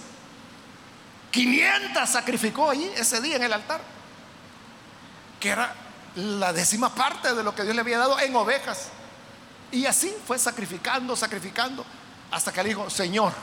500 1.32 2.10
sacrificó 2.10 2.70
allí 2.70 2.90
ese 2.96 3.22
día 3.22 3.36
en 3.36 3.44
el 3.44 3.54
altar, 3.54 3.82
que 5.40 5.50
era 5.50 5.76
la 6.16 6.54
décima 6.54 6.96
parte 6.96 7.34
de 7.36 7.44
lo 7.44 7.54
que 7.54 7.64
Dios 7.64 7.76
le 7.76 7.82
había 7.82 7.98
dado 7.98 8.20
en 8.20 8.36
ovejas. 8.36 8.90
Y 9.76 9.86
así 9.86 10.16
fue 10.26 10.40
sacrificando, 10.40 11.18
sacrificando, 11.18 11.86
hasta 12.32 12.54
que 12.54 12.64
le 12.64 12.70
dijo, 12.70 12.90
Señor, 12.90 13.34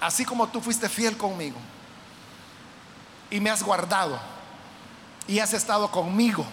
así 0.00 0.24
como 0.24 0.48
tú 0.48 0.62
fuiste 0.62 0.88
fiel 0.88 1.18
conmigo 1.18 1.58
y 3.28 3.40
me 3.40 3.50
has 3.50 3.62
guardado 3.62 4.18
y 5.28 5.38
has 5.38 5.52
estado 5.52 5.90
conmigo 5.90 6.46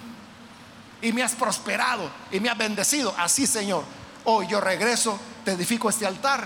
y 1.01 1.13
me 1.13 1.23
has 1.23 1.35
prosperado 1.35 2.11
y 2.29 2.41
me 2.41 2.49
has 2.49 2.57
bendecido, 2.57 3.15
así 3.17 3.47
Señor, 3.47 3.85
hoy 4.25 4.45
yo 4.47 4.59
regreso 4.59 5.17
te 5.45 5.53
edifico 5.53 5.89
este 5.89 6.05
altar 6.05 6.45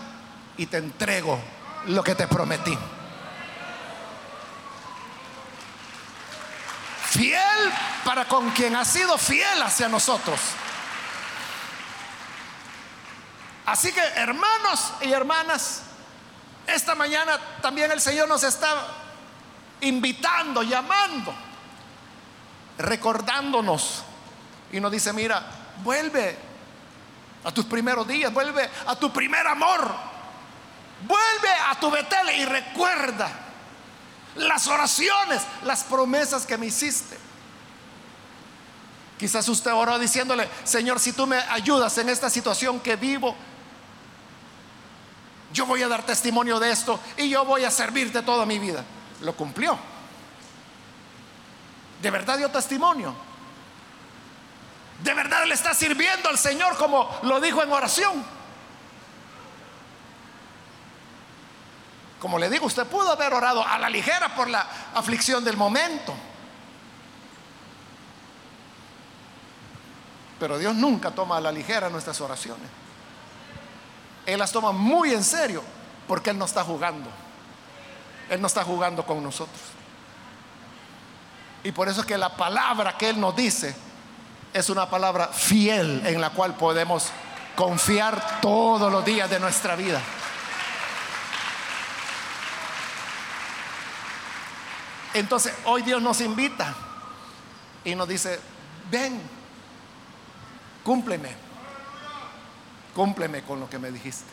y 0.57 0.67
te 0.67 0.77
entrego 0.77 1.39
lo 1.87 2.03
que 2.03 2.13
te 2.13 2.27
prometí. 2.27 2.77
Fiel 7.09 7.73
para 8.05 8.27
con 8.27 8.51
quien 8.51 8.75
ha 8.75 8.85
sido 8.85 9.17
fiel 9.17 9.63
hacia 9.63 9.89
nosotros. 9.89 10.39
Así 13.71 13.93
que 13.93 14.01
hermanos 14.01 14.91
y 14.99 15.13
hermanas, 15.13 15.83
esta 16.67 16.93
mañana 16.93 17.39
también 17.61 17.89
el 17.89 18.01
Señor 18.01 18.27
nos 18.27 18.43
está 18.43 18.67
invitando, 19.79 20.61
llamando, 20.61 21.33
recordándonos. 22.77 24.03
Y 24.73 24.81
nos 24.81 24.91
dice, 24.91 25.13
mira, 25.13 25.41
vuelve 25.85 26.37
a 27.45 27.51
tus 27.53 27.63
primeros 27.63 28.05
días, 28.05 28.33
vuelve 28.33 28.69
a 28.87 28.95
tu 28.97 29.09
primer 29.13 29.47
amor, 29.47 29.89
vuelve 31.07 31.49
a 31.69 31.79
tu 31.79 31.89
Betel 31.89 32.29
y 32.39 32.43
recuerda 32.43 33.31
las 34.35 34.67
oraciones, 34.67 35.43
las 35.63 35.85
promesas 35.85 36.45
que 36.45 36.57
me 36.57 36.65
hiciste. 36.65 37.17
Quizás 39.17 39.47
usted 39.47 39.71
oró 39.71 39.97
diciéndole, 39.97 40.49
Señor, 40.65 40.99
si 40.99 41.13
tú 41.13 41.25
me 41.25 41.37
ayudas 41.37 41.97
en 41.99 42.09
esta 42.09 42.29
situación 42.29 42.81
que 42.81 42.97
vivo, 42.97 43.33
yo 45.53 45.65
voy 45.65 45.83
a 45.83 45.87
dar 45.87 46.05
testimonio 46.05 46.59
de 46.59 46.71
esto 46.71 46.99
y 47.17 47.29
yo 47.29 47.45
voy 47.45 47.63
a 47.63 47.71
servirte 47.71 48.21
toda 48.21 48.45
mi 48.45 48.59
vida. 48.59 48.83
Lo 49.21 49.35
cumplió. 49.35 49.77
De 52.01 52.09
verdad 52.09 52.37
dio 52.37 52.49
testimonio. 52.49 53.13
¿De 55.03 55.13
verdad 55.13 55.45
le 55.45 55.53
está 55.53 55.73
sirviendo 55.73 56.29
al 56.29 56.37
Señor 56.37 56.77
como 56.77 57.09
lo 57.23 57.39
dijo 57.39 57.61
en 57.63 57.71
oración? 57.71 58.23
Como 62.19 62.37
le 62.37 62.49
digo, 62.49 62.67
usted 62.67 62.85
pudo 62.85 63.11
haber 63.11 63.33
orado 63.33 63.65
a 63.65 63.79
la 63.79 63.89
ligera 63.89 64.35
por 64.35 64.47
la 64.47 64.67
aflicción 64.93 65.43
del 65.43 65.57
momento. 65.57 66.13
Pero 70.39 70.57
Dios 70.59 70.75
nunca 70.75 71.11
toma 71.11 71.37
a 71.37 71.41
la 71.41 71.51
ligera 71.51 71.89
nuestras 71.89 72.21
oraciones. 72.21 72.80
Él 74.25 74.39
las 74.39 74.51
toma 74.51 74.71
muy 74.71 75.13
en 75.13 75.23
serio 75.23 75.63
porque 76.07 76.29
Él 76.29 76.37
no 76.37 76.45
está 76.45 76.63
jugando. 76.63 77.09
Él 78.29 78.39
no 78.41 78.47
está 78.47 78.63
jugando 78.63 79.05
con 79.05 79.21
nosotros. 79.23 79.59
Y 81.63 81.71
por 81.71 81.87
eso 81.89 82.01
es 82.01 82.07
que 82.07 82.17
la 82.17 82.35
palabra 82.35 82.97
que 82.97 83.09
Él 83.09 83.19
nos 83.19 83.35
dice 83.35 83.75
es 84.53 84.69
una 84.69 84.89
palabra 84.89 85.27
fiel 85.27 86.01
en 86.05 86.19
la 86.19 86.31
cual 86.31 86.55
podemos 86.55 87.09
confiar 87.55 88.41
todos 88.41 88.91
los 88.91 89.05
días 89.05 89.29
de 89.29 89.39
nuestra 89.39 89.75
vida. 89.75 90.01
Entonces, 95.13 95.53
hoy 95.65 95.81
Dios 95.81 96.01
nos 96.01 96.21
invita 96.21 96.73
y 97.83 97.95
nos 97.95 98.07
dice, 98.07 98.39
ven, 98.89 99.21
cúmpleme, 100.83 101.35
cúmpleme 102.95 103.43
con 103.43 103.59
lo 103.59 103.69
que 103.69 103.79
me 103.79 103.91
dijiste. 103.91 104.31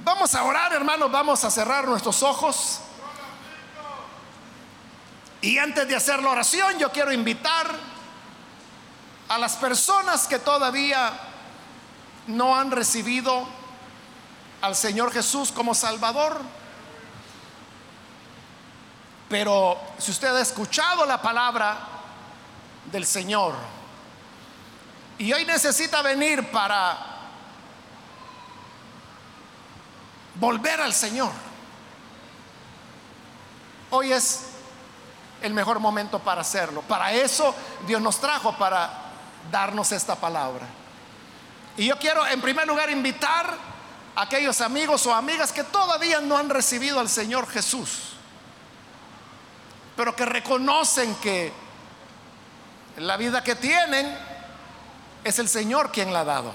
Vamos 0.00 0.34
a 0.34 0.44
orar, 0.44 0.72
hermanos, 0.72 1.10
vamos 1.10 1.44
a 1.44 1.50
cerrar 1.50 1.86
nuestros 1.88 2.22
ojos. 2.22 2.80
Y 5.40 5.58
antes 5.58 5.88
de 5.88 5.96
hacer 5.96 6.22
la 6.22 6.30
oración, 6.30 6.78
yo 6.78 6.90
quiero 6.90 7.12
invitar 7.12 7.70
a 9.28 9.38
las 9.38 9.56
personas 9.56 10.26
que 10.26 10.38
todavía 10.38 11.12
no 12.26 12.56
han 12.56 12.70
recibido 12.70 13.46
al 14.60 14.76
Señor 14.76 15.12
Jesús 15.12 15.52
como 15.52 15.74
Salvador. 15.74 16.40
Pero 19.28 19.78
si 19.98 20.10
usted 20.10 20.34
ha 20.34 20.40
escuchado 20.40 21.06
la 21.06 21.20
palabra 21.20 21.76
del 22.90 23.06
Señor 23.06 23.54
y 25.18 25.32
hoy 25.32 25.44
necesita 25.44 26.02
venir 26.02 26.50
para 26.50 26.98
volver 30.34 30.80
al 30.80 30.92
Señor, 30.92 31.30
hoy 33.90 34.12
es 34.12 34.46
el 35.42 35.54
mejor 35.54 35.78
momento 35.78 36.18
para 36.18 36.40
hacerlo. 36.40 36.82
Para 36.82 37.12
eso 37.12 37.54
Dios 37.86 38.00
nos 38.00 38.18
trajo, 38.18 38.56
para 38.56 38.90
darnos 39.50 39.92
esta 39.92 40.16
palabra. 40.16 40.66
Y 41.76 41.86
yo 41.86 41.98
quiero 41.98 42.26
en 42.26 42.40
primer 42.40 42.66
lugar 42.66 42.90
invitar 42.90 43.54
a 44.16 44.22
aquellos 44.22 44.60
amigos 44.60 45.06
o 45.06 45.14
amigas 45.14 45.52
que 45.52 45.64
todavía 45.64 46.20
no 46.20 46.36
han 46.36 46.48
recibido 46.48 46.98
al 46.98 47.08
Señor 47.08 47.48
Jesús, 47.48 48.14
pero 49.96 50.14
que 50.16 50.24
reconocen 50.24 51.14
que 51.16 51.52
la 52.96 53.16
vida 53.16 53.42
que 53.42 53.56
tienen 53.56 54.33
es 55.24 55.38
el 55.38 55.48
Señor 55.48 55.90
quien 55.90 56.12
la 56.12 56.20
ha 56.20 56.24
dado. 56.24 56.52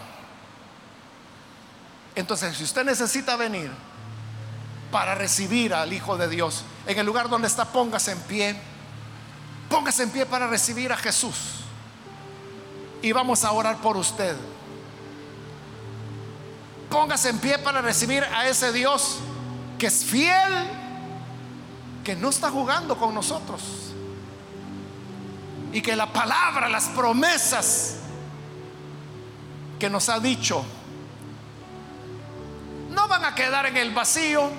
Entonces, 2.15 2.55
si 2.55 2.63
usted 2.63 2.85
necesita 2.85 3.35
venir 3.35 3.71
para 4.91 5.15
recibir 5.15 5.73
al 5.73 5.91
Hijo 5.91 6.17
de 6.17 6.29
Dios, 6.29 6.63
en 6.85 6.97
el 6.97 7.05
lugar 7.05 7.29
donde 7.29 7.47
está, 7.47 7.65
póngase 7.65 8.11
en 8.11 8.19
pie. 8.21 8.55
Póngase 9.69 10.03
en 10.03 10.11
pie 10.11 10.25
para 10.25 10.47
recibir 10.47 10.91
a 10.91 10.97
Jesús. 10.97 11.35
Y 13.01 13.11
vamos 13.11 13.43
a 13.43 13.51
orar 13.51 13.77
por 13.77 13.97
usted. 13.97 14.35
Póngase 16.89 17.29
en 17.29 17.39
pie 17.39 17.59
para 17.59 17.81
recibir 17.81 18.23
a 18.23 18.47
ese 18.47 18.71
Dios 18.71 19.19
que 19.77 19.87
es 19.87 20.03
fiel, 20.03 20.67
que 22.03 22.15
no 22.15 22.29
está 22.29 22.49
jugando 22.49 22.97
con 22.97 23.13
nosotros. 23.13 23.61
Y 25.71 25.81
que 25.81 25.95
la 25.95 26.11
palabra, 26.11 26.67
las 26.67 26.85
promesas 26.89 27.98
que 29.79 29.89
nos 29.89 30.09
ha 30.09 30.19
dicho, 30.19 30.65
quedar 33.39 33.65
en 33.67 33.77
el 33.77 33.93
vacío, 33.93 34.49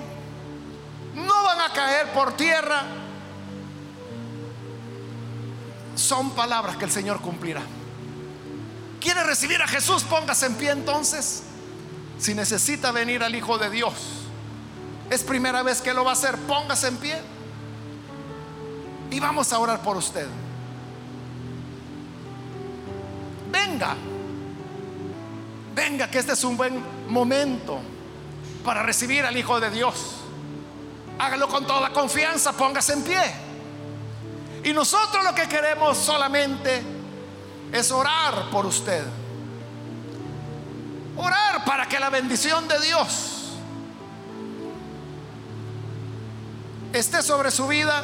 no 1.13 1.43
van 1.43 1.61
a 1.61 1.71
caer 1.71 2.11
por 2.13 2.35
tierra. 2.35 2.83
Son 5.95 6.31
palabras 6.31 6.77
que 6.77 6.85
el 6.85 6.91
Señor 6.91 7.21
cumplirá. 7.21 7.61
¿Quiere 8.99 9.23
recibir 9.23 9.61
a 9.61 9.67
Jesús? 9.67 10.03
Póngase 10.03 10.47
en 10.47 10.55
pie 10.55 10.71
entonces. 10.71 11.43
Si 12.17 12.33
necesita 12.33 12.91
venir 12.91 13.23
al 13.23 13.35
Hijo 13.35 13.59
de 13.59 13.69
Dios, 13.69 13.93
es 15.11 15.23
primera 15.23 15.61
vez 15.61 15.81
que 15.81 15.93
lo 15.93 16.03
va 16.03 16.11
a 16.11 16.13
hacer, 16.13 16.35
póngase 16.47 16.87
en 16.87 16.97
pie. 16.97 17.21
Y 19.11 19.19
vamos 19.19 19.53
a 19.53 19.59
orar 19.59 19.83
por 19.83 19.95
usted. 19.95 20.27
Venga, 23.51 23.95
venga, 25.75 26.09
que 26.09 26.19
este 26.19 26.33
es 26.33 26.43
un 26.43 26.57
buen 26.57 26.83
momento 27.07 27.79
para 28.63 28.83
recibir 28.83 29.25
al 29.25 29.35
Hijo 29.37 29.59
de 29.59 29.69
Dios. 29.69 30.17
Hágalo 31.19 31.47
con 31.47 31.65
toda 31.65 31.91
confianza, 31.91 32.53
póngase 32.53 32.93
en 32.93 33.03
pie. 33.03 33.21
Y 34.63 34.73
nosotros 34.73 35.23
lo 35.23 35.33
que 35.33 35.47
queremos 35.47 35.97
solamente 35.97 36.81
es 37.71 37.91
orar 37.91 38.49
por 38.51 38.65
usted. 38.65 39.03
Orar 41.17 41.65
para 41.65 41.87
que 41.87 41.99
la 41.99 42.09
bendición 42.09 42.67
de 42.67 42.79
Dios 42.79 43.31
esté 46.93 47.21
sobre 47.21 47.51
su 47.51 47.67
vida. 47.67 48.03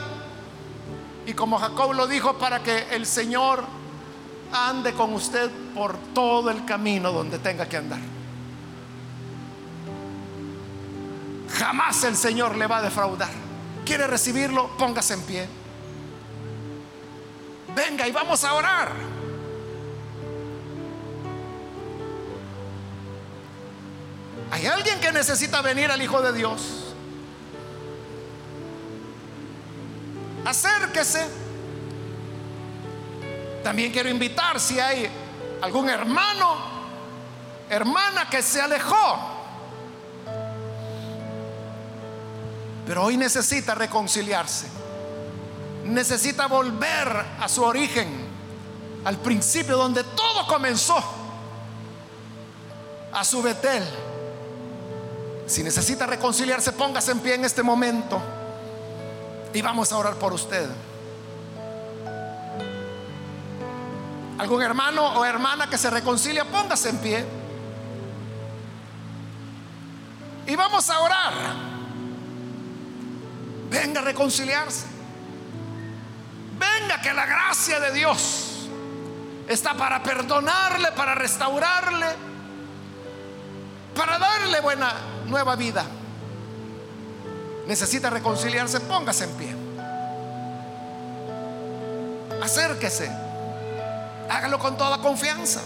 Y 1.25 1.33
como 1.33 1.59
Jacob 1.59 1.93
lo 1.93 2.07
dijo, 2.07 2.37
para 2.37 2.63
que 2.63 2.87
el 2.91 3.05
Señor 3.05 3.63
ande 4.51 4.93
con 4.93 5.13
usted 5.13 5.49
por 5.73 5.97
todo 6.13 6.49
el 6.49 6.65
camino 6.65 7.11
donde 7.11 7.39
tenga 7.39 7.67
que 7.67 7.77
andar. 7.77 7.99
Jamás 11.57 12.03
el 12.03 12.15
Señor 12.15 12.55
le 12.55 12.67
va 12.67 12.77
a 12.77 12.81
defraudar. 12.81 13.31
¿Quiere 13.85 14.07
recibirlo? 14.07 14.69
Póngase 14.77 15.13
en 15.13 15.21
pie. 15.21 15.47
Venga 17.75 18.07
y 18.07 18.11
vamos 18.11 18.43
a 18.43 18.53
orar. 18.53 18.91
¿Hay 24.51 24.65
alguien 24.65 24.99
que 24.99 25.11
necesita 25.11 25.61
venir 25.61 25.91
al 25.91 26.01
Hijo 26.01 26.21
de 26.21 26.33
Dios? 26.33 26.93
Acérquese. 30.45 31.46
También 33.63 33.91
quiero 33.91 34.09
invitar 34.09 34.59
si 34.59 34.79
hay 34.79 35.09
algún 35.61 35.89
hermano, 35.89 36.55
hermana 37.69 38.29
que 38.29 38.41
se 38.41 38.61
alejó 38.61 39.37
Pero 42.87 43.03
hoy 43.03 43.17
necesita 43.17 43.75
reconciliarse. 43.75 44.65
Necesita 45.83 46.47
volver 46.47 47.25
a 47.39 47.49
su 47.49 47.63
origen, 47.63 48.07
al 49.03 49.17
principio 49.17 49.77
donde 49.77 50.03
todo 50.03 50.47
comenzó, 50.47 50.97
a 53.11 53.25
su 53.25 53.41
Betel. 53.41 53.83
Si 55.47 55.63
necesita 55.63 56.05
reconciliarse, 56.05 56.71
póngase 56.71 57.11
en 57.11 57.19
pie 57.19 57.35
en 57.35 57.45
este 57.45 57.61
momento 57.61 58.21
y 59.53 59.61
vamos 59.61 59.91
a 59.91 59.97
orar 59.97 60.15
por 60.15 60.31
usted. 60.33 60.67
¿Algún 64.37 64.61
hermano 64.61 65.19
o 65.19 65.25
hermana 65.25 65.67
que 65.69 65.77
se 65.77 65.89
reconcilia? 65.89 66.45
Póngase 66.45 66.89
en 66.89 66.97
pie. 66.99 67.25
Y 70.45 70.55
vamos 70.55 70.89
a 70.89 70.99
orar. 70.99 71.33
Venga 73.69 74.01
a 74.01 74.03
reconciliarse. 74.03 74.85
Venga 76.57 77.01
que 77.01 77.13
la 77.13 77.25
gracia 77.25 77.79
de 77.79 77.91
Dios 77.91 78.67
está 79.47 79.73
para 79.73 80.01
perdonarle, 80.03 80.91
para 80.91 81.15
restaurarle, 81.15 82.07
para 83.95 84.17
darle 84.19 84.59
buena 84.61 84.93
nueva 85.25 85.55
vida. 85.55 85.83
Necesita 87.67 88.09
reconciliarse, 88.09 88.79
póngase 88.81 89.23
en 89.25 89.31
pie. 89.31 89.55
Acérquese. 92.41 93.26
Hágalo 94.29 94.59
con 94.59 94.77
toda 94.77 94.97
confianza. 94.99 95.61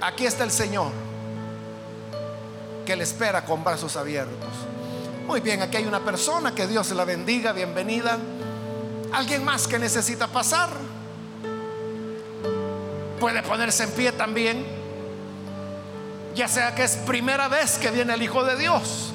Aquí 0.00 0.26
está 0.26 0.44
el 0.44 0.50
Señor 0.50 0.92
que 2.86 2.96
le 2.96 3.04
espera 3.04 3.44
con 3.44 3.62
brazos 3.64 3.96
abiertos. 3.96 4.48
Muy 5.26 5.40
bien, 5.40 5.60
aquí 5.60 5.76
hay 5.76 5.84
una 5.84 6.00
persona, 6.00 6.54
que 6.54 6.66
Dios 6.66 6.90
la 6.92 7.04
bendiga, 7.04 7.52
bienvenida. 7.52 8.16
Alguien 9.12 9.44
más 9.44 9.66
que 9.66 9.78
necesita 9.78 10.26
pasar. 10.26 10.70
Puede 13.20 13.42
ponerse 13.42 13.84
en 13.84 13.90
pie 13.90 14.12
también. 14.12 14.64
Ya 16.34 16.48
sea 16.48 16.74
que 16.74 16.84
es 16.84 16.96
primera 16.96 17.48
vez 17.48 17.76
que 17.78 17.90
viene 17.90 18.14
el 18.14 18.22
Hijo 18.22 18.44
de 18.44 18.56
Dios. 18.56 19.12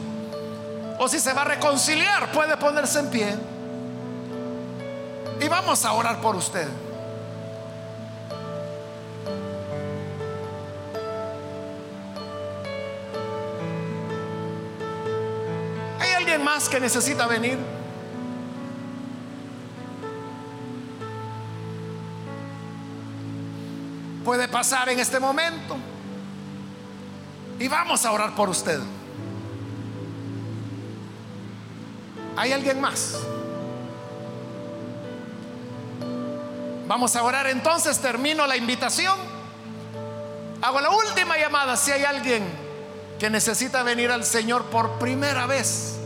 O 1.00 1.08
si 1.08 1.20
se 1.20 1.34
va 1.34 1.42
a 1.42 1.46
reconciliar, 1.46 2.32
puede 2.32 2.58
ponerse 2.58 3.00
en 3.00 3.10
pie. 3.10 3.36
Y 5.44 5.50
vamos 5.50 5.84
a 5.84 5.94
orar 5.94 6.22
por 6.22 6.36
usted. 6.36 6.68
más 16.40 16.70
que 16.70 16.80
necesita 16.80 17.26
venir? 17.28 17.58
Puede 24.24 24.48
pasar 24.48 24.90
en 24.90 25.00
este 25.00 25.20
momento. 25.20 25.76
Y 27.60 27.68
vamos 27.68 28.06
a 28.06 28.12
orar 28.12 28.36
por 28.36 28.50
usted. 28.50 28.80
¿Hay 32.36 32.52
alguien 32.52 32.80
más? 32.80 33.20
Vamos 36.88 37.16
a 37.16 37.24
orar 37.24 37.48
entonces, 37.48 38.00
termino 38.00 38.46
la 38.46 38.58
invitación. 38.58 39.18
Hago 40.62 40.82
la 40.82 40.90
última 40.90 41.38
llamada 41.38 41.76
si 41.78 41.92
hay 41.92 42.04
alguien 42.04 42.44
que 43.20 43.30
necesita 43.30 43.84
venir 43.84 44.12
al 44.12 44.26
Señor 44.26 44.66
por 44.66 45.00
primera 45.00 45.46
vez 45.46 45.98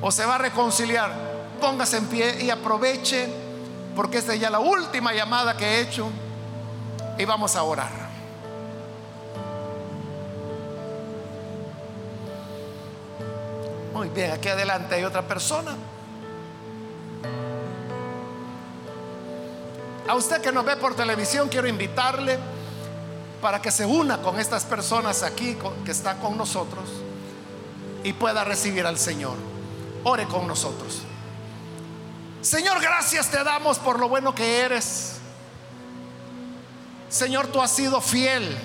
o 0.00 0.10
se 0.10 0.24
va 0.24 0.36
a 0.36 0.38
reconciliar, 0.38 1.12
póngase 1.60 1.98
en 1.98 2.06
pie 2.06 2.42
y 2.42 2.50
aproveche, 2.50 3.28
porque 3.94 4.18
esta 4.18 4.34
es 4.34 4.40
ya 4.40 4.50
la 4.50 4.60
última 4.60 5.12
llamada 5.12 5.56
que 5.56 5.64
he 5.64 5.80
hecho 5.80 6.10
y 7.18 7.24
vamos 7.24 7.54
a 7.54 7.62
orar. 7.62 7.90
Muy 13.92 14.08
bien, 14.08 14.30
aquí 14.30 14.48
adelante 14.48 14.94
hay 14.94 15.04
otra 15.04 15.22
persona. 15.22 15.76
A 20.10 20.16
usted 20.16 20.40
que 20.42 20.50
nos 20.50 20.64
ve 20.64 20.76
por 20.76 20.96
televisión, 20.96 21.48
quiero 21.48 21.68
invitarle 21.68 22.36
para 23.40 23.62
que 23.62 23.70
se 23.70 23.86
una 23.86 24.20
con 24.20 24.40
estas 24.40 24.64
personas 24.64 25.22
aquí 25.22 25.56
que 25.84 25.92
están 25.92 26.18
con 26.18 26.36
nosotros 26.36 26.88
y 28.02 28.12
pueda 28.14 28.42
recibir 28.42 28.84
al 28.86 28.98
Señor. 28.98 29.36
Ore 30.02 30.26
con 30.26 30.48
nosotros. 30.48 31.02
Señor, 32.42 32.80
gracias 32.80 33.30
te 33.30 33.44
damos 33.44 33.78
por 33.78 34.00
lo 34.00 34.08
bueno 34.08 34.34
que 34.34 34.62
eres. 34.62 35.18
Señor, 37.08 37.46
tú 37.46 37.62
has 37.62 37.70
sido 37.70 38.00
fiel. 38.00 38.58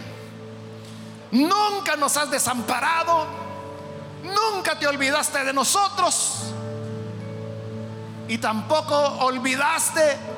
Nunca 1.29 1.95
nos 1.95 2.17
has 2.17 2.31
desamparado. 2.31 3.27
Nunca 4.23 4.79
te 4.79 4.87
olvidaste 4.87 5.43
de 5.43 5.53
nosotros. 5.53 6.45
Y 8.27 8.39
tampoco 8.39 8.97
olvidaste 9.19 10.33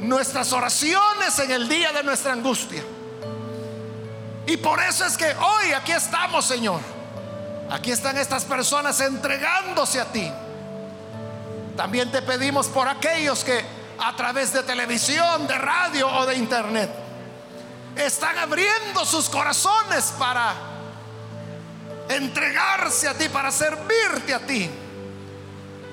nuestras 0.00 0.52
oraciones 0.52 1.38
en 1.38 1.50
el 1.50 1.68
día 1.68 1.92
de 1.92 2.02
nuestra 2.02 2.32
angustia. 2.32 2.82
Y 4.46 4.56
por 4.58 4.80
eso 4.80 5.06
es 5.06 5.16
que 5.16 5.26
hoy 5.26 5.72
aquí 5.72 5.92
estamos, 5.92 6.44
Señor 6.44 6.80
Aquí 7.70 7.90
están 7.90 8.16
estas 8.18 8.44
personas 8.44 9.00
entregándose 9.00 10.00
a 10.00 10.04
ti. 10.06 10.30
También 11.76 12.10
te 12.12 12.22
pedimos 12.22 12.68
por 12.68 12.88
aquellos 12.88 13.42
que 13.42 13.64
a 13.98 14.14
través 14.14 14.52
de 14.52 14.62
televisión, 14.62 15.46
de 15.46 15.56
radio 15.56 16.08
o 16.08 16.26
de 16.26 16.36
internet 16.36 16.90
están 17.96 18.38
abriendo 18.38 19.04
sus 19.04 19.28
corazones 19.28 20.12
para 20.18 20.54
entregarse 22.08 23.08
a 23.08 23.14
ti, 23.14 23.28
para 23.28 23.50
servirte 23.50 24.34
a 24.34 24.40
ti. 24.40 24.70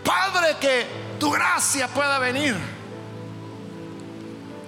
Padre, 0.04 0.58
que 0.60 0.88
tu 1.20 1.32
gracia 1.32 1.88
pueda 1.88 2.20
venir 2.20 2.58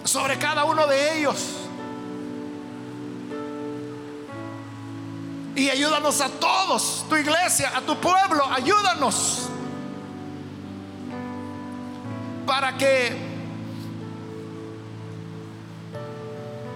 sobre 0.03 0.37
cada 0.37 0.65
uno 0.65 0.87
de 0.87 1.19
ellos. 1.19 1.63
Y 5.55 5.69
ayúdanos 5.69 6.19
a 6.21 6.29
todos, 6.29 7.05
tu 7.07 7.15
iglesia, 7.15 7.71
a 7.75 7.81
tu 7.81 7.95
pueblo, 7.97 8.43
ayúdanos. 8.45 9.49
Para 12.45 12.75
que 12.77 13.15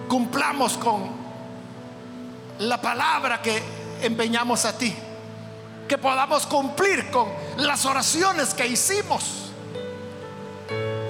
cumplamos 0.08 0.78
con 0.78 1.10
la 2.60 2.80
palabra 2.80 3.42
que 3.42 3.62
empeñamos 4.00 4.64
a 4.64 4.76
ti. 4.78 4.94
Que 5.88 5.98
podamos 5.98 6.46
cumplir 6.46 7.10
con 7.10 7.28
las 7.56 7.84
oraciones 7.84 8.54
que 8.54 8.66
hicimos. 8.66 9.50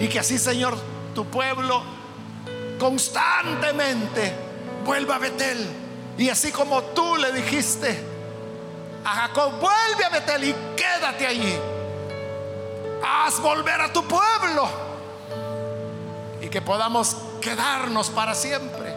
Y 0.00 0.08
que 0.08 0.20
así, 0.20 0.38
Señor, 0.38 0.78
tu 1.14 1.26
pueblo 1.26 1.97
constantemente 2.78 4.34
vuelva 4.84 5.16
a 5.16 5.18
Betel. 5.18 5.66
Y 6.16 6.28
así 6.28 6.50
como 6.50 6.82
tú 6.82 7.16
le 7.16 7.32
dijiste 7.32 8.04
a 9.04 9.08
Jacob, 9.10 9.52
vuelve 9.60 10.04
a 10.04 10.08
Betel 10.10 10.44
y 10.44 10.54
quédate 10.76 11.26
allí. 11.26 11.54
Haz 13.06 13.40
volver 13.40 13.80
a 13.80 13.92
tu 13.92 14.02
pueblo. 14.06 14.68
Y 16.40 16.48
que 16.48 16.62
podamos 16.62 17.16
quedarnos 17.40 18.10
para 18.10 18.34
siempre 18.34 18.94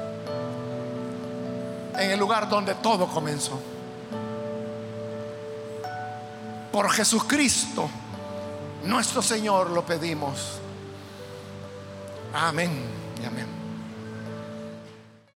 en 1.97 2.11
el 2.11 2.19
lugar 2.19 2.49
donde 2.49 2.75
todo 2.75 3.07
comenzó. 3.07 3.59
Por 6.71 6.89
Jesucristo, 6.89 7.89
nuestro 8.83 9.21
Señor, 9.21 9.69
lo 9.69 9.85
pedimos. 9.85 10.59
Amén 12.33 12.71
y 13.21 13.25
amén. 13.25 13.60